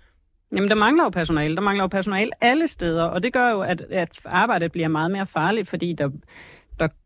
Jamen, 0.56 0.68
der 0.68 0.74
mangler 0.74 1.04
jo 1.04 1.10
personale. 1.10 1.54
Der 1.56 1.62
mangler 1.62 1.84
jo 1.84 1.88
personale 1.88 2.30
alle 2.40 2.68
steder, 2.68 3.04
og 3.04 3.22
det 3.22 3.32
gør 3.32 3.50
jo, 3.50 3.60
at, 3.60 3.80
at 3.90 4.18
arbejdet 4.24 4.72
bliver 4.72 4.88
meget 4.88 5.10
mere 5.10 5.26
farligt, 5.26 5.68
fordi 5.68 5.92
der, 5.98 6.10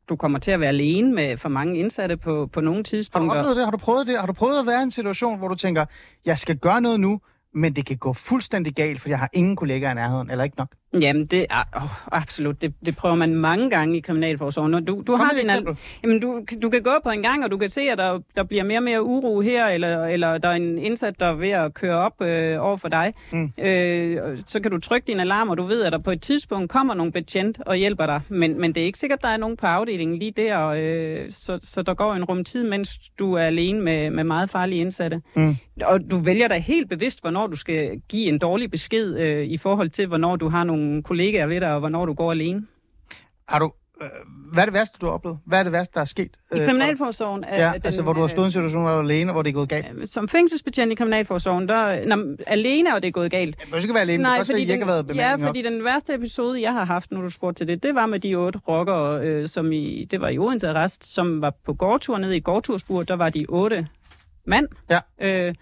du 0.08 0.16
kommer 0.16 0.38
til 0.38 0.50
at 0.50 0.60
være 0.60 0.68
alene 0.68 1.14
med 1.14 1.36
for 1.36 1.48
mange 1.48 1.78
indsatte 1.78 2.16
på, 2.16 2.48
på 2.52 2.60
nogle 2.60 2.76
Har 2.78 2.82
du 2.82 2.88
tidspunkter. 2.88 3.38
oplevet 3.38 3.56
det? 3.56 3.64
Har 3.64 3.70
du 3.70 3.76
prøvet 3.76 4.06
det? 4.06 4.18
Har 4.18 4.26
du 4.26 4.32
prøvet 4.32 4.60
at 4.60 4.66
være 4.66 4.80
i 4.80 4.82
en 4.82 4.90
situation, 4.90 5.38
hvor 5.38 5.48
du 5.48 5.54
tænker, 5.54 5.84
jeg 6.26 6.38
skal 6.38 6.56
gøre 6.58 6.80
noget 6.80 7.00
nu, 7.00 7.20
men 7.54 7.76
det 7.76 7.86
kan 7.86 7.96
gå 7.96 8.12
fuldstændig 8.12 8.74
galt, 8.74 9.00
for 9.00 9.08
jeg 9.08 9.18
har 9.18 9.30
ingen 9.32 9.56
kollegaer 9.56 9.90
i 9.90 9.94
nærheden, 9.94 10.30
eller 10.30 10.44
ikke 10.44 10.56
nok? 10.58 10.68
Jamen, 11.00 11.26
det 11.26 11.46
er 11.50 11.64
oh, 11.76 12.16
absolut. 12.18 12.62
Det, 12.62 12.74
det 12.86 12.96
prøver 12.96 13.14
man 13.14 13.34
mange 13.34 13.70
gange 13.70 13.96
i 13.96 14.00
Kriminalforsorgen. 14.00 14.84
Du, 14.84 15.02
du, 15.06 15.16
Kom 15.16 15.20
har 15.20 15.32
din, 15.40 15.50
al- 15.50 15.76
jamen, 16.02 16.20
du, 16.20 16.40
du 16.62 16.70
kan 16.70 16.82
gå 16.82 16.90
på 17.04 17.10
en 17.10 17.22
gang, 17.22 17.44
og 17.44 17.50
du 17.50 17.56
kan 17.56 17.68
se, 17.68 17.80
at 17.80 17.98
der, 17.98 18.18
der 18.36 18.42
bliver 18.42 18.64
mere 18.64 18.78
og 18.78 18.82
mere 18.82 19.02
uro 19.02 19.40
her, 19.40 19.66
eller, 19.66 20.04
eller 20.04 20.38
der 20.38 20.48
er 20.48 20.52
en 20.52 20.78
indsat, 20.78 21.20
der 21.20 21.26
er 21.26 21.34
ved 21.34 21.50
at 21.50 21.74
køre 21.74 21.96
op 21.96 22.22
øh, 22.22 22.64
over 22.64 22.76
for 22.76 22.88
dig. 22.88 23.14
Mm. 23.32 23.52
Øh, 23.58 24.38
så 24.46 24.60
kan 24.60 24.70
du 24.70 24.78
trykke 24.80 25.06
din 25.06 25.20
alarm, 25.20 25.48
og 25.48 25.56
du 25.56 25.62
ved, 25.62 25.82
at 25.82 25.92
der 25.92 25.98
på 25.98 26.10
et 26.10 26.20
tidspunkt 26.22 26.70
kommer 26.70 26.94
nogle 26.94 27.12
betjent 27.12 27.58
og 27.66 27.76
hjælper 27.76 28.06
dig. 28.06 28.20
Men, 28.28 28.60
men 28.60 28.74
det 28.74 28.80
er 28.80 28.84
ikke 28.84 28.98
sikkert, 28.98 29.18
at 29.18 29.22
der 29.22 29.28
er 29.28 29.36
nogen 29.36 29.56
på 29.56 29.66
afdelingen 29.66 30.18
lige 30.18 30.30
der, 30.30 30.56
og, 30.56 30.78
øh, 30.80 31.30
så, 31.30 31.58
så 31.62 31.82
der 31.82 31.94
går 31.94 32.14
en 32.14 32.24
rum 32.24 32.44
tid, 32.44 32.64
mens 32.64 32.98
du 33.18 33.32
er 33.32 33.42
alene 33.42 33.80
med, 33.80 34.10
med 34.10 34.24
meget 34.24 34.50
farlige 34.50 34.80
indsatte. 34.80 35.20
Mm. 35.34 35.56
Og 35.84 36.10
du 36.10 36.18
vælger 36.18 36.48
da 36.48 36.58
helt 36.58 36.88
bevidst, 36.88 37.20
hvornår 37.20 37.46
du 37.46 37.56
skal 37.56 38.00
give 38.08 38.28
en 38.28 38.38
dårlig 38.38 38.70
besked 38.70 39.16
øh, 39.18 39.46
i 39.46 39.56
forhold 39.56 39.90
til, 39.90 40.06
hvornår 40.06 40.36
du 40.36 40.48
har 40.48 40.64
nogle 40.64 40.85
kollegaer 41.02 41.46
ved 41.46 41.60
dig, 41.60 41.72
og 41.72 41.78
hvornår 41.80 42.06
du 42.06 42.12
går 42.14 42.30
alene. 42.30 42.66
Har 43.48 43.58
du, 43.58 43.72
øh, 44.02 44.08
hvad 44.52 44.62
er 44.62 44.66
det 44.66 44.74
værste, 44.74 44.98
du 45.00 45.06
har 45.06 45.12
oplevet? 45.12 45.38
Hvad 45.46 45.58
er 45.58 45.62
det 45.62 45.72
værste, 45.72 45.94
der 45.94 46.00
er 46.00 46.04
sket? 46.04 46.30
I 46.54 46.58
øh, 46.58 46.66
Kriminalforsorgen 46.66 47.44
er 47.44 47.66
Ja, 47.66 47.72
den, 47.74 47.80
altså 47.84 48.02
hvor 48.02 48.12
du 48.12 48.20
har 48.20 48.26
stået 48.26 48.44
i 48.44 48.44
en 48.44 48.46
øh, 48.46 48.52
situation, 48.52 48.82
hvor 48.82 48.90
du 48.90 48.96
er 48.96 49.02
alene, 49.02 49.32
hvor 49.32 49.42
det 49.42 49.50
er 49.50 49.54
gået 49.54 49.68
galt. 49.68 49.86
øh, 49.96 50.06
Som 50.06 50.28
fængselsbetjent 50.28 50.92
i 50.92 50.94
Kriminalforsorgen, 50.94 51.68
der, 51.68 52.06
når, 52.06 52.36
alene 52.46 52.90
er 52.90 52.98
det 52.98 53.14
gået 53.14 53.30
galt. 53.30 53.56
Du 53.72 53.80
skal 53.80 53.94
være 53.94 54.02
alene, 54.02 54.22
Nej, 54.22 54.30
det 54.30 54.36
kan 54.36 54.40
også 54.40 54.52
være, 54.52 54.62
at 54.62 54.68
I 54.68 54.72
ikke 54.72 54.84
har 54.84 55.02
været 55.02 55.16
ja, 55.16 55.34
fordi 55.48 55.62
den 55.62 55.84
værste 55.84 56.14
episode, 56.14 56.62
jeg 56.62 56.72
har 56.72 56.84
haft, 56.84 57.10
nu 57.12 57.22
du 57.22 57.30
spurgte 57.30 57.60
til 57.60 57.68
det, 57.68 57.82
det 57.82 57.94
var 57.94 58.06
med 58.06 58.20
de 58.20 58.34
otte 58.34 58.58
rockere, 58.68 59.20
øh, 59.26 59.48
som 59.48 59.72
i, 59.72 60.04
det 60.10 60.20
var 60.20 60.28
i 60.28 60.38
Odense 60.38 60.68
Arrest, 60.68 61.14
som 61.14 61.40
var 61.40 61.52
på 61.64 61.74
gårdtur 61.74 62.18
nede 62.18 62.34
i 62.34 62.36
et 62.36 62.44
gårdturspur. 62.44 63.02
Der 63.02 63.16
var 63.16 63.28
de 63.30 63.46
otte 63.48 63.88
mand. 64.46 64.68
Ja. 64.90 65.00
Øh, 65.20 65.54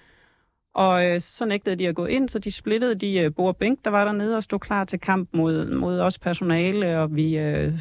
og 0.74 1.06
øh, 1.06 1.20
så 1.20 1.44
nægtede 1.44 1.76
de 1.76 1.88
at 1.88 1.94
gå 1.94 2.06
ind, 2.06 2.28
så 2.28 2.38
de 2.38 2.50
splittede 2.50 2.94
de 2.94 3.18
øh, 3.18 3.34
bord 3.34 3.48
og 3.48 3.56
bænk, 3.56 3.78
der 3.84 3.90
var 3.90 4.04
dernede 4.04 4.36
og 4.36 4.42
stod 4.42 4.58
klar 4.58 4.84
til 4.84 5.00
kamp 5.00 5.28
mod, 5.32 5.70
mod 5.70 6.00
os 6.00 6.18
personale, 6.18 6.98
og 7.00 7.16
vi... 7.16 7.38
Øh, 7.38 7.72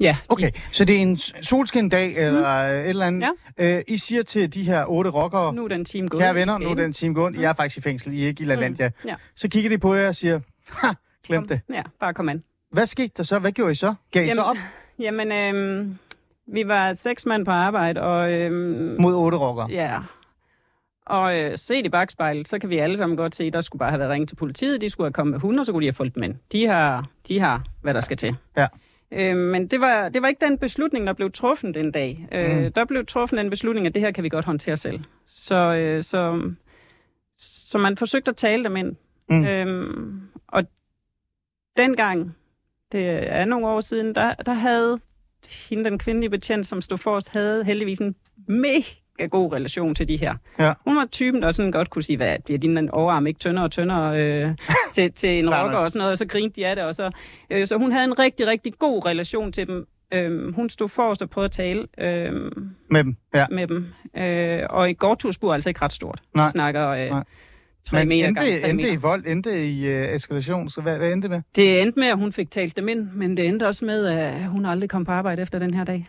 ja, 0.00 0.16
Okay, 0.28 0.50
så 0.72 0.84
det 0.84 0.96
er 0.96 1.00
en 1.00 1.16
solskin-dag 1.42 2.26
eller 2.26 2.72
mm. 2.72 2.78
et 2.78 2.88
eller 2.88 3.06
andet. 3.06 3.28
Ja. 3.58 3.76
Øh, 3.76 3.82
I 3.88 3.98
siger 3.98 4.22
til 4.22 4.54
de 4.54 4.62
her 4.62 4.84
otte 4.84 5.10
rockere, 5.10 5.54
nu 5.54 5.64
er 5.64 5.68
den 5.68 5.84
team 5.84 6.08
gået. 6.08 6.22
kære 6.22 6.32
I 6.32 6.34
venner, 6.34 6.58
nu 6.58 6.70
er 6.70 6.74
den 6.74 6.92
team 6.92 7.14
gået. 7.14 7.36
I 7.36 7.42
er 7.42 7.52
faktisk 7.52 7.78
i 7.78 7.80
fængsel, 7.80 8.12
I 8.12 8.22
er 8.22 8.26
ikke 8.26 8.42
i 8.42 8.46
LaLandia. 8.46 8.90
Ja. 9.04 9.14
Så 9.34 9.48
kigger 9.48 9.70
de 9.70 9.78
på 9.78 9.94
jer 9.94 10.08
og 10.08 10.14
siger, 10.14 10.40
ha, 10.70 10.88
glem 11.26 11.48
det. 11.48 11.60
Ja, 11.74 11.82
bare 12.00 12.14
kom 12.14 12.28
an. 12.28 12.42
Hvad 12.72 12.86
skete 12.86 13.12
der 13.16 13.22
så? 13.22 13.38
Hvad 13.38 13.52
gjorde 13.52 13.72
I 13.72 13.74
så? 13.74 13.94
Gav 14.10 14.26
I 14.26 14.30
så 14.30 14.40
op 14.40 14.56
Jamen, 14.98 15.32
øhm, 15.32 15.98
vi 16.46 16.68
var 16.68 16.92
seks 16.92 17.26
mand 17.26 17.44
på 17.44 17.50
arbejde, 17.50 18.02
og 18.02 18.32
øhm, 18.32 18.96
mod 19.00 19.14
otte 19.14 19.38
rockere? 19.38 19.68
ja, 19.70 19.98
og 21.06 21.38
øh, 21.38 21.58
set 21.58 21.86
i 21.86 21.88
bagspejlet, 21.88 22.48
så 22.48 22.58
kan 22.58 22.70
vi 22.70 22.78
alle 22.78 22.96
sammen 22.96 23.16
godt 23.16 23.34
se, 23.36 23.50
der 23.50 23.60
skulle 23.60 23.80
bare 23.80 23.90
have 23.90 23.98
været 24.00 24.10
ringet 24.10 24.28
til 24.28 24.36
politiet, 24.36 24.80
de 24.80 24.88
skulle 24.88 25.04
have 25.06 25.12
kommet 25.12 25.32
med 25.32 25.40
hunde, 25.40 25.60
og 25.60 25.66
så 25.66 25.72
kunne 25.72 25.80
de 25.80 25.86
have 25.86 25.92
fulgt 25.94 26.14
dem 26.14 26.22
ind. 26.22 26.34
De 26.52 26.66
har, 26.66 27.06
de 27.28 27.40
har 27.40 27.64
hvad 27.82 27.94
der 27.94 28.00
skal 28.00 28.16
til. 28.16 28.36
Ja. 28.56 28.66
Øh, 29.10 29.36
men 29.36 29.66
det 29.66 29.80
var, 29.80 30.08
det 30.08 30.22
var 30.22 30.28
ikke 30.28 30.44
den 30.44 30.58
beslutning, 30.58 31.06
der 31.06 31.12
blev 31.12 31.32
truffet 31.32 31.74
den 31.74 31.92
dag. 31.92 32.28
Øh, 32.32 32.56
Mm. 32.64 32.72
Der 32.72 32.84
blev 32.84 33.06
truffet 33.06 33.40
en 33.40 33.50
beslutning, 33.50 33.86
at 33.86 33.94
det 33.94 34.02
her 34.02 34.10
kan 34.10 34.24
vi 34.24 34.28
godt 34.28 34.44
håndtere 34.44 34.76
selv. 34.76 35.00
Så, 35.26 35.74
øh, 35.74 36.02
så, 36.02 36.50
så 37.36 37.78
man 37.78 37.96
forsøgte 37.96 38.28
at 38.28 38.36
tale 38.36 38.64
dem 38.64 38.76
ind. 38.76 38.96
Mm. 39.28 39.44
Øhm, 39.44 40.20
og 40.48 40.62
dengang, 41.76 42.36
det 42.92 43.06
er 43.32 43.44
nogle 43.44 43.66
år 43.68 43.80
siden, 43.80 44.14
der, 44.14 44.34
der 44.34 44.52
havde 44.52 44.98
hende, 45.68 45.84
den 45.84 45.98
kvindelige 45.98 46.30
betjent, 46.30 46.66
som 46.66 46.80
stod 46.82 46.98
forrest, 46.98 47.28
havde 47.28 47.64
heldigvis 47.64 47.98
en 47.98 48.14
mega 48.48 48.84
god 49.30 49.52
relation 49.52 49.94
til 49.94 50.08
de 50.08 50.16
her. 50.16 50.34
Ja. 50.58 50.72
Hun 50.86 50.96
var 50.96 51.04
typen, 51.12 51.42
der 51.42 51.50
sådan 51.50 51.72
godt 51.72 51.90
kunne 51.90 52.02
sige, 52.02 52.16
hvad 52.16 52.36
bliver 52.44 52.58
din 52.58 52.90
overarm 52.90 53.26
ikke 53.26 53.38
tyndere 53.38 53.64
og 53.64 53.70
tyndere 53.70 54.22
øh, 54.22 54.50
til, 54.94 55.12
til 55.12 55.38
en 55.38 55.54
rocker 55.54 55.78
og 55.78 55.90
sådan 55.90 55.98
noget, 55.98 56.12
og 56.12 56.18
så 56.18 56.26
grinte 56.26 56.56
de 56.60 56.66
af 56.66 56.76
det. 56.76 56.84
Og 56.84 56.94
så, 56.94 57.10
øh, 57.50 57.66
så 57.66 57.76
hun 57.76 57.92
havde 57.92 58.04
en 58.04 58.18
rigtig, 58.18 58.46
rigtig 58.46 58.72
god 58.78 59.06
relation 59.06 59.52
til 59.52 59.66
dem. 59.66 59.86
Øhm, 60.14 60.52
hun 60.52 60.68
stod 60.70 60.88
forrest 60.88 61.22
og 61.22 61.30
prøvede 61.30 61.44
at 61.44 61.50
tale 61.52 61.86
øhm, 61.98 62.70
Med 62.90 63.04
dem, 63.04 63.16
ja. 63.34 63.46
med 63.50 63.66
dem. 63.66 63.86
Øh, 64.16 64.60
og 64.70 64.90
et 64.90 64.98
gårdtursbur 64.98 65.50
er 65.50 65.54
altså 65.54 65.70
ikke 65.70 65.82
ret 65.82 65.92
stort. 65.92 66.22
Nej. 66.34 66.46
Vi 66.46 66.50
snakker 66.50 66.88
øh, 66.88 67.10
Nej. 67.10 67.24
3 67.84 67.98
Men 67.98 68.08
meter 68.08 68.28
endte, 68.28 68.40
gange 68.40 68.60
3 68.60 68.68
endte 68.70 68.82
meter. 68.84 68.92
i 68.92 68.96
vold, 68.96 69.26
endte 69.26 69.66
i 69.70 69.86
uh, 69.88 70.14
eskalation, 70.14 70.68
så 70.68 70.80
hvad, 70.80 70.98
hvad 70.98 71.12
endte 71.12 71.28
det 71.28 71.30
med? 71.30 71.42
Det 71.56 71.82
endte 71.82 71.98
med, 71.98 72.08
at 72.08 72.18
hun 72.18 72.32
fik 72.32 72.50
talt 72.50 72.76
dem 72.76 72.88
ind, 72.88 73.08
men 73.14 73.36
det 73.36 73.46
endte 73.46 73.66
også 73.66 73.84
med, 73.84 74.06
at 74.06 74.44
hun 74.44 74.64
aldrig 74.66 74.90
kom 74.90 75.04
på 75.04 75.12
arbejde 75.12 75.42
efter 75.42 75.58
den 75.58 75.74
her 75.74 75.84
dag. 75.84 76.08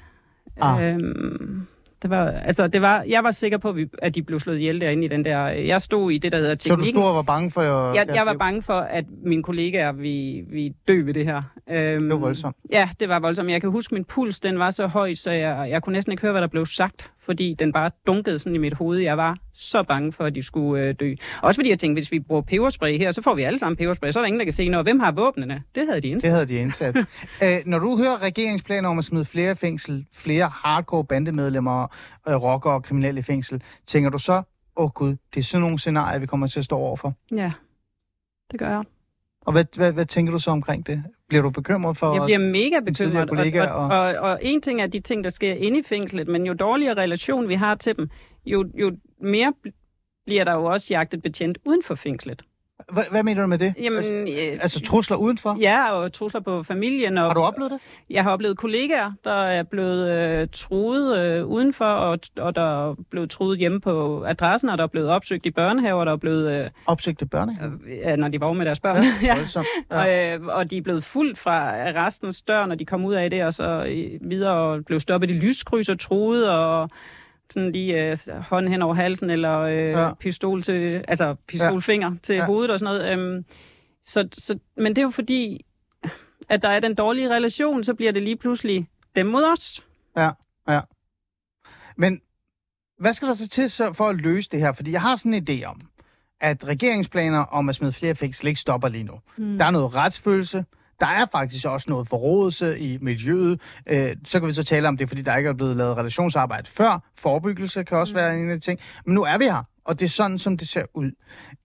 Ah. 0.62 0.84
Øhm, 0.94 1.68
det 2.02 2.10
var, 2.10 2.28
altså, 2.32 2.68
det 2.68 2.82
var, 2.82 3.02
jeg 3.10 3.24
var 3.24 3.32
sikker 3.32 3.58
på, 3.58 3.70
at 3.70 3.76
vi- 3.76 3.90
at 4.02 4.16
de 4.16 4.24
blev 4.24 4.40
slået 4.40 4.58
ihjel 4.58 4.82
derinde 4.82 5.06
i 5.06 5.08
den 5.08 5.26
der... 5.26 5.48
Jeg 5.48 5.82
stod 5.82 6.12
i 6.12 6.18
det, 6.18 6.32
der 6.32 6.38
hedder 6.38 6.56
Så 6.60 6.70
du 6.70 6.76
teknikken. 6.76 7.00
stod 7.00 7.10
og 7.10 7.16
var 7.16 7.22
bange 7.22 7.52
for 7.52 7.62
jeg, 7.62 8.06
deres 8.06 8.16
jeg 8.18 8.26
var 8.26 8.32
liv? 8.32 8.40
bange 8.40 8.62
for, 8.62 8.74
at 8.80 9.06
mine 9.24 9.44
kollegaer 9.44 9.92
vi, 9.92 10.44
vi 10.50 10.74
dø 10.88 11.04
ved 11.04 11.14
det 11.14 11.26
her. 11.26 11.42
Øhm, 11.70 12.02
Det 12.04 12.10
var 12.10 12.16
voldsomt. 12.18 12.56
Ja, 12.72 12.90
det 13.00 13.10
var 13.10 13.20
voldsomt. 13.20 13.50
Jeg 13.52 13.62
kan 13.62 13.70
huske, 13.70 13.94
min 13.94 14.06
puls 14.06 14.40
den 14.40 14.60
var 14.60 14.70
så 14.70 14.88
høj, 14.88 15.14
så 15.14 15.32
jeg, 15.32 15.68
jeg 15.70 15.84
kunne 15.84 15.94
næsten 15.94 16.12
ikke 16.12 16.22
høre, 16.22 16.32
hvad 16.32 16.42
der 16.42 16.48
blev 16.48 16.66
sagt, 16.66 17.10
fordi 17.28 17.54
den 17.54 17.72
bare 17.72 17.92
dunkede 18.08 18.40
sådan 18.40 18.56
i 18.56 18.58
mit 18.58 18.74
hoved. 18.74 19.00
Jeg 19.00 19.18
var 19.18 19.38
så 19.54 19.84
bange 19.84 20.12
for, 20.12 20.26
at 20.26 20.36
de 20.36 20.44
skulle 20.44 20.84
øh, 20.84 20.96
dø. 21.00 21.14
Også 21.42 21.58
fordi 21.58 21.70
jeg 21.70 21.80
tænkte, 21.80 22.00
hvis 22.00 22.12
vi 22.12 22.20
bruger 22.20 22.42
peberspray 22.42 22.98
her, 22.98 23.12
så 23.12 23.22
får 23.22 23.36
vi 23.36 23.44
alle 23.44 23.60
sammen 23.60 23.78
peberspray. 23.78 24.12
Så 24.12 24.20
er 24.20 24.24
der 24.24 24.28
ingen, 24.28 24.40
der 24.40 24.46
kan 24.46 24.54
se 24.54 24.70
noget. 24.70 24.86
Hvem 24.86 25.00
har 25.00 25.12
våbnene? 25.12 25.64
Det 25.76 25.88
havde 25.88 26.02
de 26.02 26.08
indsat. 26.08 26.24
Det 26.24 26.32
havde 26.32 26.46
de 26.46 26.56
indsat. 26.56 26.96
Æ, 27.42 27.60
når 27.66 27.80
du 27.80 27.98
hører 27.98 28.22
regeringsplaner 28.22 28.90
om 28.90 28.98
at 28.98 29.04
smide 29.04 29.26
flere 29.26 29.56
fængsel, 29.56 30.06
flere 30.14 30.52
hardcore 30.54 31.06
bandemedlemmer, 31.06 31.88
øh, 32.28 32.36
rockere 32.36 32.74
og 32.74 32.84
kriminelle 32.84 33.20
i 33.20 33.24
fængsel, 33.24 33.64
tænker 33.88 34.10
du 34.10 34.20
så, 34.20 34.34
åh 34.34 34.44
oh, 34.76 34.90
gud, 34.90 35.16
det 35.34 35.40
er 35.40 35.44
sådan 35.44 35.62
nogle 35.62 35.80
scenarier, 35.80 36.20
vi 36.20 36.26
kommer 36.26 36.48
til 36.48 36.60
at 36.60 36.66
stå 36.66 36.78
overfor? 36.78 37.14
Ja, 37.32 37.52
det 38.52 38.60
gør 38.60 38.70
jeg. 38.70 38.84
Og 39.48 39.54
hvad, 39.54 39.66
hvad, 39.78 39.94
hvad 39.94 40.06
tænker 40.06 40.32
du 40.32 40.40
så 40.40 40.52
omkring 40.52 40.88
det? 40.88 41.04
Bliver 41.30 41.42
du 41.42 41.50
bekymret 41.50 41.98
for... 41.98 42.14
Jeg 42.14 42.22
bliver 42.26 42.40
mega 42.40 42.80
bekymret. 42.80 43.30
og, 43.72 43.88
og, 43.88 44.00
og, 44.00 44.16
og 44.16 44.40
en 44.42 44.62
ting 44.62 44.82
er 44.82 44.88
de 44.88 45.00
ting, 45.00 45.24
der 45.24 45.30
sker 45.30 45.54
inde 45.54 45.80
i 45.80 45.84
fængslet, 45.84 46.28
men 46.28 46.46
jo 46.46 46.54
dårligere 46.54 46.94
relation 47.02 47.50
vi 47.50 47.54
har 47.56 47.76
til 47.76 47.98
dem, 47.98 48.10
jo, 48.46 48.66
jo 48.76 48.92
mere 49.22 49.54
bl- 49.68 50.24
bliver 50.26 50.44
der 50.44 50.54
jo 50.54 50.64
også 50.66 50.88
jagtet 50.90 51.22
betjent 51.22 51.58
uden 51.66 51.84
for 51.84 51.96
fængslet. 51.96 52.44
Hvad, 52.94 53.04
hvad 53.12 53.24
mener 53.24 53.42
du 53.42 53.48
med 53.48 53.58
det? 53.58 53.74
Jamen, 53.82 53.98
altså, 53.98 54.14
øh, 54.14 54.60
altså 54.62 54.82
trusler 54.82 55.18
udenfor? 55.18 55.58
ja, 55.60 55.92
og 55.92 56.14
trusler 56.14 56.42
på 56.42 56.64
familien. 56.64 57.18
Og, 57.18 57.26
Har 57.28 57.34
du 57.34 57.40
oplevet 57.42 57.72
det? 57.72 57.80
Jeg 58.10 58.24
har 58.24 58.32
oplevet 58.32 58.58
kollegaer, 58.58 59.12
der 59.24 59.34
er 59.44 59.64
blevet 59.64 60.10
øh, 60.10 60.48
truet 60.52 61.18
øh, 61.18 61.46
udenfor, 61.46 61.86
og, 61.86 62.20
og 62.38 62.56
der 62.56 62.90
er 62.90 62.96
blevet 63.12 63.30
truet 63.30 63.60
hjemme 63.60 63.82
på 63.82 64.24
adressen, 64.28 64.70
og 64.70 64.78
der 64.78 64.84
er 64.84 64.88
blevet 64.88 65.10
opsøgt 65.10 65.46
i 65.46 65.52
børnehaver, 65.52 66.06
der 66.06 66.12
er 66.12 66.18
blevet, 66.18 66.52
øh, 66.52 66.70
Opsøgte 66.86 67.26
børnehave? 67.26 67.72
ja, 68.04 68.16
når 68.16 68.28
de 68.28 68.42
var 68.42 68.54
med 68.54 68.66
deres 68.66 68.80
børn. 68.80 69.04
Ja, 69.24 69.36
voldsomt. 69.36 69.68
Ja. 69.92 70.00
Og, 70.00 70.40
øh, 70.40 70.46
og 70.46 70.72
de 70.72 70.78
er 70.78 70.82
blevet 70.82 71.04
fuldt 71.04 71.38
fra 71.38 71.88
arrestens 71.90 72.42
dør, 72.42 72.66
når 72.66 72.76
de 72.76 72.86
kom 72.86 73.06
ud 73.06 73.14
af 73.14 73.30
det, 73.30 73.44
og 73.44 73.54
så 73.54 73.86
øh, 73.88 74.30
videre 74.30 74.54
og 74.54 74.86
blev 74.86 75.00
stoppet 75.00 75.32
i 75.32 75.34
lyskryds 75.34 75.90
og 75.90 76.00
truet, 76.00 76.50
og 76.50 76.90
sådan 77.54 77.72
lige 77.72 78.12
øh, 78.12 78.18
hånd 78.30 78.68
hen 78.68 78.82
over 78.82 78.94
halsen, 78.96 79.30
eller 79.30 79.60
øh, 79.60 79.76
Ja. 79.78 80.14
pistol 80.14 80.64
til, 80.64 81.06
altså 81.08 81.36
pistolfinger 81.48 82.10
ja. 82.12 82.16
til 82.24 82.36
ja. 82.36 82.46
hovedet 82.46 82.72
og 82.72 82.80
sådan 82.80 82.96
noget. 82.96 83.14
Øhm, 83.20 83.46
så, 84.04 84.28
så, 84.34 84.60
men 84.78 84.88
det 84.96 84.98
er 84.98 85.04
jo 85.04 85.10
fordi, 85.10 85.66
at 86.50 86.64
der 86.64 86.70
er 86.70 86.80
den 86.80 86.96
dårlige 86.96 87.30
relation, 87.30 87.84
så 87.84 87.94
bliver 87.94 88.12
det 88.12 88.24
lige 88.24 88.36
pludselig 88.38 88.88
dem 89.16 89.26
mod 89.26 89.44
os. 89.44 89.84
Ja, 90.18 90.30
ja. 90.68 90.80
Men 91.96 92.22
hvad 93.00 93.14
skal 93.14 93.28
der 93.28 93.34
så 93.34 93.48
til 93.48 93.70
så 93.70 93.94
for 93.94 94.08
at 94.08 94.16
løse 94.16 94.50
det 94.52 94.60
her? 94.60 94.72
Fordi 94.72 94.92
jeg 94.92 95.02
har 95.02 95.16
sådan 95.16 95.34
en 95.34 95.48
idé 95.50 95.64
om, 95.66 95.82
at 96.42 96.66
regeringsplaner 96.68 97.40
om 97.40 97.70
at 97.70 97.76
smide 97.76 97.94
flere 97.94 98.16
fængsel 98.16 98.48
ikke 98.48 98.60
stopper 98.60 98.88
lige 98.88 99.04
nu. 99.04 99.20
Mm. 99.38 99.58
Der 99.58 99.66
er 99.66 99.72
noget 99.72 99.96
retsfølelse. 99.96 100.66
Der 101.00 101.08
er 101.08 101.26
faktisk 101.32 101.66
også 101.66 101.86
noget 101.90 102.08
forrådelse 102.08 102.80
i 102.80 102.98
miljøet. 103.02 103.62
Øh, 103.88 104.16
så 104.26 104.40
kan 104.40 104.48
vi 104.48 104.54
så 104.54 104.64
tale 104.64 104.88
om 104.88 104.98
det, 104.98 105.10
fordi 105.10 105.22
der 105.22 105.36
ikke 105.36 105.50
er 105.50 105.54
blevet 105.54 105.78
lavet 105.78 105.98
relationsarbejde 105.98 106.70
før. 106.70 107.10
Forebyggelse 107.18 107.84
kan 107.84 107.98
også 107.98 108.14
mm. 108.14 108.18
være 108.18 108.40
en 108.40 108.50
af 108.50 108.56
de 108.56 108.62
ting. 108.62 108.80
Men 109.06 109.16
nu 109.16 109.24
er 109.24 109.38
vi 109.38 109.44
her, 109.44 109.64
og 109.86 110.00
det 110.00 110.06
er 110.06 110.10
sådan, 110.10 110.40
som 110.40 110.58
det 110.58 110.68
ser 110.68 110.86
ud. 110.94 111.12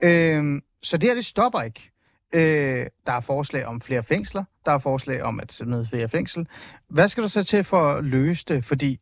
Øh, 0.02 0.60
så 0.82 0.96
det 0.96 1.08
her, 1.08 1.14
det 1.14 1.24
stopper 1.24 1.60
ikke. 1.60 1.90
Øh, 2.34 2.86
der 3.06 3.12
er 3.12 3.20
forslag 3.20 3.66
om 3.66 3.80
flere 3.80 4.02
fængsler. 4.02 4.44
Der 4.66 4.72
er 4.72 4.78
forslag 4.78 5.22
om 5.22 5.40
at 5.40 5.52
smide 5.52 5.86
flere 5.90 6.08
fængsel. 6.08 6.46
Hvad 6.90 7.08
skal 7.08 7.24
du 7.24 7.28
så 7.28 7.44
til 7.44 7.64
for 7.64 7.88
at 7.92 8.04
løse 8.04 8.44
det? 8.48 8.64
Fordi 8.64 9.00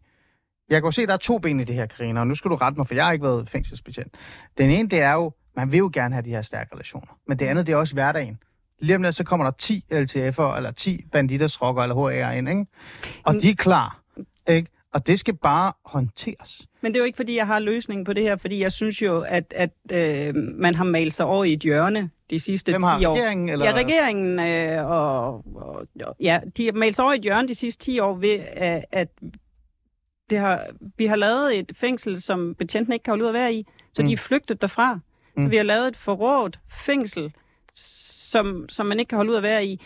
jeg 0.70 0.80
kan 0.82 0.86
jo 0.86 0.90
se, 0.90 1.02
at 1.02 1.08
der 1.08 1.14
er 1.14 1.18
to 1.18 1.38
ben 1.38 1.60
i 1.60 1.64
det 1.64 1.76
her, 1.76 1.86
Karina, 1.86 2.20
og 2.20 2.26
nu 2.26 2.34
skal 2.34 2.50
du 2.50 2.56
rette 2.56 2.76
mig, 2.76 2.86
for 2.86 2.94
jeg 2.94 3.04
har 3.04 3.12
ikke 3.12 3.24
været 3.24 3.48
fængselsbetjent. 3.48 4.14
Den 4.58 4.70
ene, 4.70 4.88
det 4.88 5.00
er 5.00 5.12
jo, 5.12 5.32
man 5.56 5.72
vil 5.72 5.78
jo 5.78 5.90
gerne 5.92 6.14
have 6.14 6.24
de 6.24 6.30
her 6.30 6.42
stærke 6.42 6.74
relationer. 6.74 7.18
Men 7.26 7.38
det 7.38 7.46
andet, 7.46 7.66
det 7.66 7.72
er 7.72 7.76
også 7.76 7.94
hverdagen. 7.94 8.38
Lige 8.80 8.96
om 8.96 9.02
lidt, 9.02 9.14
så 9.14 9.24
kommer 9.24 9.46
der 9.46 9.50
10 9.58 9.84
LTF'er, 9.92 10.56
eller 10.56 10.70
10 10.76 11.04
banditers 11.12 11.62
rocker, 11.62 11.82
eller 11.82 12.30
ind, 12.30 12.48
ikke? 12.48 12.66
Og 13.24 13.34
de 13.34 13.50
er 13.50 13.54
klar, 13.54 14.00
ikke? 14.48 14.70
Og 14.92 15.06
det 15.06 15.18
skal 15.20 15.36
bare 15.36 15.72
håndteres. 15.84 16.68
Men 16.80 16.92
det 16.92 16.98
er 16.98 17.00
jo 17.00 17.04
ikke, 17.06 17.16
fordi 17.16 17.36
jeg 17.36 17.46
har 17.46 17.58
løsningen 17.58 18.04
på 18.04 18.12
det 18.12 18.22
her, 18.22 18.36
fordi 18.36 18.60
jeg 18.60 18.72
synes 18.72 19.02
jo, 19.02 19.20
at, 19.20 19.54
at 19.56 19.70
øh, 19.92 20.34
man 20.34 20.74
har 20.74 20.84
malet 20.84 21.14
sig 21.14 21.26
over 21.26 21.44
i 21.44 21.52
et 21.52 21.60
hjørne 21.60 22.10
de 22.30 22.40
sidste 22.40 22.72
Hvem 22.72 22.80
10 22.82 22.84
har 22.86 23.08
år. 23.08 23.14
regeringen? 23.14 23.48
Eller? 23.48 23.66
Ja, 23.66 23.74
regeringen, 23.74 24.38
øh, 24.38 24.90
og, 24.90 25.34
og, 25.56 25.86
ja, 26.20 26.40
de 26.56 26.64
har 26.64 26.72
meldt 26.72 26.96
sig 26.96 27.04
over 27.04 27.12
i 27.14 27.16
et 27.16 27.22
hjørne 27.22 27.48
de 27.48 27.54
sidste 27.54 27.84
10 27.84 27.98
år 27.98 28.14
ved, 28.14 28.38
at, 28.52 28.84
at 28.92 29.08
det 30.30 30.38
har, 30.38 30.66
vi 30.98 31.06
har 31.06 31.16
lavet 31.16 31.58
et 31.58 31.72
fængsel, 31.76 32.22
som 32.22 32.54
betjentene 32.58 32.94
ikke 32.94 33.02
kan 33.02 33.12
holde 33.12 33.24
ud 33.24 33.28
at 33.28 33.34
være 33.34 33.54
i, 33.54 33.66
så 33.92 34.02
mm. 34.02 34.06
de 34.06 34.12
er 34.12 34.16
flygtet 34.16 34.60
derfra. 34.60 34.94
Mm. 34.94 35.00
Så 35.36 35.40
Mm. 35.44 35.50
vi 35.50 35.56
har 35.56 35.62
lavet 35.64 35.88
et 35.88 35.96
forrådt 35.96 36.60
fængsel, 36.70 37.32
som, 38.30 38.68
som 38.68 38.86
man 38.86 39.00
ikke 39.00 39.08
kan 39.08 39.16
holde 39.16 39.30
ud 39.30 39.36
at 39.36 39.42
være 39.42 39.66
i. 39.66 39.80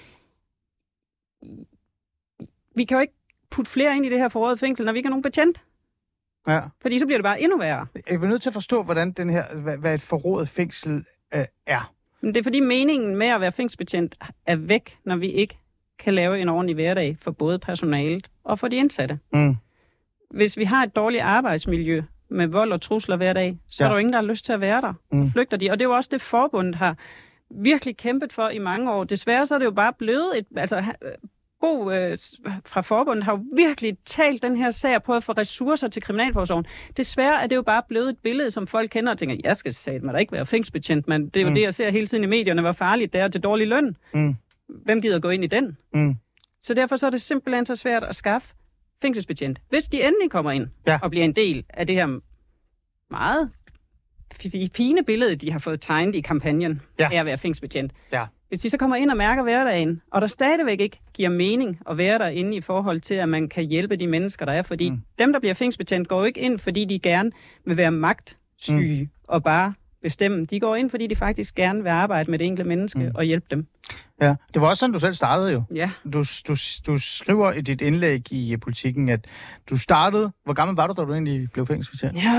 Vi 2.76 2.84
kan 2.84 2.96
jo 2.96 3.00
ikke 3.00 3.14
putte 3.50 3.70
flere 3.70 3.96
ind 3.96 4.06
i 4.06 4.08
det 4.08 4.18
her 4.18 4.28
forrådte 4.28 4.60
fængsel, 4.60 4.86
når 4.86 4.92
vi 4.92 4.98
ikke 4.98 5.06
har 5.06 5.10
nogen 5.10 5.22
betjent. 5.22 5.60
Ja. 6.48 6.60
Fordi 6.82 6.98
så 6.98 7.06
bliver 7.06 7.18
det 7.18 7.24
bare 7.24 7.40
endnu 7.40 7.58
værre. 7.58 7.86
Jeg 7.94 8.14
er 8.14 8.26
nødt 8.26 8.42
til 8.42 8.50
at 8.50 8.54
forstå, 8.54 8.82
hvordan 8.82 9.12
den 9.12 9.30
her, 9.30 9.54
hvad, 9.54 9.78
hvad 9.78 9.94
et 9.94 10.02
forrådet 10.02 10.48
fængsel 10.48 11.04
øh, 11.34 11.44
er. 11.66 11.94
Men 12.20 12.34
det 12.34 12.40
er 12.40 12.44
fordi 12.44 12.60
meningen 12.60 13.16
med 13.16 13.26
at 13.26 13.40
være 13.40 13.52
fængselsbetjent 13.52 14.16
er 14.46 14.56
væk, 14.56 14.98
når 15.04 15.16
vi 15.16 15.28
ikke 15.28 15.58
kan 15.98 16.14
lave 16.14 16.40
en 16.40 16.48
ordentlig 16.48 16.74
hverdag 16.74 17.16
for 17.18 17.30
både 17.30 17.58
personalet 17.58 18.30
og 18.44 18.58
for 18.58 18.68
de 18.68 18.76
indsatte. 18.76 19.18
Mm. 19.32 19.56
Hvis 20.30 20.56
vi 20.56 20.64
har 20.64 20.82
et 20.82 20.96
dårligt 20.96 21.22
arbejdsmiljø 21.22 22.02
med 22.28 22.46
vold 22.46 22.72
og 22.72 22.80
trusler 22.80 23.16
hver 23.16 23.32
dag, 23.32 23.58
så 23.68 23.84
ja. 23.84 23.88
er 23.88 23.88
der 23.88 23.96
jo 23.96 23.98
ingen, 23.98 24.12
der 24.12 24.18
har 24.18 24.26
lyst 24.26 24.44
til 24.44 24.52
at 24.52 24.60
være 24.60 24.80
der. 24.80 24.92
Mm. 25.12 25.26
Så 25.26 25.32
flygter 25.32 25.56
de. 25.56 25.70
Og 25.70 25.78
det 25.78 25.84
er 25.84 25.88
jo 25.88 25.94
også 25.94 26.10
det, 26.12 26.20
forbundet 26.20 26.74
har 26.74 26.96
virkelig 27.54 27.96
kæmpet 27.96 28.32
for 28.32 28.48
i 28.48 28.58
mange 28.58 28.92
år. 28.92 29.04
Desværre 29.04 29.46
så 29.46 29.54
er 29.54 29.58
det 29.58 29.66
jo 29.66 29.70
bare 29.70 29.92
blevet 29.98 30.38
et... 30.38 30.46
Altså, 30.56 30.80
ha- 30.80 30.92
Bo 31.60 31.90
øh, 31.90 32.18
fra 32.66 32.80
forbundet 32.80 33.24
har 33.24 33.32
jo 33.32 33.44
virkelig 33.56 33.96
talt 34.04 34.42
den 34.42 34.56
her 34.56 34.70
sag 34.70 35.02
på 35.02 35.14
at 35.14 35.24
få 35.24 35.32
ressourcer 35.32 35.88
til 35.88 36.02
Kriminalforsorgen. 36.02 36.66
Desværre 36.96 37.42
er 37.42 37.46
det 37.46 37.56
jo 37.56 37.62
bare 37.62 37.82
blevet 37.88 38.08
et 38.08 38.18
billede, 38.18 38.50
som 38.50 38.66
folk 38.66 38.90
kender 38.90 39.12
og 39.12 39.18
tænker, 39.18 39.36
jeg 39.44 39.56
skal 39.56 39.74
sige 39.74 39.98
mig 39.98 40.14
da 40.14 40.18
ikke 40.18 40.32
være 40.32 40.46
fængselsbetjent, 40.46 41.08
men 41.08 41.28
det 41.28 41.36
er 41.36 41.42
jo 41.42 41.48
Mm. 41.48 41.54
det, 41.54 41.62
jeg 41.62 41.74
ser 41.74 41.90
hele 41.90 42.06
tiden 42.06 42.24
i 42.24 42.26
medierne, 42.26 42.62
hvor 42.62 42.72
farligt 42.72 43.12
det 43.12 43.20
er 43.20 43.28
til 43.28 43.40
dårlig 43.40 43.68
løn. 43.68 43.96
Mm. 44.14 44.34
Hvem 44.68 45.02
gider 45.02 45.18
gå 45.20 45.28
ind 45.30 45.44
i 45.44 45.46
den? 45.46 45.76
Mm. 45.94 46.14
Så 46.60 46.74
derfor 46.74 46.96
så 46.96 47.06
er 47.06 47.10
det 47.10 47.22
simpelthen 47.22 47.66
så 47.66 47.76
svært 47.76 48.04
at 48.04 48.16
skaffe 48.16 48.54
fængselsbetjent. 49.02 49.60
Hvis 49.68 49.84
de 49.84 50.02
endelig 50.02 50.30
kommer 50.30 50.50
ind 50.50 50.66
Ja. 50.86 50.98
og 51.02 51.10
bliver 51.10 51.24
en 51.24 51.32
del 51.32 51.64
af 51.68 51.86
det 51.86 51.96
her 51.96 52.06
meget 53.10 53.50
fine 54.74 55.04
billede, 55.04 55.36
de 55.36 55.52
har 55.52 55.58
fået 55.58 55.80
tegnet 55.80 56.14
i 56.14 56.20
kampagnen 56.20 56.82
Ja. 56.98 57.08
af 57.12 57.20
at 57.20 57.26
være 57.26 57.38
fængselsbetjent. 57.38 57.92
Ja. 58.12 58.24
Hvis 58.48 58.60
de 58.60 58.70
så 58.70 58.78
kommer 58.78 58.96
ind 58.96 59.10
og 59.10 59.16
mærker 59.16 59.42
hverdagen, 59.42 60.02
og 60.12 60.20
der 60.20 60.26
stadigvæk 60.26 60.80
ikke 60.80 61.00
giver 61.14 61.28
mening 61.28 61.78
at 61.90 61.98
være 61.98 62.18
derinde 62.18 62.56
i 62.56 62.60
forhold 62.60 63.00
til, 63.00 63.14
at 63.14 63.28
man 63.28 63.48
kan 63.48 63.64
hjælpe 63.64 63.96
de 63.96 64.06
mennesker, 64.06 64.44
der 64.46 64.52
er. 64.52 64.62
Fordi 64.62 64.90
Mm. 64.90 65.00
dem, 65.18 65.32
der 65.32 65.40
bliver 65.40 65.54
fængselsbetjent, 65.54 66.08
går 66.08 66.18
jo 66.18 66.24
ikke 66.24 66.40
ind, 66.40 66.58
fordi 66.58 66.84
de 66.84 66.98
gerne 66.98 67.30
vil 67.66 67.76
være 67.76 67.90
magtsyge 67.90 69.02
mm. 69.02 69.08
og 69.28 69.42
bare 69.42 69.74
bestemme. 70.04 70.44
De 70.44 70.60
går 70.60 70.76
ind, 70.76 70.90
fordi 70.90 71.06
de 71.06 71.16
faktisk 71.16 71.54
gerne 71.54 71.82
vil 71.82 71.90
arbejde 71.90 72.30
med 72.30 72.38
det 72.38 72.44
enkelte 72.46 72.68
menneske 72.68 72.98
Mm. 72.98 73.10
og 73.14 73.24
hjælpe 73.24 73.46
dem. 73.50 73.66
Ja, 74.20 74.34
det 74.54 74.62
var 74.62 74.68
også 74.68 74.80
sådan, 74.80 74.92
du 74.92 74.98
selv 74.98 75.14
startede 75.14 75.52
jo. 75.52 75.62
Ja. 75.74 75.90
Du, 76.12 76.24
du, 76.48 76.56
du 76.86 76.98
skriver 76.98 77.52
i 77.52 77.60
dit 77.60 77.80
indlæg 77.80 78.32
i 78.32 78.52
øh, 78.52 78.60
politikken, 78.60 79.08
at 79.08 79.26
du 79.70 79.78
startede... 79.78 80.32
Hvor 80.44 80.52
gammel 80.52 80.76
var 80.76 80.86
du, 80.86 80.94
da 81.02 81.06
du 81.06 81.12
egentlig 81.12 81.50
blev 81.52 81.66
fængselsbetjent? 81.66 82.14
Jo, 82.24 82.30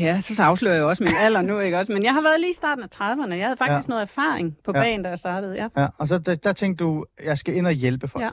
ja, 0.00 0.20
så 0.20 0.42
afslører 0.42 0.74
jeg 0.74 0.84
også 0.84 1.04
min 1.04 1.12
alder 1.16 1.42
nu, 1.42 1.58
ikke 1.58 1.78
også? 1.78 1.92
Men 1.92 2.04
jeg 2.04 2.14
har 2.14 2.22
været 2.22 2.40
lige 2.40 2.50
i 2.50 2.54
starten 2.54 2.84
af 2.84 2.88
30'erne. 2.94 3.32
Jeg 3.34 3.46
havde 3.46 3.56
faktisk 3.56 3.88
Ja. 3.88 3.90
noget 3.90 4.02
erfaring 4.02 4.56
på 4.64 4.72
ja. 4.74 4.80
banen, 4.82 5.02
da 5.02 5.08
jeg 5.08 5.18
startede, 5.18 5.54
ja. 5.54 5.68
Ja, 5.82 5.86
og 5.98 6.08
så 6.08 6.18
der, 6.18 6.34
der 6.34 6.52
tænkte 6.52 6.84
du, 6.84 7.04
jeg 7.24 7.38
skal 7.38 7.56
ind 7.56 7.66
og 7.66 7.72
hjælpe 7.72 8.08
folk. 8.08 8.24
Ja. 8.24 8.30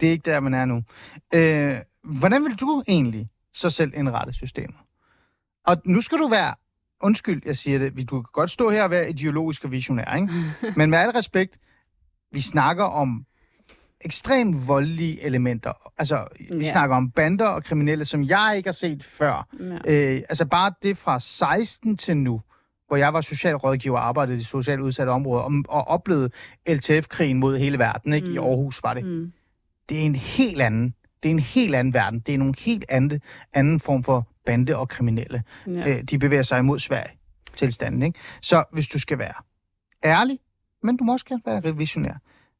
Det 0.00 0.06
er 0.06 0.10
ikke 0.10 0.30
der, 0.30 0.40
man 0.40 0.54
er 0.54 0.64
nu. 0.64 0.82
Øh, 1.34 1.74
hvordan 2.18 2.44
vil 2.44 2.54
du 2.54 2.82
egentlig 2.88 3.28
så 3.54 3.70
selv 3.70 3.92
indrette 3.96 4.32
systemet? 4.32 4.76
Og 5.66 5.76
nu 5.84 6.00
skal 6.00 6.18
du 6.18 6.28
være, 6.28 6.54
undskyld, 7.02 7.42
jeg 7.46 7.56
siger 7.56 7.78
det, 7.78 7.96
vi- 7.96 8.02
du 8.02 8.22
kan 8.22 8.28
godt 8.32 8.50
stå 8.50 8.70
her 8.70 8.82
og 8.82 8.90
være 8.90 9.10
ideologisk 9.10 9.64
og 9.64 9.72
visionær, 9.72 10.14
ikke? 10.14 10.28
Men 10.78 10.90
med 10.90 10.98
al 10.98 11.10
respekt, 11.10 11.58
vi 12.32 12.40
snakker 12.40 12.84
om 12.84 13.24
ekstremt 14.00 14.68
voldelige 14.68 15.22
elementer. 15.22 15.72
Altså, 15.98 16.24
vi 16.50 16.64
Ja. 16.64 16.70
snakker 16.70 16.96
om 16.96 17.10
bander 17.10 17.46
og 17.46 17.64
kriminelle, 17.64 18.04
som 18.04 18.24
jeg 18.24 18.54
ikke 18.56 18.66
har 18.66 18.72
set 18.72 19.02
før. 19.04 19.46
ja. 19.60 19.92
Øh, 19.92 20.22
altså 20.28 20.46
bare 20.46 20.72
det 20.82 20.98
fra 20.98 21.20
16 21.20 21.96
til 21.96 22.16
nu, 22.16 22.40
hvor 22.88 22.96
jeg 22.96 23.12
var 23.14 23.20
socialrådgiver 23.20 23.98
og 23.98 24.06
arbejdede 24.08 24.38
i 24.40 24.42
socialt 24.42 24.80
udsatte 24.80 25.10
områder, 25.10 25.42
og, 25.42 25.52
og 25.68 25.88
oplevede 25.88 26.30
LTF-krigen 26.68 27.38
mod 27.38 27.58
hele 27.58 27.78
verden, 27.78 28.12
ikke? 28.12 28.26
Mm. 28.28 28.34
I. 28.34 28.36
Aarhus 28.38 28.82
var 28.82 28.94
det. 28.94 29.04
Mm. 29.04 29.32
Det 29.88 29.98
er 29.98 30.02
en 30.02 30.16
helt 30.16 30.60
anden, 30.62 30.94
det 31.22 31.28
er 31.28 31.30
en 31.30 31.38
helt 31.38 31.74
anden 31.74 31.94
verden. 31.94 32.20
Det 32.20 32.34
er 32.34 32.38
nogle 32.38 32.54
helt 32.58 32.84
anden, 32.88 33.20
anden 33.52 33.80
form 33.80 34.04
for 34.04 34.28
bande 34.48 34.76
og 34.76 34.88
kriminelle. 34.88 35.42
ja. 35.66 35.88
Øh, 35.88 36.02
de 36.02 36.18
bevæger 36.18 36.42
sig 36.42 36.58
imod 36.58 36.78
Sverige 36.78 37.18
tilstanden, 37.56 38.02
ikke? 38.02 38.18
Så 38.42 38.64
hvis 38.72 38.88
du 38.88 38.98
skal 38.98 39.18
være 39.18 39.34
ærlig, 40.04 40.38
men 40.82 40.96
du 40.96 41.04
må 41.04 41.12
også 41.12 41.26
gerne 41.26 41.62
være 41.64 41.76
visionær. 41.76 42.14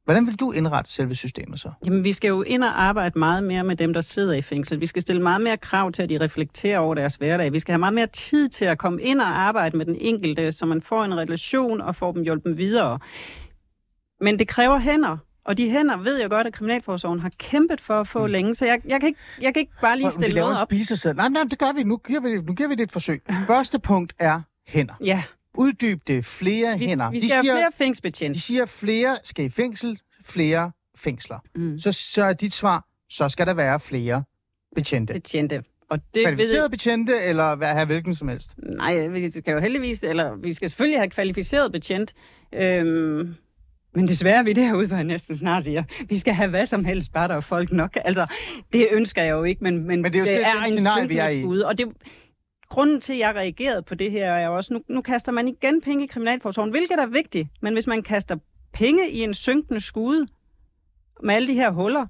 Hvordan 0.05 0.26
vil 0.26 0.36
du 0.36 0.53
indrette 0.53 0.91
selve 0.93 1.14
systemet 1.14 1.61
så? 1.61 1.72
Jamen, 1.86 2.05
vi 2.05 2.12
skal 2.12 2.28
jo 2.28 2.43
ind 2.43 2.64
og 2.64 2.82
arbejde 2.82 3.18
meget 3.18 3.45
mere 3.45 3.64
med 3.64 3.76
dem, 3.76 3.93
der 3.93 4.01
sidder 4.01 4.32
i 4.32 4.43
fængsel. 4.43 4.80
Vi 4.80 4.86
skal 4.86 5.03
stille 5.03 5.22
meget 5.22 5.41
mere 5.41 5.57
krav 5.57 5.93
til, 5.93 6.03
at 6.03 6.09
de 6.09 6.20
reflekterer 6.20 6.78
over 6.78 6.95
deres 6.95 7.14
hverdag. 7.14 7.53
Vi 7.53 7.59
skal 7.59 7.72
have 7.72 7.78
meget 7.78 7.95
mere 7.95 8.07
tid 8.07 8.49
til 8.49 8.64
at 8.64 8.78
komme 8.78 9.03
ind 9.03 9.20
og 9.20 9.41
arbejde 9.41 9.76
med 9.76 9.86
den 9.86 9.97
enkelte, 10.01 10.53
så 10.53 10.66
man 10.66 10.82
får 10.82 11.05
en 11.05 11.14
relation 11.14 11.80
og 11.80 11.97
får 11.97 12.12
dem 12.12 12.22
hjulpet 12.22 12.59
videre. 12.59 12.99
Men 14.20 14.39
det 14.39 14.49
kræver 14.49 14.78
hænder. 14.78 15.16
Og 15.49 15.59
de 15.59 15.70
hænder 15.70 15.96
ved 15.96 16.16
jeg 16.16 16.30
godt, 16.30 16.46
at 16.46 16.53
Kriminalforsorgen 16.53 17.20
har 17.20 17.30
kæmpet 17.38 17.80
for 17.80 18.01
at 18.01 18.09
få 18.09 18.26
mm. 18.26 18.32
længe. 18.32 18.55
Så 18.55 18.66
jeg, 18.66 18.80
jeg, 18.84 19.01
kan 19.01 19.07
ikke, 19.07 19.20
jeg 19.40 19.55
kan 19.55 19.61
ikke 19.61 19.72
bare 19.80 19.96
lige 19.96 20.07
vi 20.07 20.12
stille 20.12 20.34
laver 20.34 20.46
noget 20.46 20.62
op. 20.62 20.68
spiseseddel. 20.68 21.16
Nej, 21.16 21.28
nej, 21.28 21.42
det 21.42 21.59
gør 21.59 21.72
vi. 21.72 21.82
Nu 21.82 21.96
giver 21.96 22.20
vi 22.20 22.36
det, 22.36 22.46
nu 22.46 22.55
giver 22.55 22.68
vi 22.68 22.74
det 22.74 22.82
et 22.82 22.92
forsøg. 22.92 23.22
Første 23.46 23.78
punkt 23.78 24.14
er 24.18 24.40
hænder. 24.66 24.94
Ja, 25.05 25.22
Uddyb 25.55 26.01
det. 26.07 26.24
Flere 26.24 26.78
vi, 26.78 26.86
hænder. 26.86 27.11
vi 27.11 27.16
de, 27.16 27.20
skal 27.20 27.42
siger, 27.42 27.53
have 27.53 27.61
flere 27.61 27.72
fængselsbetjente. 27.74 28.34
de 28.34 28.40
siger, 28.40 28.66
flere 28.66 29.18
skal 29.24 29.44
i 29.44 29.49
fængsel, 29.49 30.01
flere 30.24 30.72
fængsler. 30.96 31.38
Mm. 31.55 31.78
Så, 31.78 31.92
så 31.92 32.22
er 32.24 32.32
dit 32.32 32.55
svar, 32.55 32.86
så 33.11 33.28
skal 33.28 33.46
der 33.46 33.55
være 33.55 33.80
flere 33.80 34.24
betjente. 34.74 35.12
Betjente. 35.12 35.62
Og 35.90 35.99
det 35.99 36.07
ved 36.14 36.24
Kvalificerede 36.24 36.70
betjente, 36.70 37.20
eller 37.22 37.55
hvad 37.55 37.68
have 37.68 37.86
hvilken 37.86 38.14
som 38.14 38.28
helst? 38.28 38.55
Nej, 38.59 39.09
vi 39.09 39.30
skal 39.30 39.53
jo 39.53 39.61
heldigvis, 39.61 40.03
eller 40.03 40.36
vi 40.36 40.53
skal 40.53 40.68
selvfølgelig 40.68 41.01
have 41.01 41.11
kvalificeret 41.11 41.72
betjent. 41.72 42.14
Øhm, 42.55 43.34
men 43.99 44.09
desværre 44.09 44.38
er 44.38 44.42
vi 44.42 44.53
derude, 44.53 44.86
hvor 44.86 44.96
jeg 44.96 45.05
næsten 45.05 45.36
snart 45.36 45.64
siger, 45.64 45.82
vi 46.09 46.16
skal 46.16 46.34
have 46.34 46.51
hvad 46.51 46.66
som 46.66 46.84
helst, 46.84 47.12
bare 47.12 47.28
der 47.28 47.34
er 47.34 47.40
folk 47.40 47.72
nok. 47.72 47.96
Altså, 48.05 48.26
det 48.72 48.88
ønsker 48.92 49.22
jeg 49.22 49.30
jo 49.30 49.44
ikke, 49.44 49.64
men, 49.64 49.86
men, 49.86 50.03
Men 50.03 50.12
det 50.12 50.14
er 50.14 50.20
jo 50.20 50.24
det- 50.26 50.46
er 50.46 50.62
en 50.64 51.44
ude. 51.46 51.66
Og 51.66 51.78
det, 51.78 51.86
grunden 52.68 53.01
til, 53.01 53.12
at 53.12 53.18
jeg 53.18 53.34
reagerede 53.34 53.82
på 53.82 53.94
det 53.94 54.11
her, 54.11 54.32
er 54.32 54.49
også, 54.49 54.74
nu, 54.74 54.80
nu 54.88 55.01
kaster 55.01 55.32
man 55.32 55.49
igen 55.49 55.80
penge 55.80 56.05
i 56.05 56.07
Kriminalforsorgen, 56.07 56.70
hvilket 56.70 56.99
er 56.99 57.07
vigtigt. 57.07 57.49
Men 57.62 57.72
hvis 57.72 57.86
man 57.86 58.03
kaster 58.03 58.36
penge 58.72 59.11
i 59.11 59.22
en 59.22 59.34
synkende 59.34 59.80
skude 59.80 60.26
med 61.22 61.34
alle 61.34 61.49
de 61.49 61.55
her 61.55 61.70
huller, 61.70 62.07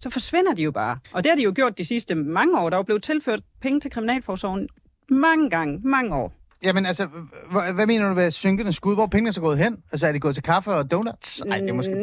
så 0.00 0.10
forsvinder 0.10 0.54
de 0.54 0.62
jo 0.62 0.70
bare. 0.70 0.98
Og 1.12 1.24
det 1.24 1.30
har 1.30 1.36
de 1.36 1.42
jo 1.42 1.52
gjort 1.56 1.78
de 1.78 1.84
sidste 1.84 2.14
mange 2.14 2.58
år. 2.58 2.70
Der 2.70 2.76
er 2.76 2.78
jo 2.78 2.82
blevet 2.82 3.02
tilført 3.02 3.40
penge 3.60 3.80
til 3.80 3.90
Kriminalforsorgen 3.90 4.68
mange 5.10 5.50
gange, 5.50 5.80
mange 5.84 6.14
år. 6.14 6.32
Jamen 6.64 6.86
altså, 6.86 7.08
hvad, 7.50 7.72
hvad 7.74 7.86
mener 7.86 8.08
du 8.08 8.14
med 8.14 8.30
synkende 8.30 8.72
skud? 8.72 8.94
Hvor 8.94 9.02
er 9.02 9.06
pengene 9.06 9.32
så 9.32 9.40
gået 9.40 9.58
hen? 9.58 9.76
Altså, 9.92 10.06
er 10.06 10.12
de 10.12 10.20
gået 10.20 10.34
til 10.34 10.42
kaffe 10.42 10.70
og 10.70 10.90
donuts? 10.90 11.44
Nej, 11.44 11.58
det 11.58 11.68
er 11.68 11.72
måske... 11.72 11.94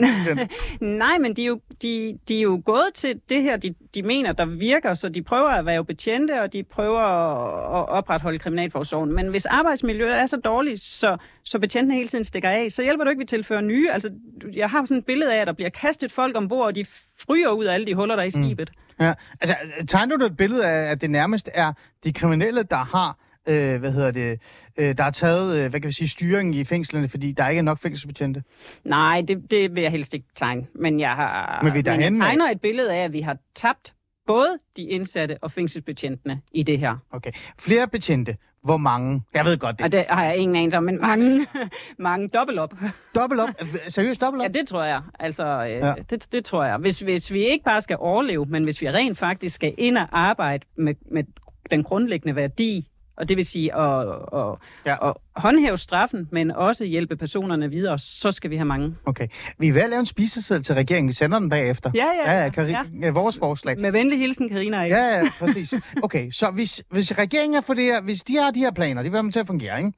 Nej, 1.04 1.18
men 1.18 1.34
de 1.34 1.44
er, 1.44 1.48
jo, 1.48 1.60
de, 1.82 2.20
de 2.28 2.38
er 2.38 2.42
jo 2.42 2.62
gået 2.66 2.90
til 2.96 3.22
det 3.30 3.42
her, 3.42 3.58
de, 3.58 3.76
de 3.96 4.04
mener, 4.04 4.32
der 4.32 4.46
virker, 4.46 4.94
så 4.94 5.10
de 5.10 5.22
prøver 5.22 5.50
at 5.50 5.66
være 5.66 5.86
betjente, 5.86 6.42
og 6.42 6.54
de 6.54 6.64
prøver 6.64 7.00
at, 7.00 7.90
opretholde 7.90 8.40
kriminalforsorgen. 8.40 9.16
Men 9.16 9.28
hvis 9.28 9.46
arbejdsmiljøet 9.46 10.20
er 10.20 10.26
så 10.26 10.38
dårligt, 10.38 10.82
så, 10.82 11.18
så 11.44 11.60
betjentene 11.60 11.96
hele 11.96 12.08
tiden 12.08 12.24
stikker 12.24 12.50
af, 12.50 12.72
så 12.72 12.84
hjælper 12.84 13.04
det 13.04 13.12
ikke, 13.12 13.20
at 13.20 13.22
vi 13.22 13.26
tilfører 13.26 13.62
nye. 13.62 13.92
Altså, 13.92 14.10
jeg 14.54 14.70
har 14.70 14.86
sådan 14.86 14.98
et 14.98 15.06
billede 15.06 15.34
af, 15.34 15.42
at 15.42 15.48
der 15.48 15.54
bliver 15.54 15.70
kastet 15.70 16.12
folk 16.12 16.38
ombord, 16.38 16.66
og 16.66 16.76
de 16.76 16.86
fryger 17.20 17.50
ud 17.50 17.66
af 17.66 17.74
alle 17.74 17.88
de 17.88 17.96
huller, 17.96 18.16
der 18.16 18.24
er 18.24 18.28
i 18.28 18.32
skibet. 18.32 18.72
Mm. 19.00 19.06
Ja, 19.06 19.14
altså, 19.42 19.56
tegner 19.88 20.18
du 20.18 20.26
et 20.26 20.38
billede 20.38 20.66
af, 20.68 20.92
at 20.92 21.02
det 21.02 21.10
nærmest 21.10 21.50
er 21.54 21.74
de 22.04 22.14
kriminelle, 22.14 22.64
der 22.64 22.78
har 22.78 23.18
øh, 23.48 23.80
hvad 23.80 23.92
hedder 23.92 24.12
det, 24.12 24.40
øh, 24.78 24.98
der 24.98 25.04
er 25.04 25.12
taget, 25.12 25.58
øh, 25.58 25.70
hvad 25.70 25.80
kan 25.82 25.88
vi 25.88 25.94
sige, 25.94 26.08
styring 26.08 26.56
i 26.56 26.64
fængslerne, 26.64 27.10
fordi 27.10 27.32
der 27.32 27.48
ikke 27.48 27.60
er 27.60 27.64
nok 27.64 27.80
fængselsbetjente? 27.80 28.44
Nej, 28.84 29.22
det, 29.28 29.52
det 29.52 29.76
vil 29.76 29.82
jeg 29.82 29.92
helst 29.92 30.14
ikke 30.14 30.28
tegne. 30.36 30.68
Men 30.76 31.00
jeg, 31.00 31.12
har, 31.12 31.60
Men 31.64 31.74
vi 31.74 31.82
men 31.86 32.02
jeg 32.02 32.14
tegner 32.14 32.46
et 32.52 32.62
billede 32.62 32.94
af, 32.94 33.04
at 33.04 33.14
vi 33.14 33.22
har 33.22 33.38
tabt 33.56 33.94
både 34.28 34.58
de 34.78 34.84
indsatte 34.84 35.38
og 35.42 35.52
fængselsbetjentene 35.52 36.42
i 36.52 36.64
det 36.64 36.80
her. 36.80 36.98
Okay. 37.12 37.32
Flere 37.60 37.88
betjente. 37.88 38.38
Hvor 38.64 38.78
mange? 38.78 39.22
Jeg 39.34 39.46
ved 39.46 39.58
godt 39.58 39.78
det. 39.78 39.86
Og 39.86 39.92
det 39.92 40.06
har 40.10 40.26
jeg 40.26 40.38
ingen 40.38 40.56
anelse 40.56 40.78
om, 40.78 40.84
men 40.84 41.02
mange, 41.02 41.48
mange 41.98 42.28
dobbelt 42.28 42.60
op. 42.60 42.74
Dobbelt 43.16 43.42
op? 43.42 43.50
Seriøst 43.88 44.22
dobbelt 44.22 44.42
op? 44.42 44.56
Ja, 44.56 44.60
det 44.60 44.68
tror 44.68 44.84
jeg. 44.84 45.02
Altså, 45.20 45.66
øh, 45.66 45.72
ja. 45.72 45.94
det, 46.10 46.28
det 46.32 46.46
tror 46.46 46.64
jeg. 46.64 46.78
Hvis, 46.78 47.00
hvis 47.00 47.34
vi 47.34 47.44
ikke 47.46 47.64
bare 47.64 47.82
skal 47.82 47.98
overleve, 48.00 48.46
men 48.46 48.64
hvis 48.64 48.82
vi 48.82 48.90
rent 48.90 49.18
faktisk 49.18 49.56
skal 49.56 49.74
ind 49.78 49.98
og 49.98 50.08
arbejde 50.12 50.66
med, 50.76 50.96
med 51.12 51.24
den 51.72 51.84
grundlæggende 51.84 52.36
værdi 52.36 52.90
og 53.20 53.30
det 53.30 53.38
vil 53.38 53.46
sige 53.46 53.76
at, 53.76 54.08
at, 54.34 54.56
ja. 54.86 55.10
at 55.10 55.14
håndhæve 55.36 55.78
straffen, 55.78 56.28
men 56.32 56.52
også 56.52 56.86
hjælpe 56.86 57.16
personerne 57.16 57.70
videre, 57.70 58.00
så 58.00 58.32
skal 58.32 58.50
vi 58.50 58.56
have 58.56 58.66
mange. 58.66 58.96
Okay. 59.06 59.28
Vi 59.58 59.68
er 59.68 59.74
ved 59.74 59.82
at 59.82 59.90
lave 59.90 60.00
en 60.00 60.06
spiseseddel 60.06 60.64
til 60.64 60.76
regeringen. 60.76 61.08
Vi 61.08 61.14
sender 61.14 61.40
den 61.40 61.50
bagefter. 61.50 61.92
Ja, 61.96 62.06
ja. 62.26 62.32
ja, 62.32 62.44
ja, 62.44 62.50
Kari- 62.50 62.76
ja. 63.02 63.10
Vores 63.10 63.38
forslag. 63.40 63.80
Med 63.80 63.92
venlig 63.92 64.20
hilsen, 64.20 64.50
Karina. 64.50 64.82
Ja, 64.82 65.18
ja, 65.18 65.24
præcis. 65.40 65.74
Okay, 66.04 66.32
så 66.32 66.52
hvis, 66.52 66.84
hvis 66.90 67.18
regeringen 67.18 67.58
er 67.58 67.62
for 67.62 67.74
det 67.74 67.84
her, 67.84 68.02
hvis 68.02 68.24
de 68.24 68.36
har 68.38 68.52
de 68.52 68.60
her 68.60 68.72
planer, 68.72 69.04
de 69.04 69.10
vil 69.10 69.20
have 69.22 69.32
til 69.32 69.40
at 69.40 69.48
fungere, 69.48 69.78
ikke? 69.78 69.94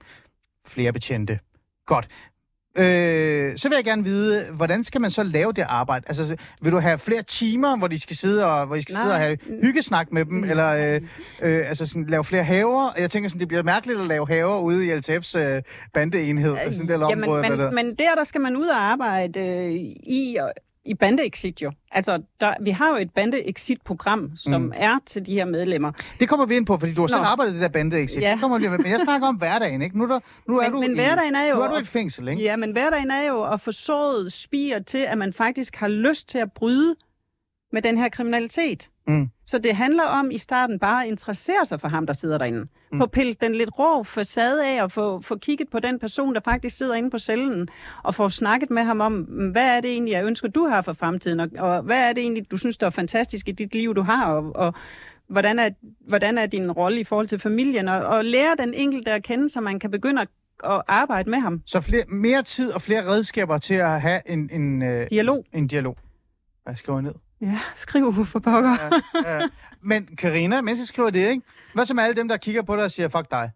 Flere 0.68 0.94
betjente. 0.94 1.40
Godt. 1.86 2.08
Øh, 2.76 3.58
så 3.58 3.70
vil 3.70 3.76
jeg 3.76 3.86
gerne 3.86 4.04
vide, 4.04 4.46
hvordan 4.52 4.84
skal 4.84 5.02
man 5.02 5.12
så 5.12 5.24
lave 5.24 5.54
det 5.54 5.66
arbejde? 5.70 6.06
Altså, 6.08 6.36
vil 6.62 6.72
du 6.72 6.80
have 6.80 6.98
flere 6.98 7.22
timer, 7.22 7.78
hvor 7.78 7.88
de 7.88 8.00
skal 8.00 8.16
sidde 8.16 8.46
og, 8.46 8.66
hvor 8.66 8.76
de 8.76 8.82
skal 8.82 8.96
sidde 8.96 9.12
og 9.12 9.18
have 9.18 9.38
hyggesnak 9.64 10.12
med 10.12 10.26
dem, 10.26 10.34
mm. 10.38 10.50
eller 10.50 10.70
øh, 10.70 11.02
øh, 11.42 11.70
altså 11.70 11.86
sådan, 11.86 12.06
lave 12.08 12.24
flere 12.24 12.44
haver? 12.44 12.90
Jeg 12.98 13.12
tænker 13.12 13.30
sådan, 13.30 13.40
det 13.40 13.48
bliver 13.48 13.64
mærkeligt 13.64 14.00
at 14.00 14.08
lave 14.08 14.28
haver 14.28 14.60
ude 14.60 14.86
i 14.86 14.92
LTF's 14.92 15.38
øh, 15.38 15.62
bandeenhed. 15.94 16.52
Øh, 16.66 16.74
sådan 16.74 16.88
der 16.88 17.10
jamen, 17.10 17.24
område, 17.24 17.42
men, 17.42 17.60
der. 17.60 17.72
men 17.72 17.96
der, 17.96 18.16
der 18.16 18.24
skal 18.24 18.42
man 18.42 18.58
ud 18.58 18.68
og 18.68 18.82
arbejde 18.82 19.40
øh, 19.40 19.72
i 20.04 20.38
i 20.86 20.94
bandeexit 20.94 21.62
jo. 21.62 21.72
Altså, 21.92 22.22
der, 22.42 22.54
vi 22.62 22.72
har 22.72 22.90
jo 22.90 22.96
et 22.96 23.12
bandeexit-program, 23.12 24.32
som 24.36 24.62
mm. 24.62 24.72
er 24.76 24.98
til 25.06 25.26
de 25.26 25.34
her 25.34 25.46
medlemmer. 25.46 25.92
Det 26.20 26.30
kommer 26.30 26.46
vi 26.46 26.56
ind 26.56 26.66
på, 26.66 26.78
fordi 26.78 26.94
du 26.94 27.02
har 27.02 27.08
selv 27.08 27.22
arbejdet 27.22 27.52
i 27.52 27.56
det 27.56 27.62
der 27.62 27.68
bandeexit. 27.68 28.22
Ja. 28.22 28.32
Det 28.32 28.40
kommer 28.40 28.60
vi. 28.60 28.68
Men 28.68 28.86
jeg 28.86 29.00
snakker 29.00 29.28
om 29.28 29.36
hverdagen, 29.36 29.82
ikke? 29.82 29.98
Nu, 29.98 30.08
der, 30.08 30.20
nu 30.48 30.58
er 30.58 30.62
men, 30.62 30.72
du 30.72 30.80
men 30.80 30.96
hverdagen 30.96 31.36
er 31.36 31.46
jo... 31.50 31.56
Nu 31.56 31.62
er 31.62 31.68
du 31.68 31.76
i 31.76 31.80
et 31.80 31.88
fængsel, 31.88 32.28
ikke? 32.28 32.44
Ja, 32.44 32.56
men 32.56 32.72
hverdagen 32.72 33.12
er 33.12 33.22
jo 33.28 33.44
at 33.44 33.62
få 33.62 33.72
sået 33.72 34.34
spire 34.34 34.84
til, 34.84 34.98
at 34.98 35.18
man 35.18 35.34
faktisk 35.34 35.76
har 35.76 35.88
lyst 35.88 36.30
til 36.30 36.38
at 36.38 36.52
bryde 36.52 36.96
med 37.72 37.82
den 37.82 37.98
her 37.98 38.10
kriminalitet. 38.10 38.90
Mm. 39.08 39.30
Så 39.46 39.58
det 39.58 39.76
handler 39.76 40.04
om 40.04 40.32
i 40.32 40.38
starten 40.38 40.80
bare 40.80 41.04
at 41.04 41.10
interessere 41.10 41.66
sig 41.66 41.80
for 41.80 41.88
ham, 41.88 42.06
der 42.06 42.14
sidder 42.14 42.38
derinde. 42.38 42.68
Mm. 42.92 43.00
Få 43.00 43.06
pillet 43.06 43.42
den 43.42 43.56
lidt 43.56 43.70
rå 43.80 44.04
facade 44.04 44.68
af 44.68 44.84
og 44.84 44.92
få, 44.92 45.20
få 45.20 45.38
kigget 45.38 45.70
på 45.70 45.80
den 45.80 46.00
person, 46.00 46.34
der 46.34 46.42
faktisk 46.46 46.78
sidder 46.78 46.94
inde 46.94 47.10
på 47.10 47.18
cellen, 47.18 47.68
og 48.04 48.16
få 48.16 48.30
snakket 48.30 48.70
med 48.70 48.84
ham 48.84 49.02
om, 49.02 49.14
hvad 49.52 49.78
er 49.78 49.82
det 49.82 49.92
egentlig, 49.92 50.12
jeg 50.12 50.26
ønsker, 50.26 50.48
du 50.48 50.68
har 50.68 50.82
for 50.82 50.94
fremtiden, 50.94 51.40
og, 51.40 51.50
og 51.58 51.82
hvad 51.82 52.10
er 52.10 52.14
det 52.14 52.22
egentlig, 52.22 52.52
du 52.52 52.58
synes, 52.58 52.78
der 52.78 52.86
er 52.86 52.92
fantastisk 52.92 53.48
i 53.48 53.52
dit 53.52 53.74
liv, 53.74 53.96
du 53.96 54.02
har, 54.02 54.26
og, 54.26 54.56
og 54.56 54.74
hvordan, 55.28 55.60
er, 55.60 55.70
hvordan 56.08 56.38
er 56.38 56.46
din 56.46 56.72
rolle 56.72 57.00
i 57.00 57.04
forhold 57.04 57.28
til 57.28 57.40
familien, 57.40 57.88
og, 57.88 58.00
og 58.00 58.26
lære 58.26 58.56
den 58.58 58.74
enkelte 58.74 59.12
at 59.12 59.24
kende, 59.24 59.50
så 59.50 59.62
man 59.62 59.80
kan 59.80 59.92
begynde 59.92 60.22
at 60.22 60.28
at 60.64 60.82
arbejde 60.88 61.30
med 61.30 61.40
ham. 61.40 61.62
Så 61.66 61.82
flere, 61.82 62.04
mere 62.08 62.44
tid 62.44 62.72
og 62.72 62.82
flere 62.82 63.08
redskaber 63.08 63.58
til 63.58 63.74
at 63.74 64.02
have 64.02 64.22
en, 64.26 64.50
en, 64.54 64.82
øh, 64.82 65.08
dialog. 65.10 65.46
en 65.54 65.68
dialog. 65.68 65.98
Hvad 66.64 66.76
skriver 66.76 67.02
ned? 67.02 67.14
Ja, 67.42 67.60
skriv 67.76 68.26
for 68.26 68.39
pokker. 68.39 68.78
ja, 69.26 69.34
ja. 69.34 69.48
Men 69.82 70.06
Karina, 70.18 70.62
mens 70.62 70.80
jeg 70.80 70.88
skriver 70.88 71.10
det, 71.10 71.30
ikke? 71.30 71.42
Hvad 71.74 71.86
så 71.86 71.94
med 71.94 72.04
alle 72.04 72.16
dem, 72.16 72.28
der 72.28 72.38
kigger 72.38 72.62
på 72.62 72.76
dig 72.76 72.84
og 72.84 72.92
siger, 72.92 73.10
fuck 73.10 73.32
dig? 73.32 73.52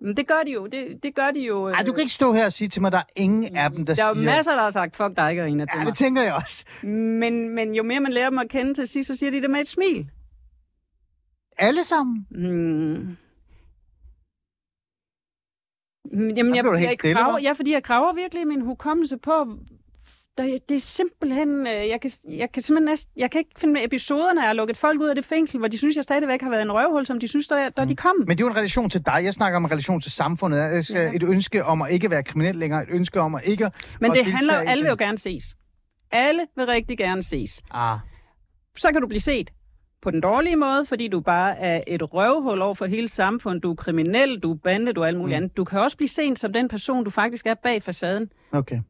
Men 0.00 0.16
det 0.16 0.26
gør 0.28 0.42
de 0.46 0.52
jo. 0.52 0.66
Det, 0.66 1.02
det 1.02 1.14
gør 1.14 1.30
de 1.30 1.40
jo. 1.40 1.66
Ej, 1.68 1.82
du 1.82 1.92
kan 1.92 2.00
ikke 2.00 2.12
stå 2.12 2.32
her 2.32 2.44
og 2.44 2.52
sige 2.52 2.68
til 2.68 2.82
mig, 2.82 2.88
at 2.88 2.92
der 2.92 2.98
er 2.98 3.02
ingen 3.16 3.56
af 3.56 3.70
dem, 3.70 3.86
der, 3.86 3.94
siger... 3.94 4.04
Der 4.06 4.14
er 4.14 4.18
jo 4.18 4.24
masser, 4.24 4.52
der 4.52 4.62
har 4.62 4.70
sagt, 4.70 4.96
fuck 4.96 5.16
dig, 5.16 5.36
Karina, 5.36 5.64
til 5.64 5.70
Ja, 5.74 5.78
mig. 5.78 5.86
det 5.86 5.96
tænker 5.96 6.22
jeg 6.22 6.34
også. 6.34 6.64
Men, 6.86 7.48
men 7.48 7.74
jo 7.74 7.82
mere 7.82 8.00
man 8.00 8.12
lærer 8.12 8.30
dem 8.30 8.38
at 8.38 8.48
kende 8.48 8.74
til 8.74 8.86
sidst, 8.86 9.06
så 9.06 9.16
siger 9.16 9.30
de 9.30 9.42
det 9.42 9.50
med 9.50 9.60
et 9.60 9.68
smil. 9.68 10.10
Alle 11.58 11.84
sammen? 11.84 12.26
Mm. 12.30 13.16
Jamen, 16.36 16.56
jeg, 16.56 16.64
jeg, 16.64 16.96
jeg, 17.04 17.14
graver, 17.14 17.38
ja, 17.38 17.52
fordi 17.52 17.72
jeg 17.72 17.82
graver 17.82 18.12
virkelig 18.14 18.46
min 18.46 18.60
hukommelse 18.60 19.16
på, 19.18 19.58
der, 20.38 20.58
det 20.68 20.74
er 20.74 20.80
simpelthen, 20.80 21.66
øh, 21.66 21.88
jeg 21.88 22.00
kan, 22.00 22.10
jeg 22.28 22.52
kan 22.52 22.62
simpelthen 22.62 22.90
næst, 22.90 23.08
jeg 23.16 23.30
kan 23.30 23.38
ikke 23.38 23.50
finde 23.58 23.84
episoderne, 23.84 24.40
jeg 24.40 24.48
har 24.48 24.54
lukket 24.54 24.76
folk 24.76 25.00
ud 25.00 25.08
af 25.08 25.14
det 25.14 25.24
fængsel, 25.24 25.58
hvor 25.58 25.68
de 25.68 25.78
synes, 25.78 25.96
jeg 25.96 26.04
stadigvæk 26.04 26.42
har 26.42 26.50
været 26.50 26.62
en 26.62 26.72
røvhul, 26.72 27.06
som 27.06 27.18
de 27.18 27.28
synes, 27.28 27.48
der, 27.48 27.68
der 27.68 27.82
mm. 27.82 27.88
de 27.88 27.96
kom. 27.96 28.16
Men 28.18 28.28
det 28.28 28.40
er 28.40 28.46
jo 28.46 28.50
en 28.50 28.56
relation 28.56 28.90
til 28.90 29.06
dig. 29.06 29.20
Jeg 29.24 29.34
snakker 29.34 29.56
om 29.56 29.64
en 29.64 29.70
relation 29.70 30.00
til 30.00 30.12
samfundet. 30.12 30.90
Ja. 30.94 31.12
Et 31.14 31.22
ønske 31.22 31.64
om 31.64 31.82
at 31.82 31.92
ikke 31.92 32.10
være 32.10 32.22
kriminel 32.22 32.56
længere. 32.56 32.82
Et 32.82 32.88
ønske 32.90 33.20
om 33.20 33.34
at 33.34 33.42
ikke 33.44 33.70
Men 34.00 34.10
det 34.10 34.24
handler 34.24 34.54
alle 34.54 34.82
vil 34.82 34.88
jo 34.88 34.96
gerne 34.98 35.18
ses. 35.18 35.56
Alle 36.10 36.46
vil 36.56 36.66
rigtig 36.66 36.98
gerne 36.98 37.22
ses. 37.22 37.62
Ah. 37.70 37.98
Så 38.76 38.92
kan 38.92 39.00
du 39.00 39.06
blive 39.06 39.20
set 39.20 39.50
på 40.02 40.10
den 40.10 40.20
dårlige 40.20 40.56
måde, 40.56 40.86
fordi 40.86 41.08
du 41.08 41.20
bare 41.20 41.58
er 41.58 41.80
et 41.86 42.14
røvhul 42.14 42.62
over 42.62 42.74
for 42.74 42.86
hele 42.86 43.08
samfundet. 43.08 43.62
Du 43.62 43.70
er 43.70 43.74
kriminel, 43.74 44.38
du 44.38 44.52
er 44.52 44.56
bande, 44.56 44.92
du 44.92 45.00
er 45.00 45.06
alt 45.06 45.18
muligt 45.18 45.36
mm. 45.36 45.42
andet. 45.42 45.56
Du 45.56 45.64
kan 45.64 45.80
også 45.80 45.96
blive 45.96 46.08
set 46.08 46.38
som 46.38 46.52
den 46.52 46.68
person, 46.68 47.04
du 47.04 47.10
faktisk 47.10 47.46
er 47.46 47.54
bag 47.54 47.82
facaden. 47.82 48.30
Okay. 48.52 48.80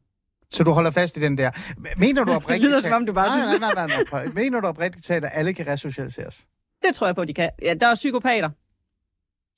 Så 0.55 0.63
du 0.63 0.71
holder 0.71 0.91
fast 0.91 1.17
i 1.17 1.19
den 1.19 1.37
der. 1.37 1.51
Mener 1.97 2.23
du 2.23 2.31
oprigtigt... 2.35 2.63
det 2.63 2.69
lyder 2.69 2.79
som 2.79 2.91
om, 2.93 3.05
du 3.05 3.13
bare 3.13 3.27
nej, 3.27 3.45
synes... 3.45 3.61
Nej, 3.61 3.73
nej, 3.73 3.87
nej, 3.87 4.03
nej. 4.11 4.33
Mener 4.33 4.59
du 4.59 4.67
oprigtigt 4.67 5.05
talt, 5.05 5.25
at 5.25 5.31
alle 5.33 5.53
kan 5.53 5.67
resocialiseres? 5.67 6.45
Det 6.83 6.95
tror 6.95 7.07
jeg 7.07 7.15
på, 7.15 7.25
de 7.25 7.33
kan. 7.33 7.49
Ja, 7.61 7.73
der 7.73 7.87
er 7.87 7.95
psykopater. 7.95 8.49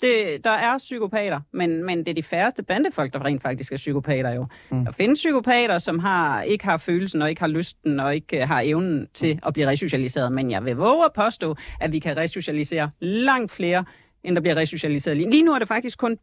Det, 0.01 0.43
der 0.43 0.49
er 0.49 0.77
psykopater, 0.77 1.41
men, 1.53 1.85
men 1.85 1.97
det 1.97 2.07
er 2.07 2.13
de 2.13 2.23
færreste 2.23 2.63
bandefolk, 2.63 3.13
der 3.13 3.25
rent 3.25 3.41
faktisk 3.41 3.71
er 3.71 3.75
psykopater 3.75 4.33
jo. 4.33 4.45
Mm. 4.71 4.85
Der 4.85 4.91
findes 4.91 5.19
psykopater, 5.19 5.77
som 5.77 5.99
har, 5.99 6.41
ikke 6.41 6.65
har 6.65 6.77
følelsen 6.77 7.21
og 7.21 7.29
ikke 7.29 7.41
har 7.41 7.47
lysten 7.47 7.99
og 7.99 8.15
ikke 8.15 8.45
har 8.45 8.61
evnen 8.61 9.07
til 9.13 9.33
mm. 9.33 9.39
at 9.45 9.53
blive 9.53 9.67
resocialiseret. 9.67 10.31
Men 10.31 10.51
jeg 10.51 10.65
vil 10.65 10.75
våge 10.75 11.05
at 11.05 11.13
påstå, 11.15 11.55
at 11.79 11.91
vi 11.91 11.99
kan 11.99 12.17
resocialisere 12.17 12.89
langt 12.99 13.51
flere, 13.51 13.85
end 14.23 14.35
der 14.35 14.41
bliver 14.41 14.55
resocialiseret. 14.55 15.17
Lige 15.17 15.43
nu 15.43 15.53
er 15.53 15.59
det 15.59 15.67
faktisk 15.67 15.97
kun 15.97 16.17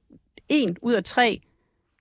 en 0.49 0.77
ud 0.83 0.93
af 0.93 1.05
tre 1.05 1.41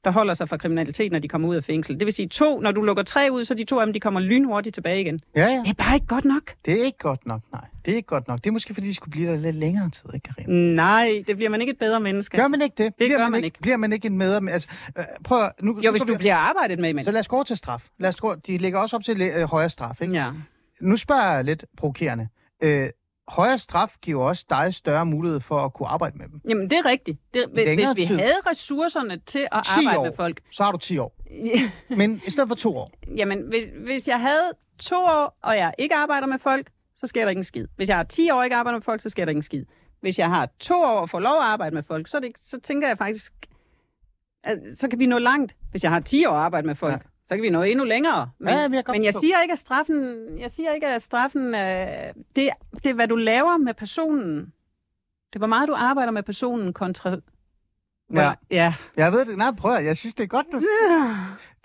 der 0.04 0.12
holder 0.12 0.34
sig 0.34 0.50
fra 0.50 0.58
kriminalitet, 0.58 1.12
når 1.12 1.20
de 1.20 1.28
kommer 1.28 1.48
ud 1.48 1.56
af 1.56 1.64
fængsel. 1.64 2.00
Det 2.00 2.06
vil 2.06 2.14
sige 2.14 2.28
to, 2.28 2.60
når 2.60 2.72
du 2.72 2.82
lukker 2.82 3.04
tre 3.04 3.30
ud, 3.32 3.44
så 3.44 3.54
de 3.54 3.64
to 3.64 3.80
af 3.80 3.86
dem, 3.86 3.94
de 3.94 4.00
kommer 4.00 4.20
lynhurtigt 4.20 4.74
tilbage 4.74 5.02
igen. 5.02 5.20
Ja, 5.36 5.48
ja. 5.48 5.62
Det 5.66 5.70
er 5.70 5.84
bare 5.84 5.96
ikke 5.96 6.08
godt 6.08 6.26
nok. 6.26 6.54
Det 6.66 6.82
er 6.82 6.86
ikke 6.86 6.98
godt 6.98 7.26
nok, 7.26 7.42
nej. 7.52 7.62
Det 7.86 7.92
er 7.92 7.96
ikke 7.96 8.08
godt 8.08 8.28
nok. 8.28 8.38
Det 8.38 8.48
er 8.48 8.52
måske, 8.52 8.74
fordi 8.74 8.88
de 8.88 8.94
skulle 8.94 9.12
blive 9.12 9.32
der 9.32 9.38
lidt 9.38 9.56
længere 9.56 9.90
tid, 9.90 10.10
ikke, 10.14 10.30
Karin? 10.36 10.76
Nej, 10.76 11.24
det 11.28 11.36
bliver 11.36 11.50
man 11.50 11.62
ikke 11.62 11.72
et 11.72 11.80
bedre 11.80 12.00
menneske. 12.00 12.38
Gør 12.38 12.48
man 12.48 12.62
ikke 12.62 12.74
det? 12.78 12.86
Det 12.86 12.94
bliver 12.98 13.18
gør 13.18 13.30
man, 13.30 13.38
ikke. 13.38 13.46
ikke. 13.46 13.60
Bliver 13.62 13.78
man 13.78 13.94
ikke 13.94 14.06
en 14.06 14.18
medre... 14.18 14.52
Altså, 14.52 14.68
øh, 14.98 15.04
prøv 15.24 15.50
nu, 15.62 15.80
jo, 15.86 15.92
hvis 15.92 16.02
du 16.02 16.18
bliver 16.18 16.36
arbejdet 16.36 16.80
med, 16.80 16.94
men... 16.94 17.04
Så 17.04 17.12
lad 17.12 17.20
os 17.20 17.28
gå 17.28 17.44
til 17.44 17.58
straf. 17.58 17.88
Lad 18.00 18.10
os 18.10 18.16
gå... 18.16 18.36
De 18.36 18.58
lægger 18.58 18.80
også 18.80 18.96
op 18.96 19.04
til 19.04 19.22
øh, 19.22 19.44
højere 19.44 19.70
straf, 19.70 20.02
ikke? 20.02 20.14
Ja. 20.14 20.30
Nu 20.82 20.98
spørger 20.98 21.34
jeg 21.36 21.44
lidt 21.44 21.66
provokerende. 21.78 22.28
Øh, 22.64 22.90
højere 23.28 23.58
straf 23.58 23.96
giver 24.02 24.24
også 24.24 24.46
dig 24.50 24.74
større 24.74 25.06
mulighed 25.06 25.40
for 25.40 25.60
at 25.60 25.74
kunne 25.74 25.88
arbejde 25.88 26.18
med 26.18 26.28
dem. 26.28 26.42
Jamen, 26.50 26.70
det 26.70 26.78
er 26.78 26.86
rigtigt. 26.86 27.20
Det, 27.34 27.46
hvis 27.54 27.90
vi 27.96 28.06
tid. 28.06 28.18
havde 28.18 28.36
ressourcerne 28.50 29.18
til 29.18 29.48
at 29.52 29.68
arbejde 29.78 30.00
år, 30.00 30.04
med 30.04 30.14
folk... 30.16 30.42
så 30.52 30.64
har 30.64 30.72
du 30.72 30.78
10 30.78 30.98
år. 30.98 31.16
Men 31.98 32.22
i 32.28 32.32
stedet 32.32 32.48
for 32.48 32.56
to 32.56 32.78
år. 32.78 32.92
Jamen, 33.16 33.42
hvis, 33.42 33.66
hvis 33.86 34.08
jeg 34.08 34.22
havde 34.22 34.52
to 34.80 34.96
år, 34.96 35.38
og 35.44 35.58
jeg 35.58 35.74
ikke 35.78 35.96
arbejder 35.96 36.28
med 36.28 36.40
folk, 36.40 36.70
så 36.96 37.08
sker 37.08 37.22
der 37.22 37.30
ikke 37.30 37.40
en 37.40 37.44
skid. 37.44 37.68
Hvis 37.76 37.90
jeg 37.90 37.98
har 37.98 38.04
10 38.04 38.30
år 38.30 38.38
og 38.38 38.44
ikke 38.44 38.56
arbejder 38.56 38.78
med 38.78 38.84
folk, 38.84 39.02
så 39.02 39.10
sker 39.10 39.26
der 39.26 39.30
ikke 39.30 39.40
en 39.40 39.44
skid. 39.44 39.66
Hvis 40.02 40.20
jeg 40.20 40.30
har 40.30 40.50
to 40.60 40.82
år 40.82 41.00
og 41.00 41.10
får 41.10 41.20
lov 41.20 41.36
at 41.36 41.44
arbejde 41.44 41.76
med 41.76 41.84
folk, 41.84 42.08
så, 42.08 42.20
det, 42.20 42.32
så 42.38 42.60
tænker 42.60 42.88
jeg 42.88 42.98
faktisk, 42.98 43.34
at 44.44 44.60
så 44.78 44.88
kan 44.88 45.00
vi 45.00 45.06
nå 45.06 45.18
langt. 45.18 45.56
Hvis 45.72 45.84
jeg 45.84 45.92
har 45.92 46.00
10 46.00 46.26
år 46.26 46.32
at 46.32 46.38
arbejde 46.38 46.68
med 46.68 46.76
folk, 46.76 46.94
ja 46.94 47.10
så 47.28 47.36
kan 47.36 47.42
vi 47.42 47.50
nå 47.50 47.62
endnu 47.62 47.86
længere. 47.86 48.30
Men, 48.40 48.54
ja, 48.54 48.60
jeg, 48.60 48.84
men 48.88 49.04
jeg 49.04 49.14
siger 49.14 49.42
ikke, 49.42 49.52
at 49.52 49.60
straffen, 49.60 50.28
jeg 50.40 50.52
siger 50.52 50.74
ikke, 50.74 50.88
at 50.88 51.02
straffen 51.02 51.56
øh, 51.56 52.14
det, 52.36 52.50
det 52.84 52.86
er, 52.86 52.94
hvad 52.94 53.08
du 53.08 53.16
laver 53.16 53.58
med 53.58 53.74
personen, 53.74 54.36
Det 55.30 55.36
er, 55.36 55.38
hvor 55.40 55.48
meget 55.48 55.68
du 55.68 55.74
arbejder 55.74 56.12
med 56.12 56.24
personen 56.24 56.74
kontra... 56.74 57.16
Ja. 58.14 58.34
ja. 58.52 58.74
Jeg 58.98 59.12
ved 59.12 59.26
det. 59.26 59.38
Nej, 59.38 59.52
prøv 59.52 59.76
at, 59.76 59.86
Jeg 59.86 59.98
synes, 59.98 60.14
det 60.14 60.24
er 60.24 60.28
godt. 60.28 60.48
Du... 60.52 60.62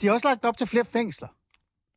De 0.00 0.06
har 0.06 0.14
også 0.14 0.28
lagt 0.28 0.44
op 0.44 0.56
til 0.58 0.66
flere 0.66 0.84
fængsler. 0.84 1.28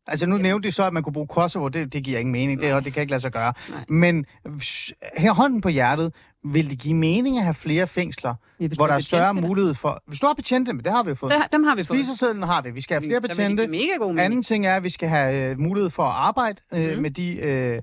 Altså, 0.08 0.26
nu 0.26 0.38
nævnte 0.38 0.68
de 0.68 0.72
så, 0.74 0.84
at 0.84 0.93
man 0.93 1.04
kunne 1.04 1.14
bruge 1.14 1.28
Kosovo. 1.28 1.68
Det, 1.68 1.93
det 1.93 2.04
giver 2.04 2.20
ingen 2.20 2.32
mening. 2.32 2.62
Det, 2.62 2.86
det 2.86 2.93
kan 2.93 3.02
ikke 3.02 3.12
lade 3.12 3.22
sig 3.22 3.32
gøre. 3.32 3.54
Nej. 3.70 3.86
Men 3.89 4.26
s- 4.62 4.93
her 5.18 5.34
hånden 5.34 5.62
på 5.62 5.70
hjertet, 5.70 6.14
vil 6.43 6.70
det 6.70 6.80
give 6.80 6.93
mening 6.93 7.38
at 7.38 7.43
have 7.43 7.54
flere 7.54 7.88
fængsler, 7.88 8.36
Ja, 8.60 8.68
hvor 8.76 8.88
der 8.88 8.93
er 8.93 8.99
større 8.99 9.34
mulighed 9.34 9.74
for... 9.74 10.04
Hvis 10.08 10.20
du 10.20 10.28
har 10.28 10.34
betjente, 10.34 10.74
men 10.74 10.84
det 10.86 10.91
har 10.91 11.04
vi 11.04 11.10
jo 11.10 11.16
fået. 11.16 11.32
Det- 11.34 11.52
Dem 11.52 11.64
har 11.64 11.76
vi 11.76 11.84
fået. 11.84 11.97
Spisersedlen 11.99 12.43
har 12.43 12.62
vi. 12.62 12.72
Vi 12.72 12.82
skal 12.82 12.95
have 13.02 13.10
flere 13.10 13.22
betjente. 13.22 13.68
mega 13.68 13.82
god 13.97 14.08
mening. 14.08 14.20
Anden 14.26 14.43
ting 14.43 14.66
er, 14.66 14.76
at 14.76 14.84
vi 14.84 14.89
skal 14.89 15.10
have 15.10 15.49
øh, 15.52 15.60
mulighed 15.60 15.89
for 15.89 16.04
at 16.04 16.14
arbejde 16.16 16.62
øh, 16.74 16.91
Mhm. 16.93 17.02
med, 17.02 17.12
de, 17.12 17.36
øh, 17.36 17.82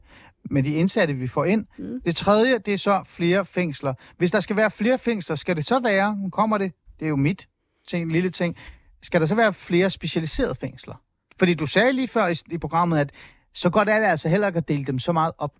med 0.50 0.62
de 0.62 0.74
indsatte, 0.74 1.14
vi 1.14 1.26
får 1.26 1.44
ind. 1.44 1.66
Mhm. 1.78 2.00
Det 2.04 2.16
tredje, 2.16 2.58
det 2.58 2.74
er 2.74 2.78
så 2.78 3.02
flere 3.06 3.44
fængsler. 3.44 3.94
Hvis 4.18 4.30
der 4.30 4.40
skal 4.40 4.56
være 4.56 4.70
flere 4.70 4.98
fængsler, 4.98 5.36
skal 5.36 5.56
det 5.56 5.64
så 5.66 5.80
være, 5.80 6.16
nu 6.22 6.30
kommer 6.30 6.58
det, 6.58 6.72
det 6.98 7.04
er 7.04 7.08
jo 7.10 7.16
mit 7.16 7.48
ting, 7.88 8.12
lille 8.12 8.30
ting, 8.30 8.56
skal 9.02 9.20
der 9.20 9.26
så 9.26 9.34
være 9.34 9.52
flere 9.52 9.90
specialiserede 9.90 10.54
fængsler? 10.60 10.94
Fordi 11.38 11.54
du 11.54 11.66
sagde 11.66 11.92
lige 11.92 12.08
før 12.08 12.26
i, 12.28 12.34
i 12.50 12.58
programmet, 12.58 12.98
at 12.98 13.10
så 13.54 13.70
godt 13.70 13.88
er 13.88 13.98
det 13.98 14.06
altså 14.06 14.28
heller 14.28 14.46
ikke 14.46 14.56
at 14.56 14.68
dele 14.68 14.84
dem 14.84 14.98
så 14.98 15.12
meget 15.12 15.32
op. 15.38 15.52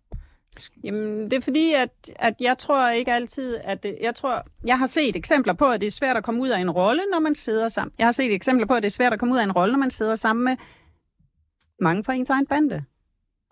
Jamen, 0.85 1.25
det 1.25 1.33
er 1.33 1.41
fordi, 1.41 1.73
at, 1.75 1.91
at 2.17 2.35
jeg 2.41 2.59
tror 2.59 2.89
ikke 2.91 3.13
altid, 3.13 3.57
at 3.65 3.83
det, 3.83 3.97
jeg 4.01 4.15
tror, 4.15 4.45
jeg 4.65 4.79
har 4.79 4.87
set 4.87 5.17
eksempler 5.17 5.53
på, 5.53 5.67
at 5.71 5.81
det 5.81 5.87
er 5.87 5.91
svært 5.91 6.17
at 6.17 6.25
komme 6.25 6.41
ud 6.43 6.49
af 6.49 6.59
en 6.61 6.71
rolle, 6.71 7.03
når 7.13 7.21
man 7.21 7.35
sidder 7.35 7.69
sammen. 7.69 7.93
Jeg 7.99 8.07
har 8.07 8.13
set 8.13 8.33
eksempler 8.35 8.67
på, 8.67 8.75
at 8.75 8.83
det 8.83 8.89
er 8.89 8.93
svært 8.93 9.13
at 9.13 9.19
komme 9.19 9.35
ud 9.35 9.39
af 9.39 9.45
en 9.45 9.53
rolle, 9.53 9.73
når 9.73 9.79
man 9.79 9.91
sidder 9.91 10.15
sammen 10.15 10.45
med 10.45 10.57
mange 11.81 12.05
fra 12.05 12.13
ens 12.13 12.31
egen 12.31 12.47
bande. 12.47 12.85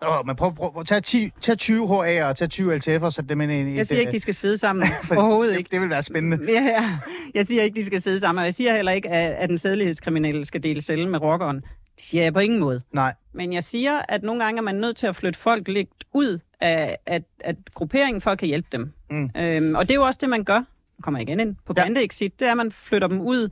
Åh, 0.07 0.25
men 0.25 0.35
prøv, 0.35 0.55
prøv, 0.55 0.73
prøv 0.73 0.83
tage, 0.85 1.01
10, 1.01 1.29
tage 1.41 1.55
20 1.55 1.85
HA'er 1.87 2.23
og 2.25 2.35
tage 2.35 2.47
20 2.49 2.75
LTF'er 2.75 3.03
og 3.03 3.13
sætte 3.13 3.29
dem 3.29 3.41
ind 3.41 3.51
i... 3.51 3.75
Jeg 3.75 3.85
siger 3.87 3.97
det- 3.97 4.01
ikke, 4.01 4.11
de 4.11 4.19
skal 4.19 4.33
sidde 4.33 4.57
sammen. 4.57 4.87
Overhovedet 5.11 5.51
det, 5.53 5.57
ikke. 5.57 5.69
Det 5.71 5.81
vil 5.81 5.89
være 5.89 6.03
spændende. 6.03 6.51
Ja, 6.53 6.61
ja. 6.63 6.97
Jeg 7.33 7.45
siger 7.45 7.63
ikke, 7.63 7.75
de 7.75 7.85
skal 7.85 8.01
sidde 8.01 8.19
sammen, 8.19 8.39
og 8.39 8.45
jeg 8.45 8.53
siger 8.53 8.75
heller 8.75 8.91
ikke, 8.91 9.09
at, 9.09 9.31
at 9.33 9.49
den 9.49 9.57
sædelighedskriminelle 9.57 10.45
skal 10.45 10.63
dele 10.63 10.81
celle 10.81 11.09
med 11.09 11.21
rockeren. 11.21 11.61
Det 11.97 12.05
siger 12.05 12.23
jeg 12.23 12.33
på 12.33 12.39
ingen 12.39 12.59
måde. 12.59 12.81
Nej. 12.91 13.13
Men 13.33 13.53
jeg 13.53 13.63
siger, 13.63 14.01
at 14.09 14.23
nogle 14.23 14.43
gange 14.43 14.57
er 14.57 14.63
man 14.63 14.75
nødt 14.75 14.97
til 14.97 15.07
at 15.07 15.15
flytte 15.15 15.39
folk 15.39 15.67
lidt 15.67 15.89
ud 16.13 16.39
af, 16.61 16.97
af, 17.05 17.23
af 17.39 17.55
grupperingen, 17.73 18.21
for 18.21 18.31
at 18.31 18.37
kan 18.39 18.47
hjælpe 18.47 18.67
dem. 18.71 18.93
Mm. 19.09 19.29
Øhm, 19.37 19.75
og 19.75 19.81
det 19.87 19.91
er 19.91 19.95
jo 19.95 20.03
også 20.03 20.17
det, 20.21 20.29
man 20.29 20.43
gør. 20.43 20.59
Nu 20.59 21.01
kommer 21.01 21.19
jeg 21.19 21.29
igen 21.29 21.39
ind 21.39 21.55
på 21.65 21.73
Ja. 21.77 21.83
bandeexit. 21.83 22.39
Det 22.39 22.47
er, 22.47 22.51
at 22.51 22.57
man 22.57 22.71
flytter 22.71 23.07
dem 23.07 23.21
ud 23.21 23.49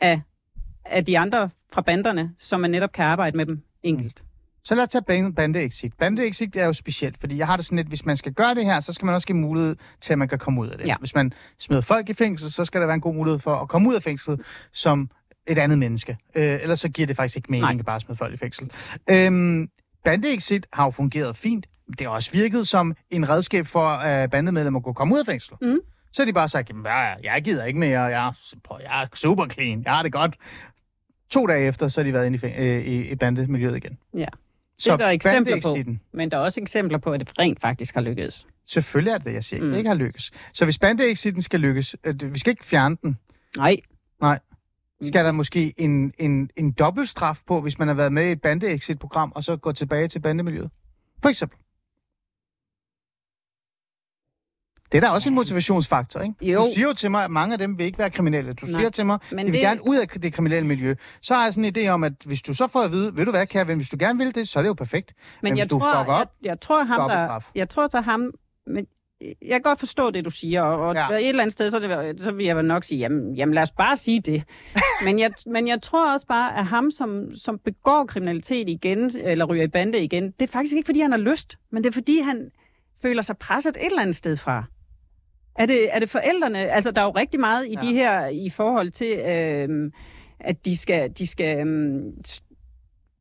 af, 0.00 0.20
af 0.84 1.04
de 1.04 1.18
andre 1.18 1.50
fra 1.72 1.80
banderne, 1.82 2.32
så 2.38 2.56
man 2.56 2.70
netop 2.70 2.92
kan 2.92 3.04
arbejde 3.04 3.36
med 3.36 3.46
dem 3.46 3.62
enkelt. 3.82 4.22
Så 4.64 4.74
lad 4.74 4.82
os 4.82 4.88
tage 4.88 5.02
ban- 5.10 5.34
bandeexit. 5.34 5.94
Bandeexit 5.98 6.56
er 6.56 6.66
jo 6.66 6.72
specielt, 6.72 7.18
fordi 7.20 7.38
jeg 7.38 7.46
har 7.46 7.56
det 7.56 7.64
sådan 7.64 7.76
lidt, 7.76 7.88
hvis 7.88 8.04
man 8.06 8.16
skal 8.16 8.32
gøre 8.32 8.54
det 8.54 8.64
her, 8.64 8.80
så 8.80 8.92
skal 8.92 9.06
man 9.06 9.14
også 9.14 9.26
give 9.26 9.38
mulighed 9.38 9.76
til, 10.00 10.12
at 10.12 10.18
man 10.18 10.28
kan 10.28 10.38
komme 10.38 10.60
ud 10.60 10.68
af 10.68 10.78
det. 10.78 10.86
Ja. 10.86 10.96
Hvis 10.98 11.14
man 11.14 11.32
smider 11.58 11.82
folk 11.82 12.08
i 12.08 12.12
fængsel, 12.14 12.50
så 12.52 12.64
skal 12.64 12.80
der 12.80 12.86
være 12.86 12.94
en 12.94 13.00
god 13.00 13.14
mulighed 13.14 13.38
for 13.38 13.54
at 13.56 13.68
komme 13.68 13.88
ud 13.88 13.94
af 13.94 14.02
fængslet 14.02 14.40
som 14.72 15.10
et 15.46 15.58
andet 15.58 15.78
menneske. 15.78 16.16
Øh, 16.34 16.58
ellers 16.62 16.80
så 16.80 16.88
giver 16.88 17.06
det 17.06 17.16
faktisk 17.16 17.36
ikke 17.36 17.50
mening 17.50 17.64
Nej. 17.72 17.78
at 17.78 17.86
bare 17.86 18.00
smide 18.00 18.16
folk 18.18 18.34
i 18.34 18.36
fængsel. 18.36 18.70
Øhm, 19.10 19.68
bandeexit 20.04 20.66
har 20.72 20.84
jo 20.84 20.90
fungeret 20.90 21.36
fint. 21.36 21.66
Det 21.98 22.00
har 22.06 22.08
også 22.14 22.30
virket 22.32 22.68
som 22.68 22.94
en 23.10 23.28
redskab 23.28 23.66
for, 23.66 23.88
at 23.88 24.30
bandemedlemmer 24.30 24.80
kunne 24.80 24.94
komme 24.94 25.14
ud 25.14 25.20
af 25.20 25.26
fængsel. 25.26 25.54
Mm. 25.62 25.78
Så 26.12 26.22
har 26.22 26.26
de 26.26 26.32
bare 26.32 26.48
sagt, 26.48 26.68
jamen, 26.68 26.84
jeg, 26.86 27.16
jeg 27.22 27.42
gider 27.44 27.64
ikke 27.64 27.78
mere, 27.78 28.00
jeg, 28.00 28.26
er- 28.28 28.32
prøv, 28.64 28.78
jeg 28.82 29.02
er 29.02 29.06
super 29.14 29.46
clean, 29.48 29.82
jeg 29.84 29.92
har 29.92 30.02
det 30.02 30.12
godt. 30.12 30.36
To 31.30 31.46
dage 31.46 31.66
efter, 31.68 31.88
så 31.88 32.00
har 32.00 32.04
de 32.04 32.12
været 32.12 32.26
inde 32.26 32.36
i, 32.36 32.40
fæng- 32.46 32.60
øh, 32.60 32.84
i, 32.86 33.10
i 33.10 33.14
bandemiljøet 33.14 33.76
igen. 33.76 33.98
Ja. 34.14 34.26
Så 34.78 34.92
er 34.92 34.96
der 34.96 35.08
eksempler 35.08 35.60
på. 35.62 35.76
Men 36.12 36.30
der 36.30 36.36
er 36.36 36.40
også 36.40 36.60
eksempler 36.60 36.98
på, 36.98 37.10
at 37.12 37.20
det 37.20 37.38
rent 37.38 37.60
faktisk 37.60 37.94
har 37.94 38.00
lykkedes. 38.02 38.46
Selvfølgelig 38.66 39.10
er 39.12 39.18
det 39.18 39.26
det, 39.26 39.34
jeg 39.34 39.44
siger 39.44 39.56
ikke. 39.56 39.64
Mm. 39.66 39.70
Det 39.72 39.78
ikke 39.78 39.88
har 39.88 39.94
lykkes. 39.96 40.30
Så 40.52 40.64
hvis 40.64 40.78
bandeexiten 40.78 41.42
skal 41.42 41.60
lykkes, 41.60 41.96
øh, 42.04 42.34
vi 42.34 42.38
skal 42.38 42.50
ikke 42.50 42.64
fjerne 42.64 42.96
den, 43.02 43.18
Nej. 43.58 43.76
Nej. 44.20 44.38
Skal 45.04 45.24
der 45.24 45.32
måske 45.32 45.74
en, 45.76 46.12
en, 46.18 46.50
en 46.56 46.72
dobbeltstraf 46.72 47.38
på, 47.46 47.60
hvis 47.60 47.78
man 47.78 47.88
har 47.88 47.94
været 47.94 48.12
med 48.12 48.28
i 48.28 48.32
et 48.32 48.40
bandeexit-program, 48.40 49.32
og 49.34 49.44
så 49.44 49.56
gå 49.56 49.72
tilbage 49.72 50.08
til 50.08 50.20
bandemiljøet? 50.20 50.70
For 51.22 51.28
eksempel. 51.28 51.58
Det 54.92 55.02
er 55.02 55.06
da 55.08 55.14
også 55.14 55.28
en 55.28 55.34
motivationsfaktor, 55.34 56.20
ikke? 56.20 56.34
Jo. 56.52 56.60
Du 56.60 56.66
siger 56.74 56.88
jo 56.88 56.94
til 56.94 57.10
mig, 57.10 57.24
at 57.24 57.30
mange 57.30 57.52
af 57.52 57.58
dem 57.58 57.78
vil 57.78 57.86
ikke 57.86 57.98
være 57.98 58.10
kriminelle. 58.10 58.52
Du 58.52 58.66
Nej. 58.66 58.80
siger 58.80 58.90
til 58.90 59.06
mig, 59.06 59.18
Men 59.30 59.38
de 59.38 59.44
vil 59.44 59.52
det- 59.52 59.60
gerne 59.60 59.80
ud 59.88 59.96
af 59.96 60.08
det 60.08 60.32
kriminelle 60.32 60.66
miljø. 60.68 60.94
Så 61.22 61.34
har 61.34 61.44
jeg 61.44 61.54
sådan 61.54 61.64
en 61.64 61.76
idé 61.76 61.88
om, 61.88 62.04
at 62.04 62.12
hvis 62.26 62.42
du 62.42 62.54
så 62.54 62.66
får 62.66 62.80
at 62.82 62.92
vide, 62.92 63.16
ved 63.16 63.24
du 63.24 63.30
hvad, 63.30 63.46
kære 63.46 63.68
ven, 63.68 63.76
hvis 63.76 63.88
du 63.88 63.96
gerne 64.00 64.18
vil 64.18 64.34
det, 64.34 64.48
så 64.48 64.58
er 64.58 64.62
det 64.62 64.68
jo 64.68 64.74
perfekt. 64.74 65.12
Men, 65.42 65.50
Men 65.50 65.58
jeg, 65.58 65.64
hvis 65.64 65.70
du 65.70 65.78
tror, 65.78 66.00
fucker 66.00 66.12
op, 66.12 66.32
jeg, 66.42 66.48
jeg 66.48 66.60
tror, 66.60 66.84
ham, 66.84 67.00
dobbelt 67.00 67.18
der, 67.18 67.26
straf. 67.26 67.50
jeg 67.54 67.68
tror 67.68 67.86
så 67.86 68.00
ham, 68.00 68.30
men 68.66 68.86
jeg 69.20 69.34
kan 69.50 69.60
godt 69.62 69.78
forstå 69.78 70.10
det, 70.10 70.24
du 70.24 70.30
siger, 70.30 70.62
og, 70.62 70.94
Ja. 70.94 71.08
et 71.10 71.28
eller 71.28 71.42
andet 71.42 71.52
sted, 71.52 71.70
så, 71.70 71.78
det, 71.78 72.20
så 72.20 72.32
vil 72.32 72.46
jeg 72.46 72.56
vel 72.56 72.64
nok 72.64 72.84
sige, 72.84 72.98
jamen, 72.98 73.34
jamen 73.34 73.54
lad 73.54 73.62
os 73.62 73.70
bare 73.70 73.96
sige 73.96 74.20
det. 74.20 74.42
men, 75.04 75.18
jeg, 75.18 75.32
men 75.46 75.68
jeg 75.68 75.82
tror 75.82 76.12
også 76.12 76.26
bare, 76.26 76.58
at 76.58 76.64
ham, 76.64 76.90
som, 76.90 77.32
som 77.36 77.58
begår 77.64 78.04
kriminalitet 78.08 78.68
igen, 78.68 79.10
eller 79.16 79.44
ryger 79.44 79.64
i 79.64 79.68
bande 79.68 79.98
igen, 80.04 80.24
det 80.30 80.42
er 80.42 80.52
faktisk 80.52 80.76
ikke, 80.76 80.86
fordi 80.86 81.00
han 81.00 81.10
har 81.10 81.18
lyst, 81.18 81.58
men 81.72 81.84
det 81.84 81.90
er, 81.90 81.94
fordi 81.94 82.18
han 82.20 82.50
føler 83.02 83.22
sig 83.22 83.38
presset 83.38 83.76
et 83.76 83.86
eller 83.86 84.02
andet 84.02 84.16
sted 84.16 84.36
fra. 84.36 84.64
Er 85.58 85.66
det, 85.66 85.94
er 85.96 85.98
det 85.98 86.10
forældrene? 86.10 86.58
Altså, 86.58 86.90
der 86.90 87.00
er 87.00 87.04
jo 87.06 87.10
rigtig 87.10 87.40
meget 87.40 87.66
i 87.66 87.74
Ja. 87.74 87.80
de 87.80 87.92
her, 87.92 88.26
i 88.26 88.50
forhold 88.50 88.90
til, 88.90 89.18
øhm, 89.18 89.92
at 90.40 90.64
de 90.64 90.76
skal, 90.76 91.10
de 91.10 91.26
skal 91.26 91.66
s- 92.26 92.42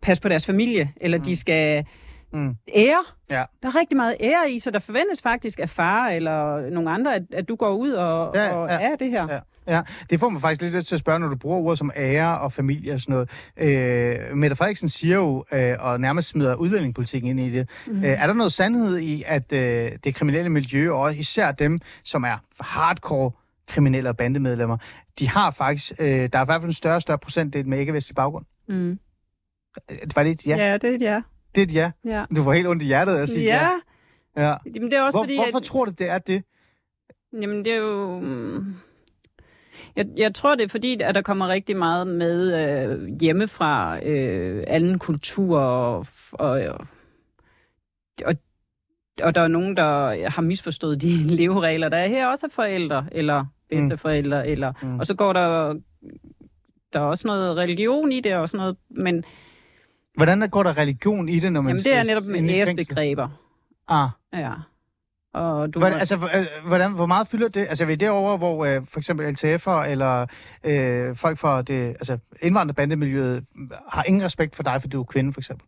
passe 0.01 0.21
på 0.21 0.29
deres 0.29 0.45
familie, 0.45 0.93
eller 1.01 1.17
mm. 1.17 1.23
de 1.23 1.35
skal 1.35 1.85
Mm. 2.33 2.55
ære. 2.75 3.03
Ja. 3.29 3.43
Der 3.63 3.67
er 3.67 3.79
rigtig 3.79 3.95
meget 3.97 4.15
ære 4.19 4.51
i, 4.51 4.59
så 4.59 4.71
der 4.71 4.79
forventes 4.79 5.21
faktisk 5.21 5.59
af 5.59 5.69
far 5.69 6.07
eller 6.07 6.69
nogle 6.69 6.91
andre, 6.91 7.15
at, 7.15 7.21
at 7.33 7.47
du 7.47 7.55
går 7.55 7.75
ud 7.75 7.91
og, 7.91 8.31
Ja, 8.35 8.53
og 8.55 8.69
ja, 8.69 8.91
er 8.91 8.95
det 8.95 9.09
her. 9.11 9.27
Ja, 9.29 9.39
ja, 9.75 9.81
det 10.09 10.19
får 10.19 10.29
man 10.29 10.41
faktisk 10.41 10.61
lidt 10.61 10.73
lyst 10.75 10.87
til 10.87 10.95
at 10.95 10.99
spørge, 10.99 11.19
når 11.19 11.27
du 11.27 11.35
bruger 11.35 11.57
ord 11.57 11.77
som 11.77 11.91
ære 11.95 12.39
og 12.39 12.51
familie 12.53 12.93
og 12.93 12.99
sådan 13.01 13.13
noget. 13.13 13.29
Øh, 14.31 14.37
Mette 14.37 14.55
Frederiksen 14.55 14.89
siger 14.89 15.15
jo, 15.15 15.45
øh, 15.51 15.75
og 15.79 15.99
nærmest 16.01 16.29
smider 16.29 16.55
udlændingepolitikken 16.55 17.29
ind 17.29 17.39
i 17.39 17.49
det. 17.57 17.69
Mm. 17.87 17.97
Øh, 18.03 18.09
er 18.09 18.27
der 18.27 18.33
noget 18.33 18.53
sandhed 18.53 18.97
i, 18.97 19.23
at 19.27 19.53
øh, 19.53 19.91
det 20.03 20.15
kriminelle 20.15 20.49
miljø, 20.49 20.91
og 20.91 21.15
især 21.15 21.51
dem, 21.51 21.79
som 22.03 22.23
er 22.23 22.37
hardcore 22.59 23.31
kriminelle 23.67 24.09
og 24.09 24.17
bandemedlemmer, 24.17 24.77
de 25.19 25.29
har 25.29 25.51
faktisk, 25.51 25.91
øh, 25.99 26.07
der 26.07 26.39
er 26.39 26.43
i 26.43 26.45
hvert 26.45 26.61
fald 26.61 26.63
en 26.69 26.73
større 26.73 26.95
og 26.95 27.01
større 27.01 27.17
procentdel 27.17 27.67
med 27.67 27.79
ikke-vestlig 27.79 28.15
baggrund. 28.15 28.45
Mm. 28.67 28.99
Øh, 29.91 29.97
Var 30.15 30.23
det 30.23 30.31
et? 30.31 30.47
Ja. 30.47 30.55
ja, 30.57 30.73
det 30.73 30.89
er 30.89 30.95
et 30.95 31.01
ja. 31.01 31.21
Det 31.55 31.61
er 31.61 31.65
et 31.65 31.73
ja. 31.73 31.91
ja. 32.05 32.25
Du 32.35 32.43
får 32.43 32.53
helt 32.53 32.67
ondt 32.67 32.83
i 32.83 32.85
hjertet 32.85 33.15
af 33.15 33.21
at 33.21 33.29
sige 33.29 33.43
ja. 33.43 33.69
Ja, 34.37 34.49
ja. 34.49 34.55
Jamen, 34.75 34.91
det 34.91 34.97
er 34.97 35.01
også 35.01 35.17
Hvor, 35.17 35.23
fordi... 35.23 35.35
hvorfor 35.35 35.57
at, 35.57 35.63
tror 35.63 35.85
du, 35.85 35.91
det 35.91 36.09
er 36.09 36.17
det? 36.17 36.43
Jamen, 37.41 37.65
det 37.65 37.73
er 37.73 37.77
jo... 37.77 38.19
mm, 38.19 38.75
Jeg, 39.95 40.05
jeg 40.17 40.35
tror, 40.35 40.55
det 40.55 40.63
er 40.63 40.67
fordi, 40.67 41.01
at 41.01 41.15
der 41.15 41.21
kommer 41.21 41.47
rigtig 41.47 41.77
meget 41.77 42.07
med 42.07 42.53
øh, 42.59 43.07
hjemmefra, 43.21 43.99
øh, 44.05 44.63
anden 44.67 44.99
kultur, 44.99 45.59
og, 45.59 46.05
og, 46.31 46.49
og, 48.25 48.35
og 49.21 49.35
der 49.35 49.41
er 49.41 49.47
nogen, 49.47 49.77
der 49.77 50.29
har 50.29 50.41
misforstået 50.41 51.01
de 51.01 51.07
leveregler, 51.41 51.89
der 51.89 51.97
er 51.97 52.07
her 52.07 52.27
også 52.27 52.45
er 52.45 52.49
forældre, 52.49 53.05
eller 53.11 53.45
bedsteforældre, 53.69 54.43
mm. 54.43 54.51
eller, 54.51 54.73
Mm. 54.81 54.87
mm. 54.87 54.99
og 54.99 55.07
så 55.07 55.13
går 55.15 55.33
der, 55.33 55.73
der 56.93 56.99
er 56.99 57.03
også 57.03 57.27
noget 57.27 57.57
religion 57.57 58.11
i 58.11 58.19
det, 58.19 58.35
og 58.35 58.49
sådan 58.49 58.57
noget, 58.61 58.77
men 58.89 59.23
Hvordan 60.15 60.49
går 60.49 60.63
der 60.63 60.77
religion 60.77 61.29
i 61.29 61.39
det, 61.39 61.53
når 61.53 61.61
man 61.61 61.69
jamen, 61.69 61.83
det 61.83 61.95
er 61.97 62.03
netop 62.03 62.23
med 62.25 62.49
æresbegreber. 62.49 63.29
Ah. 63.87 64.09
Ja. 64.33 64.51
Og 65.33 65.73
du 65.73 65.79
Hvordan, 65.79 65.95
må- 65.95 65.99
altså, 65.99 66.15
øh, 66.15 66.67
hvordan, 66.67 66.91
hvor 66.93 67.05
meget 67.05 67.27
fylder 67.27 67.47
det? 67.47 67.59
Altså, 67.69 67.83
er 67.83 67.87
vi 67.87 67.95
derovre, 67.95 68.37
hvor 68.37 68.65
øh, 68.65 68.81
for 68.87 68.99
eksempel 68.99 69.25
LTF'er 69.35 69.85
eller 69.91 70.25
øh, 70.63 71.15
folk 71.15 71.37
fra 71.37 71.61
det 71.61 71.87
altså, 71.89 72.17
indvandrerbandemiljøet 72.41 73.45
har 73.89 74.03
ingen 74.03 74.23
respekt 74.23 74.55
for 74.55 74.63
dig, 74.63 74.81
fordi 74.81 74.91
du 74.91 74.99
er 74.99 75.03
kvinde, 75.05 75.33
for 75.33 75.41
eksempel? 75.41 75.67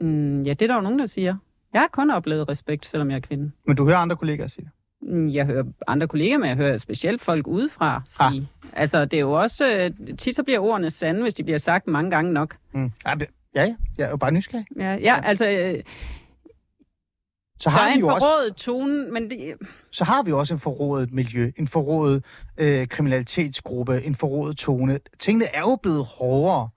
Mm, 0.00 0.42
ja, 0.42 0.50
det 0.52 0.62
er 0.62 0.66
der 0.66 0.74
jo 0.74 0.80
nogen, 0.80 0.98
der 0.98 1.06
siger. 1.06 1.36
Jeg 1.72 1.80
har 1.80 1.88
kun 1.88 2.10
oplevet 2.10 2.48
respekt, 2.48 2.86
selvom 2.86 3.10
jeg 3.10 3.16
er 3.16 3.20
kvinde. 3.20 3.50
Men 3.66 3.76
du 3.76 3.84
hører 3.84 3.96
andre 3.98 4.16
kollegaer 4.16 4.46
sige 4.46 4.64
det. 4.64 4.72
Mm, 5.14 5.28
Jeg 5.28 5.46
hører 5.46 5.64
andre 5.88 6.08
kolleger, 6.08 6.38
men 6.38 6.48
jeg 6.48 6.56
hører 6.56 6.76
specielt 6.76 7.22
folk 7.22 7.46
udefra 7.46 8.02
sige. 8.06 8.48
Ah. 8.61 8.61
Altså, 8.72 9.04
det 9.04 9.16
er 9.16 9.20
jo 9.20 9.32
også... 9.32 9.90
øh, 10.08 10.16
Tit 10.18 10.36
så 10.36 10.42
bliver 10.42 10.58
ordene 10.60 10.90
sande, 10.90 11.22
hvis 11.22 11.34
de 11.34 11.44
bliver 11.44 11.58
sagt 11.58 11.86
mange 11.86 12.10
gange 12.10 12.32
nok. 12.32 12.56
Mm. 12.72 12.90
Ja, 13.06 13.10
ja, 13.10 13.26
ja, 13.64 13.74
jeg 13.98 14.06
er 14.06 14.10
jo 14.10 14.16
bare 14.16 14.32
nysgerrig. 14.32 14.66
Ja, 14.76 14.92
ja 14.94 15.20
altså... 15.24 15.50
øh, 15.50 15.82
Så 17.60 17.70
Der 17.70 17.76
har, 17.76 17.82
er 17.84 17.88
vi 17.88 17.94
en 17.94 18.00
jo 18.00 18.06
også, 18.08 18.20
forrådet 18.26 18.56
tone, 18.56 19.10
men 19.10 19.30
det, 19.30 19.54
så 19.90 20.04
har 20.04 20.22
vi 20.22 20.30
jo 20.30 20.38
også 20.38 20.54
en 20.54 20.60
forrådet 20.60 21.12
miljø, 21.12 21.52
en 21.56 21.68
forrådet 21.68 22.24
øh, 22.56 22.86
kriminalitetsgruppe, 22.86 24.02
en 24.04 24.14
forrådet 24.14 24.56
tone. 24.56 25.00
Tingene 25.18 25.44
er 25.54 25.60
jo 25.60 25.76
blevet 25.82 26.04
hårdere, 26.04 26.68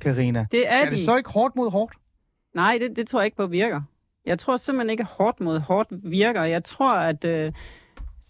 Karina. 0.00 0.46
det 0.52 0.72
er 0.72 0.80
Er 0.84 0.88
det 0.88 0.98
de. 0.98 1.04
så 1.04 1.16
ikke 1.16 1.30
hårdt 1.30 1.56
mod 1.56 1.70
hårdt? 1.70 1.94
Nej, 2.54 2.78
det, 2.80 2.96
det 2.96 3.08
tror 3.08 3.20
jeg 3.20 3.24
ikke 3.24 3.36
på 3.36 3.46
virker. 3.46 3.80
Jeg 4.26 4.38
tror 4.38 4.56
simpelthen 4.56 4.90
ikke, 4.90 5.00
at 5.00 5.06
hårdt 5.10 5.40
mod 5.40 5.58
hårdt 5.58 5.88
virker. 6.10 6.42
Jeg 6.42 6.64
tror, 6.64 6.94
at... 6.94 7.24
Øh, 7.24 7.52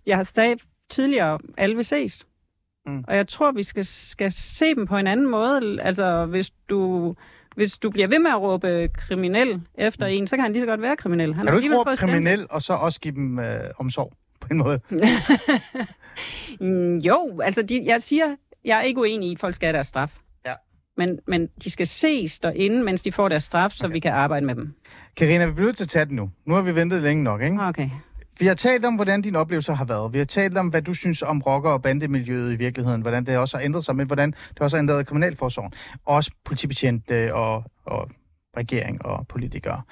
jeg 0.06 0.16
har 0.16 0.22
sagt 0.22 0.64
tidligere, 0.90 1.38
alle 1.56 1.76
vil 1.76 1.84
ses. 1.84 2.27
Mm. 2.88 2.94
Mm. 2.94 3.04
Og 3.08 3.16
jeg 3.16 3.28
tror, 3.28 3.52
vi 3.52 3.62
skal, 3.62 3.84
skal 3.84 4.32
se 4.32 4.74
dem 4.74 4.86
på 4.86 4.96
en 4.96 5.06
anden 5.06 5.26
måde. 5.26 5.78
Altså, 5.82 6.26
hvis 6.26 6.50
du, 6.50 7.14
hvis 7.56 7.78
du 7.78 7.90
bliver 7.90 8.08
ved 8.08 8.18
med 8.18 8.30
at 8.30 8.40
råbe 8.40 8.88
kriminel 8.94 9.60
efter 9.74 10.06
en, 10.06 10.26
så 10.26 10.36
kan 10.36 10.42
han 10.42 10.52
lige 10.52 10.62
så 10.62 10.66
godt 10.66 10.82
være 10.82 10.96
kriminel. 10.96 11.34
Han 11.34 11.46
Kan 11.46 11.54
du 11.54 11.60
ikke 11.60 11.78
råbe 11.78 11.90
kriminel, 11.96 12.46
og 12.50 12.62
så 12.62 12.72
også 12.72 13.00
give 13.00 13.14
dem 13.14 13.38
øh, 13.38 13.60
omsorg? 13.78 14.12
på 14.40 14.48
en 14.50 14.58
måde. 14.58 14.80
Mm, 16.60 16.96
jo, 16.96 17.40
altså 17.44 17.62
de, 17.62 17.82
jeg 17.86 18.02
siger, 18.02 18.36
jeg 18.64 18.78
er 18.78 18.82
ikke 18.82 19.00
uenig 19.00 19.28
i, 19.28 19.32
at 19.32 19.38
folk 19.38 19.54
skal 19.54 19.66
have 19.66 19.72
deres 19.72 19.86
straf. 19.86 20.18
Ja. 20.46 20.52
Men, 20.96 21.18
men 21.26 21.48
de 21.64 21.70
skal 21.70 21.86
ses 21.86 22.38
derinde, 22.38 22.82
mens 22.82 23.02
de 23.02 23.12
får 23.12 23.28
deres 23.28 23.42
straf, 23.42 23.70
så 23.70 23.86
okay. 23.86 23.92
vi 23.92 24.00
kan 24.00 24.12
arbejde 24.12 24.46
med 24.46 24.54
dem. 24.54 24.74
Karina, 25.16 25.46
vi 25.46 25.52
bliver 25.52 25.66
nødt 25.66 25.76
til 25.76 25.84
at 25.84 25.88
tage 25.88 26.04
den 26.04 26.16
nu. 26.16 26.30
Nu 26.46 26.54
har 26.54 26.62
vi 26.62 26.74
ventet 26.74 27.02
længe 27.02 27.24
nok, 27.24 27.42
ikke? 27.42 27.56
Okay. 27.60 27.90
Vi 28.38 28.46
har 28.46 28.54
talt 28.54 28.84
om, 28.84 28.94
hvordan 28.94 29.22
dine 29.22 29.38
oplevelser 29.38 29.74
har 29.74 29.84
været. 29.84 30.12
Vi 30.12 30.18
har 30.18 30.24
talt 30.24 30.56
om, 30.56 30.68
hvad 30.68 30.82
du 30.82 30.94
synes 30.94 31.22
om 31.22 31.40
rocker- 31.40 31.70
og 31.70 31.82
bandemiljøet 31.82 32.52
i 32.52 32.56
virkeligheden. 32.56 33.00
Hvordan 33.00 33.26
det 33.26 33.36
også 33.36 33.56
har 33.56 33.64
ændret 33.64 33.84
sig, 33.84 33.96
men 33.96 34.06
hvordan 34.06 34.30
det 34.30 34.60
også 34.60 34.76
har 34.76 34.82
ændret 34.82 35.06
kriminalforsorgen. 35.06 35.72
Også 36.04 36.30
politibetjente 36.44 37.34
og, 37.34 37.64
og 37.84 38.10
regering 38.56 39.04
og 39.04 39.26
politikere. 39.28 39.82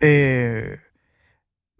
Øh, 0.00 0.78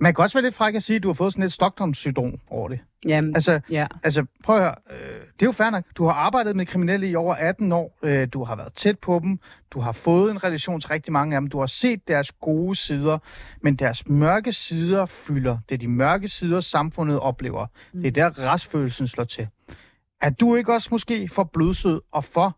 man 0.01 0.15
kan 0.15 0.23
også 0.23 0.37
være 0.37 0.45
lidt 0.45 0.55
fræk 0.55 0.75
at 0.75 0.83
sige, 0.83 0.97
at 0.97 1.03
du 1.03 1.09
har 1.09 1.15
fået 1.15 1.33
sådan 1.33 1.45
et 1.45 1.53
Stockholm-syndrom 1.53 2.41
over 2.51 2.69
det. 2.69 2.79
Jamen, 3.07 3.35
Altså, 3.35 3.61
ja. 3.71 3.87
Altså, 4.03 4.27
prøv 4.45 4.57
at 4.57 4.63
høre. 4.63 4.75
Øh, 4.91 5.21
det 5.21 5.43
er 5.43 5.47
jo 5.47 5.53
fair 5.53 5.71
nok. 5.71 5.85
Du 5.97 6.05
har 6.05 6.13
arbejdet 6.13 6.57
med 6.57 6.67
kriminelle 6.67 7.09
i 7.09 7.15
over 7.15 7.35
18 7.35 7.73
år. 7.73 7.99
Øh, 8.03 8.29
du 8.33 8.45
har 8.45 8.57
været 8.57 8.73
tæt 8.73 8.99
på 8.99 9.21
dem. 9.23 9.39
Du 9.71 9.81
har 9.81 9.93
fået 9.93 10.31
en 10.31 10.45
relation 10.45 10.81
til 10.81 10.89
rigtig 10.89 11.13
mange 11.13 11.37
af 11.37 11.41
dem. 11.41 11.49
Du 11.49 11.59
har 11.59 11.67
set 11.67 12.09
deres 12.09 12.33
gode 12.33 12.77
sider. 12.77 13.19
Men 13.63 13.77
deres 13.77 14.09
mørke 14.09 14.53
sider 14.53 15.07
fylder. 15.07 15.59
Det 15.69 15.75
er 15.75 15.79
de 15.79 15.89
mørke 15.89 16.29
sider, 16.29 16.61
samfundet 16.61 17.21
oplever. 17.21 17.67
Mm. 17.93 18.03
Det 18.03 18.19
er 18.19 18.31
der 18.31 18.53
restfølelsen 18.53 19.09
slår 19.09 19.25
til. 19.25 19.49
Er 20.23 20.31
du 20.31 20.55
ikke 20.55 20.73
også 20.73 20.89
måske 20.91 21.29
for 21.29 21.45
blodsød 21.45 22.01
og 22.13 22.25
for, 22.25 22.57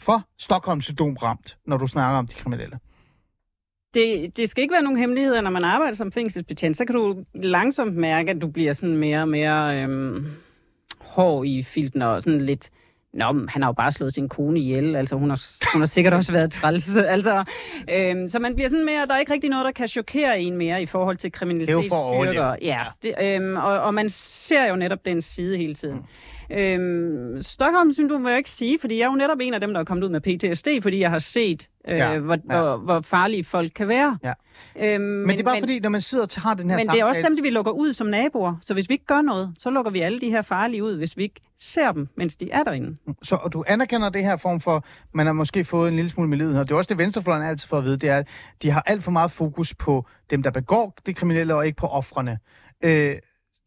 for 0.00 0.22
Stockholm-syndrom 0.38 1.14
ramt, 1.16 1.58
når 1.66 1.76
du 1.76 1.86
snakker 1.86 2.18
om 2.18 2.26
de 2.26 2.34
kriminelle? 2.34 2.78
Det, 3.96 4.36
det 4.36 4.48
skal 4.48 4.62
ikke 4.62 4.72
være 4.72 4.82
nogen 4.82 4.98
hemmeligheder, 4.98 5.40
når 5.40 5.50
man 5.50 5.64
arbejder 5.64 5.94
som 5.94 6.12
fængselsbetjent, 6.12 6.76
så 6.76 6.84
kan 6.84 6.94
du 6.94 7.16
langsomt 7.34 7.96
mærke, 7.96 8.30
at 8.30 8.42
du 8.42 8.48
bliver 8.48 8.72
sådan 8.72 8.96
mere 8.96 9.20
og 9.20 9.28
mere 9.28 9.82
øhm, 9.82 10.26
hård 11.00 11.46
i 11.46 11.62
filten 11.62 12.02
og 12.02 12.22
sådan 12.22 12.40
lidt... 12.40 12.70
Nå, 13.12 13.24
han 13.48 13.62
har 13.62 13.68
jo 13.68 13.72
bare 13.72 13.92
slået 13.92 14.14
sin 14.14 14.28
kone 14.28 14.60
ihjel, 14.60 14.96
altså 14.96 15.16
hun 15.16 15.30
har, 15.30 15.42
hun 15.72 15.80
har 15.80 15.86
sikkert 15.86 16.14
også 16.14 16.32
været 16.32 16.50
træls. 16.52 16.96
Altså, 17.16 17.44
øhm, 17.90 18.28
så 18.28 18.38
man 18.38 18.54
bliver 18.54 18.68
sådan 18.68 18.84
mere, 18.84 19.06
der 19.06 19.14
er 19.14 19.18
ikke 19.18 19.32
rigtig 19.32 19.50
noget, 19.50 19.64
der 19.64 19.72
kan 19.72 19.88
chokere 19.88 20.40
en 20.40 20.56
mere 20.56 20.82
i 20.82 20.86
forhold 20.86 21.16
til 21.16 21.32
Det 21.32 21.42
er 21.42 21.72
jo 21.72 21.82
for 21.88 22.12
kriminalitetsstyrker. 22.18 22.56
Ja, 22.62 22.82
det, 23.02 23.14
øhm, 23.22 23.56
og, 23.56 23.80
og 23.80 23.94
man 23.94 24.08
ser 24.08 24.68
jo 24.68 24.76
netop 24.76 25.04
den 25.04 25.22
side 25.22 25.56
hele 25.56 25.74
tiden. 25.74 25.96
Mm. 25.96 26.04
Øhm, 26.50 27.42
Stockholm-syndrom 27.42 28.24
vil 28.24 28.30
jeg 28.30 28.38
ikke 28.38 28.50
sige, 28.50 28.78
fordi 28.80 28.98
jeg 28.98 29.04
er 29.04 29.10
jo 29.10 29.16
netop 29.16 29.38
en 29.40 29.54
af 29.54 29.60
dem, 29.60 29.72
der 29.74 29.80
er 29.80 29.84
kommet 29.84 30.04
ud 30.04 30.08
med 30.08 30.20
PTSD, 30.20 30.68
fordi 30.82 31.00
jeg 31.00 31.10
har 31.10 31.18
set, 31.18 31.68
øh, 31.88 31.98
Ja, 31.98 32.18
hvor, 32.18 32.38
ja. 32.50 32.60
Hvor, 32.60 32.76
hvor 32.76 33.00
farlige 33.00 33.44
folk 33.44 33.72
kan 33.74 33.88
være. 33.88 34.18
Ja. 34.24 34.32
Øhm, 34.76 35.02
Men, 35.04 35.26
men 35.26 35.30
det 35.30 35.40
er 35.40 35.44
bare 35.44 35.58
fordi, 35.60 35.80
når 35.80 35.88
man 35.88 36.00
sidder 36.00 36.24
og 36.24 36.42
har 36.42 36.54
den 36.54 36.70
her 36.70 36.76
men 36.76 36.84
samtale... 36.86 36.96
det 36.96 37.04
er 37.04 37.08
også 37.08 37.22
dem, 37.36 37.44
vi 37.44 37.50
lukker 37.50 37.72
ud 37.72 37.92
som 37.92 38.06
naboer. 38.06 38.54
Så 38.60 38.74
hvis 38.74 38.88
vi 38.88 38.94
ikke 38.94 39.06
gør 39.06 39.20
noget, 39.20 39.52
så 39.58 39.70
lukker 39.70 39.90
vi 39.90 40.00
alle 40.00 40.20
de 40.20 40.30
her 40.30 40.42
farlige 40.42 40.84
ud, 40.84 40.96
hvis 40.96 41.16
vi 41.16 41.22
ikke 41.22 41.40
ser 41.58 41.92
dem, 41.92 42.08
mens 42.16 42.36
de 42.36 42.50
er 42.50 42.62
derinde. 42.62 42.96
Så 43.22 43.36
og 43.36 43.52
du 43.52 43.64
anerkender 43.66 44.08
det 44.08 44.22
her 44.22 44.36
form 44.36 44.60
for, 44.60 44.84
man 45.12 45.26
har 45.26 45.32
måske 45.32 45.64
fået 45.64 45.88
en 45.88 45.96
lille 45.96 46.10
smule 46.10 46.28
med 46.28 46.38
lidenhed. 46.38 46.64
Det 46.64 46.70
er 46.70 46.76
også 46.76 46.88
det, 46.88 46.98
venstrefløjen 46.98 47.42
altid 47.42 47.68
får 47.68 47.78
at 47.78 47.84
vide, 47.84 47.96
det 47.96 48.08
er, 48.10 48.18
at 48.18 48.28
de 48.62 48.70
har 48.70 48.82
alt 48.86 49.04
for 49.04 49.10
meget 49.10 49.30
fokus 49.30 49.74
på 49.74 50.06
dem, 50.30 50.42
der 50.42 50.50
begår 50.50 50.94
det 51.06 51.16
kriminelle, 51.16 51.54
og 51.54 51.66
ikke 51.66 51.76
på 51.76 51.86
offrene. 51.86 52.38
Øh, 52.84 53.14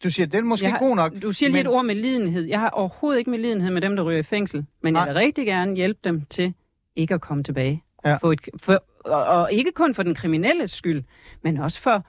du 0.04 0.10
siger, 0.10 0.28
den 0.28 0.40
er 0.40 0.44
måske 0.48 0.70
har- 0.70 0.80
god 0.80 0.96
nok. 0.96 1.14
Du 1.22 1.32
siger 1.32 1.50
lige 1.50 1.64
men- 1.64 1.72
et 1.72 1.76
ord 1.76 1.86
med 1.86 1.96
lidenhed. 1.96 2.44
Jeg 2.46 2.60
har 2.60 2.70
overhovedet 2.70 3.20
ikke 3.20 3.30
med 3.32 3.40
lidenhed 3.40 3.72
med 3.72 3.82
dem, 3.82 3.96
der 3.96 4.04
ryger 4.04 4.20
i 4.20 4.24
fængsel. 4.24 4.66
Men 4.84 4.94
Nej. 4.94 5.02
jeg 5.04 5.14
vil 5.14 5.20
rigtig 5.20 5.46
gerne 5.46 5.76
hjælpe 5.76 6.00
dem 6.04 6.26
til 6.26 6.54
ikke 6.96 7.14
at 7.14 7.22
komme 7.22 7.44
tilbage. 7.44 7.84
Ja. 8.06 8.16
Få 8.18 8.32
et, 8.32 8.50
for, 8.62 8.84
og, 9.06 9.24
og 9.26 9.54
ikke 9.54 9.72
kun 9.72 9.94
for 9.94 10.04
den 10.04 10.16
kriminelle 10.16 10.68
skyld, 10.68 11.04
men 11.44 11.58
også 11.58 11.82
for 11.82 12.06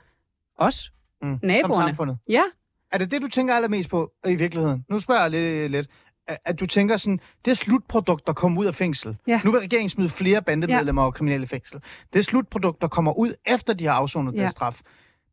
os, 0.58 0.92
Mm, 1.22 1.38
som 1.40 1.46
naboerne. 1.48 1.88
samfundet. 1.88 2.18
Ja, 2.28 2.42
Er 2.92 2.98
det 2.98 3.10
det, 3.10 3.22
du 3.22 3.28
tænker 3.28 3.54
allermest 3.54 3.90
på 3.90 4.12
i 4.28 4.34
virkeligheden? 4.34 4.84
Nu 4.90 4.98
spørger 4.98 5.20
jeg 5.20 5.30
lidt. 5.30 5.70
lidt. 5.70 5.86
At- 6.44 6.60
du 6.60 6.66
tænker 6.66 6.96
sådan, 6.96 7.20
det 7.44 7.56
slutprodukt, 7.56 8.26
der 8.26 8.32
kommer 8.32 8.60
ud 8.60 8.66
af 8.66 8.74
fængsel. 8.74 9.16
Ja. 9.26 9.40
Nu 9.44 9.50
vil 9.50 9.60
regeringen 9.60 9.88
smide 9.88 10.08
flere 10.08 10.42
bandemedlemmer 10.42 11.02
ja. 11.02 11.06
og 11.06 11.14
kriminelle 11.14 11.46
fængsel. 11.46 11.80
Det 12.12 12.24
slutprodukt, 12.24 12.80
der 12.80 12.88
kommer 12.88 13.18
ud 13.18 13.34
efter 13.46 13.72
de 13.74 13.86
har 13.86 13.92
afsonet 13.92 14.34
Ja. 14.34 14.40
deres 14.40 14.52
straf, 14.52 14.80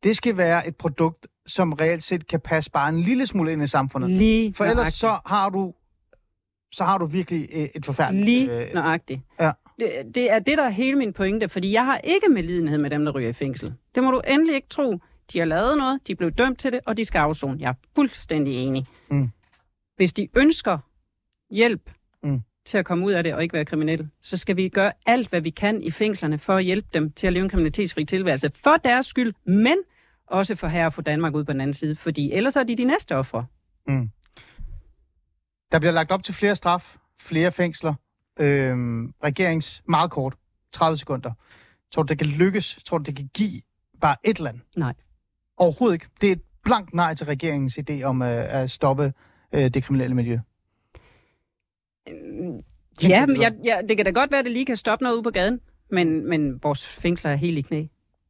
det 0.03 0.17
skal 0.17 0.37
være 0.37 0.67
et 0.67 0.75
produkt, 0.75 1.27
som 1.47 1.73
reelt 1.73 2.03
set 2.03 2.27
kan 2.27 2.39
passe 2.39 2.71
bare 2.71 2.89
en 2.89 2.99
lille 2.99 3.25
smule 3.27 3.51
ind 3.53 3.63
i 3.63 3.67
samfundet. 3.67 4.09
lige 4.09 4.53
For 4.53 4.63
ellers 4.63 4.75
nøjagtigt. 4.75 4.95
så 4.99 5.19
har 5.25 5.49
du 5.49 5.73
så 6.71 6.83
har 6.83 6.97
du 6.97 7.05
virkelig 7.05 7.49
øh, 7.53 7.67
et 7.75 7.85
forfærdeligt... 7.85 8.25
Lige 8.25 8.67
øh, 8.67 8.73
nøjagtigt. 8.73 9.21
ja. 9.39 9.51
Det, 9.79 10.15
det 10.15 10.31
er 10.31 10.39
det, 10.39 10.57
der 10.57 10.63
er 10.63 10.69
hele 10.69 10.97
min 10.97 11.13
pointe, 11.13 11.49
fordi 11.49 11.71
jeg 11.71 11.85
har 11.85 11.97
ikke 11.97 12.29
med 12.29 12.43
lidenhed 12.43 12.77
med 12.77 12.89
dem, 12.89 13.05
der 13.05 13.11
ryger 13.11 13.29
i 13.29 13.33
fængsel. 13.33 13.73
Det 13.95 14.03
må 14.03 14.11
du 14.11 14.21
endelig 14.27 14.55
ikke 14.55 14.67
tro. 14.69 14.99
De 15.33 15.39
har 15.39 15.45
lavet 15.45 15.77
noget, 15.77 16.07
de 16.07 16.15
blev 16.15 16.31
dømt 16.31 16.59
til 16.59 16.71
det, 16.71 16.79
og 16.85 16.97
de 16.97 17.05
skal 17.05 17.19
afzone. 17.19 17.57
Jeg 17.59 17.69
er 17.69 17.73
fuldstændig 17.95 18.53
enig. 18.55 18.85
Mm. 19.09 19.29
Hvis 19.95 20.13
de 20.13 20.27
ønsker 20.35 20.77
hjælp 21.51 21.91
Mm. 22.23 22.41
Til 22.67 22.77
at 22.77 22.85
komme 22.85 23.05
ud 23.05 23.11
af 23.11 23.23
det 23.23 23.33
og 23.33 23.43
ikke 23.43 23.53
være 23.53 23.65
kriminelle, 23.65 24.09
så 24.21 24.37
skal 24.37 24.55
vi 24.55 24.69
gøre 24.69 24.91
alt, 25.05 25.29
hvad 25.29 25.41
vi 25.41 25.49
kan 25.49 25.81
i 25.81 25.91
fængslerne 25.91 26.37
for 26.37 26.55
at 26.55 26.63
hjælpe 26.63 26.87
dem 26.93 27.11
til 27.11 27.27
at 27.27 27.33
leve 27.33 27.43
en 27.43 27.49
kriminalitetsfri 27.49 28.05
tilværelse. 28.05 28.51
For 28.63 28.77
deres 28.83 29.05
skyld, 29.05 29.33
men 29.45 29.77
også 30.27 30.55
for 30.55 30.67
her 30.67 30.85
at 30.85 30.93
få 30.93 31.01
Danmark 31.01 31.35
ud 31.35 31.43
på 31.43 31.53
den 31.53 31.61
anden 31.61 31.73
side, 31.73 31.95
fordi 31.95 32.31
ellers 32.31 32.55
er 32.55 32.63
de 32.63 32.77
de 32.77 32.83
næste 32.83 33.15
ofre. 33.15 33.45
Der 35.71 35.79
bliver 35.79 35.91
lagt 35.91 36.11
op 36.11 36.23
til 36.23 36.33
flere 36.33 36.55
straf, 36.55 36.95
flere 37.21 37.51
fængsler. 37.51 37.93
Øhm, 38.39 39.13
regerings 39.23 39.83
meget 39.89 40.11
kort, 40.11 40.35
30 40.71 40.97
sekunder. 40.97 41.31
Tror 41.91 42.03
du, 42.03 42.07
det 42.07 42.17
kan 42.17 42.27
lykkes? 42.27 42.79
Tror 42.85 42.97
du, 42.97 43.03
det 43.03 43.15
kan 43.15 43.29
give 43.33 43.61
bare 44.01 44.15
et 44.23 44.39
andet? 44.39 44.61
Nej. 44.77 44.93
Overhovedet 45.57 45.95
ikke. 45.95 46.07
Det 46.21 46.27
er 46.27 46.31
et 46.31 46.41
blankt 46.63 46.93
nej 46.93 47.15
til 47.15 47.25
regeringens 47.25 47.77
idé 47.77 48.03
om 48.03 48.21
øh, 48.21 48.45
at 48.53 48.71
stoppe 48.71 49.13
øh, 49.53 49.69
det 49.73 49.83
kriminelle 49.83 50.15
miljø. 50.15 50.39
Ja, 53.03 53.25
men 53.25 53.41
jeg, 53.41 53.53
ja, 53.63 53.77
det 53.89 53.97
kan 53.97 54.05
da 54.05 54.11
godt 54.11 54.31
være, 54.31 54.39
at 54.39 54.45
det 54.45 54.53
lige 54.53 54.65
kan 54.65 54.75
stoppe 54.75 55.03
noget 55.03 55.15
ude 55.15 55.23
på 55.23 55.29
gaden, 55.29 55.59
men, 55.91 56.29
men 56.29 56.63
vores 56.63 56.87
fængsler 56.87 57.31
er 57.31 57.35
helt 57.35 57.57
i 57.57 57.61
knæ. 57.61 57.85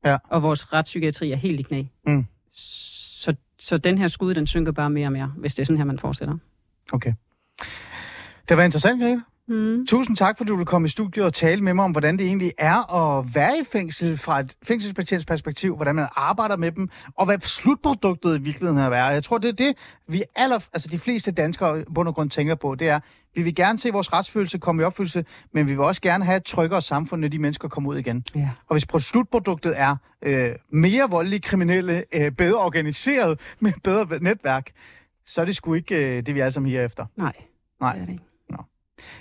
Ja. 0.05 0.17
Og 0.29 0.43
vores 0.43 0.73
retspsykiatri 0.73 1.31
er 1.31 1.35
helt 1.35 1.59
i 1.59 1.63
knæ. 1.63 1.83
Mm. 2.07 2.25
Så, 2.51 3.35
så 3.59 3.77
den 3.77 3.97
her 3.97 4.07
skud, 4.07 4.33
den 4.33 4.47
synker 4.47 4.71
bare 4.71 4.89
mere 4.89 5.07
og 5.07 5.11
mere, 5.11 5.33
hvis 5.37 5.55
det 5.55 5.61
er 5.61 5.65
sådan 5.65 5.77
her, 5.77 5.85
man 5.85 5.99
fortsætter. 5.99 6.37
Okay. 6.91 7.13
Det 8.49 8.57
var 8.57 8.63
interessant, 8.63 9.01
Grete. 9.01 9.21
Mm. 9.49 9.85
Tusind 9.85 10.17
tak, 10.17 10.37
fordi 10.37 10.47
du 10.47 10.55
ville 10.55 10.65
komme 10.65 10.85
i 10.85 10.89
studiet 10.89 11.25
og 11.25 11.33
tale 11.33 11.61
med 11.61 11.73
mig 11.73 11.85
om, 11.85 11.91
hvordan 11.91 12.17
det 12.17 12.25
egentlig 12.25 12.53
er 12.57 12.93
at 12.93 13.35
være 13.35 13.59
i 13.61 13.63
fængsel 13.71 14.17
fra 14.17 14.39
et 14.39 14.55
fængselsbetjents 14.63 15.25
perspektiv, 15.25 15.75
hvordan 15.75 15.95
man 15.95 16.07
arbejder 16.15 16.55
med 16.55 16.71
dem, 16.71 16.89
og 17.15 17.25
hvad 17.25 17.39
slutproduktet 17.39 18.39
i 18.39 18.41
virkeligheden 18.41 18.77
har 18.77 18.89
været. 18.89 19.13
Jeg 19.13 19.23
tror, 19.23 19.37
det 19.37 19.47
er 19.47 19.53
det, 19.53 19.77
vi 20.07 20.23
aller, 20.35 20.67
altså 20.73 20.89
de 20.91 20.99
fleste 20.99 21.31
danskere 21.31 21.83
bund 21.95 22.07
og 22.07 22.15
grund 22.15 22.29
tænker 22.29 22.55
på, 22.55 22.75
det 22.75 22.89
er, 22.89 22.99
vi 23.37 23.43
vil 23.43 23.55
gerne 23.55 23.77
se 23.77 23.89
vores 23.91 24.13
retsfølelse 24.13 24.57
komme 24.57 24.81
i 24.81 24.85
opfyldelse, 24.85 25.25
men 25.53 25.67
vi 25.67 25.71
vil 25.71 25.79
også 25.79 26.01
gerne 26.01 26.25
have 26.25 26.37
et 26.37 26.43
tryggere 26.45 26.81
samfund, 26.81 27.21
når 27.21 27.27
de 27.27 27.39
mennesker 27.39 27.67
kommer 27.67 27.89
ud 27.89 27.97
igen. 27.97 28.23
Ja. 28.35 28.49
Og 28.67 28.73
hvis 28.73 28.85
pro- 28.93 28.99
slutproduktet 28.99 29.73
er 29.79 29.95
øh, 30.21 30.51
mere 30.69 31.09
voldelige 31.09 31.39
kriminelle, 31.39 32.03
øh, 32.13 32.31
bedre 32.31 32.57
organiseret, 32.59 33.39
med 33.59 33.73
bedre 33.83 34.19
netværk, 34.21 34.71
så 35.25 35.41
er 35.41 35.45
det 35.45 35.55
sgu 35.55 35.73
ikke 35.73 35.95
øh, 36.17 36.25
det, 36.25 36.35
vi 36.35 36.39
alle 36.39 36.51
sammen 36.51 36.71
her 36.71 36.85
efter. 36.85 37.05
Nej, 37.17 37.33
Nej. 37.81 37.93
det 37.93 38.01
er 38.01 38.05
det 38.05 38.11
ikke. 38.13 38.23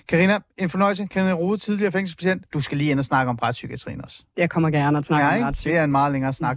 Karina, 0.08 0.38
en 0.58 0.68
fornøjelse. 0.68 1.06
Karina 1.06 1.32
Rode, 1.32 1.58
tidligere 1.58 1.92
fængselsbetjent. 1.92 2.44
Du 2.52 2.60
skal 2.60 2.78
lige 2.78 2.90
ind 2.90 2.98
og 2.98 3.04
snakke 3.04 3.30
om 3.30 3.36
retspsykiatrien 3.42 4.04
også. 4.04 4.24
Jeg 4.36 4.50
kommer 4.50 4.70
gerne 4.70 4.98
og 4.98 5.04
snakker 5.04 5.26
Ja, 5.26 5.32
om 5.32 5.36
ikke? 5.36 5.46
retspsyk. 5.46 5.70
Det 5.70 5.78
er 5.78 5.84
en 5.84 5.90
meget 5.90 6.12
længere 6.12 6.32
snak. 6.32 6.56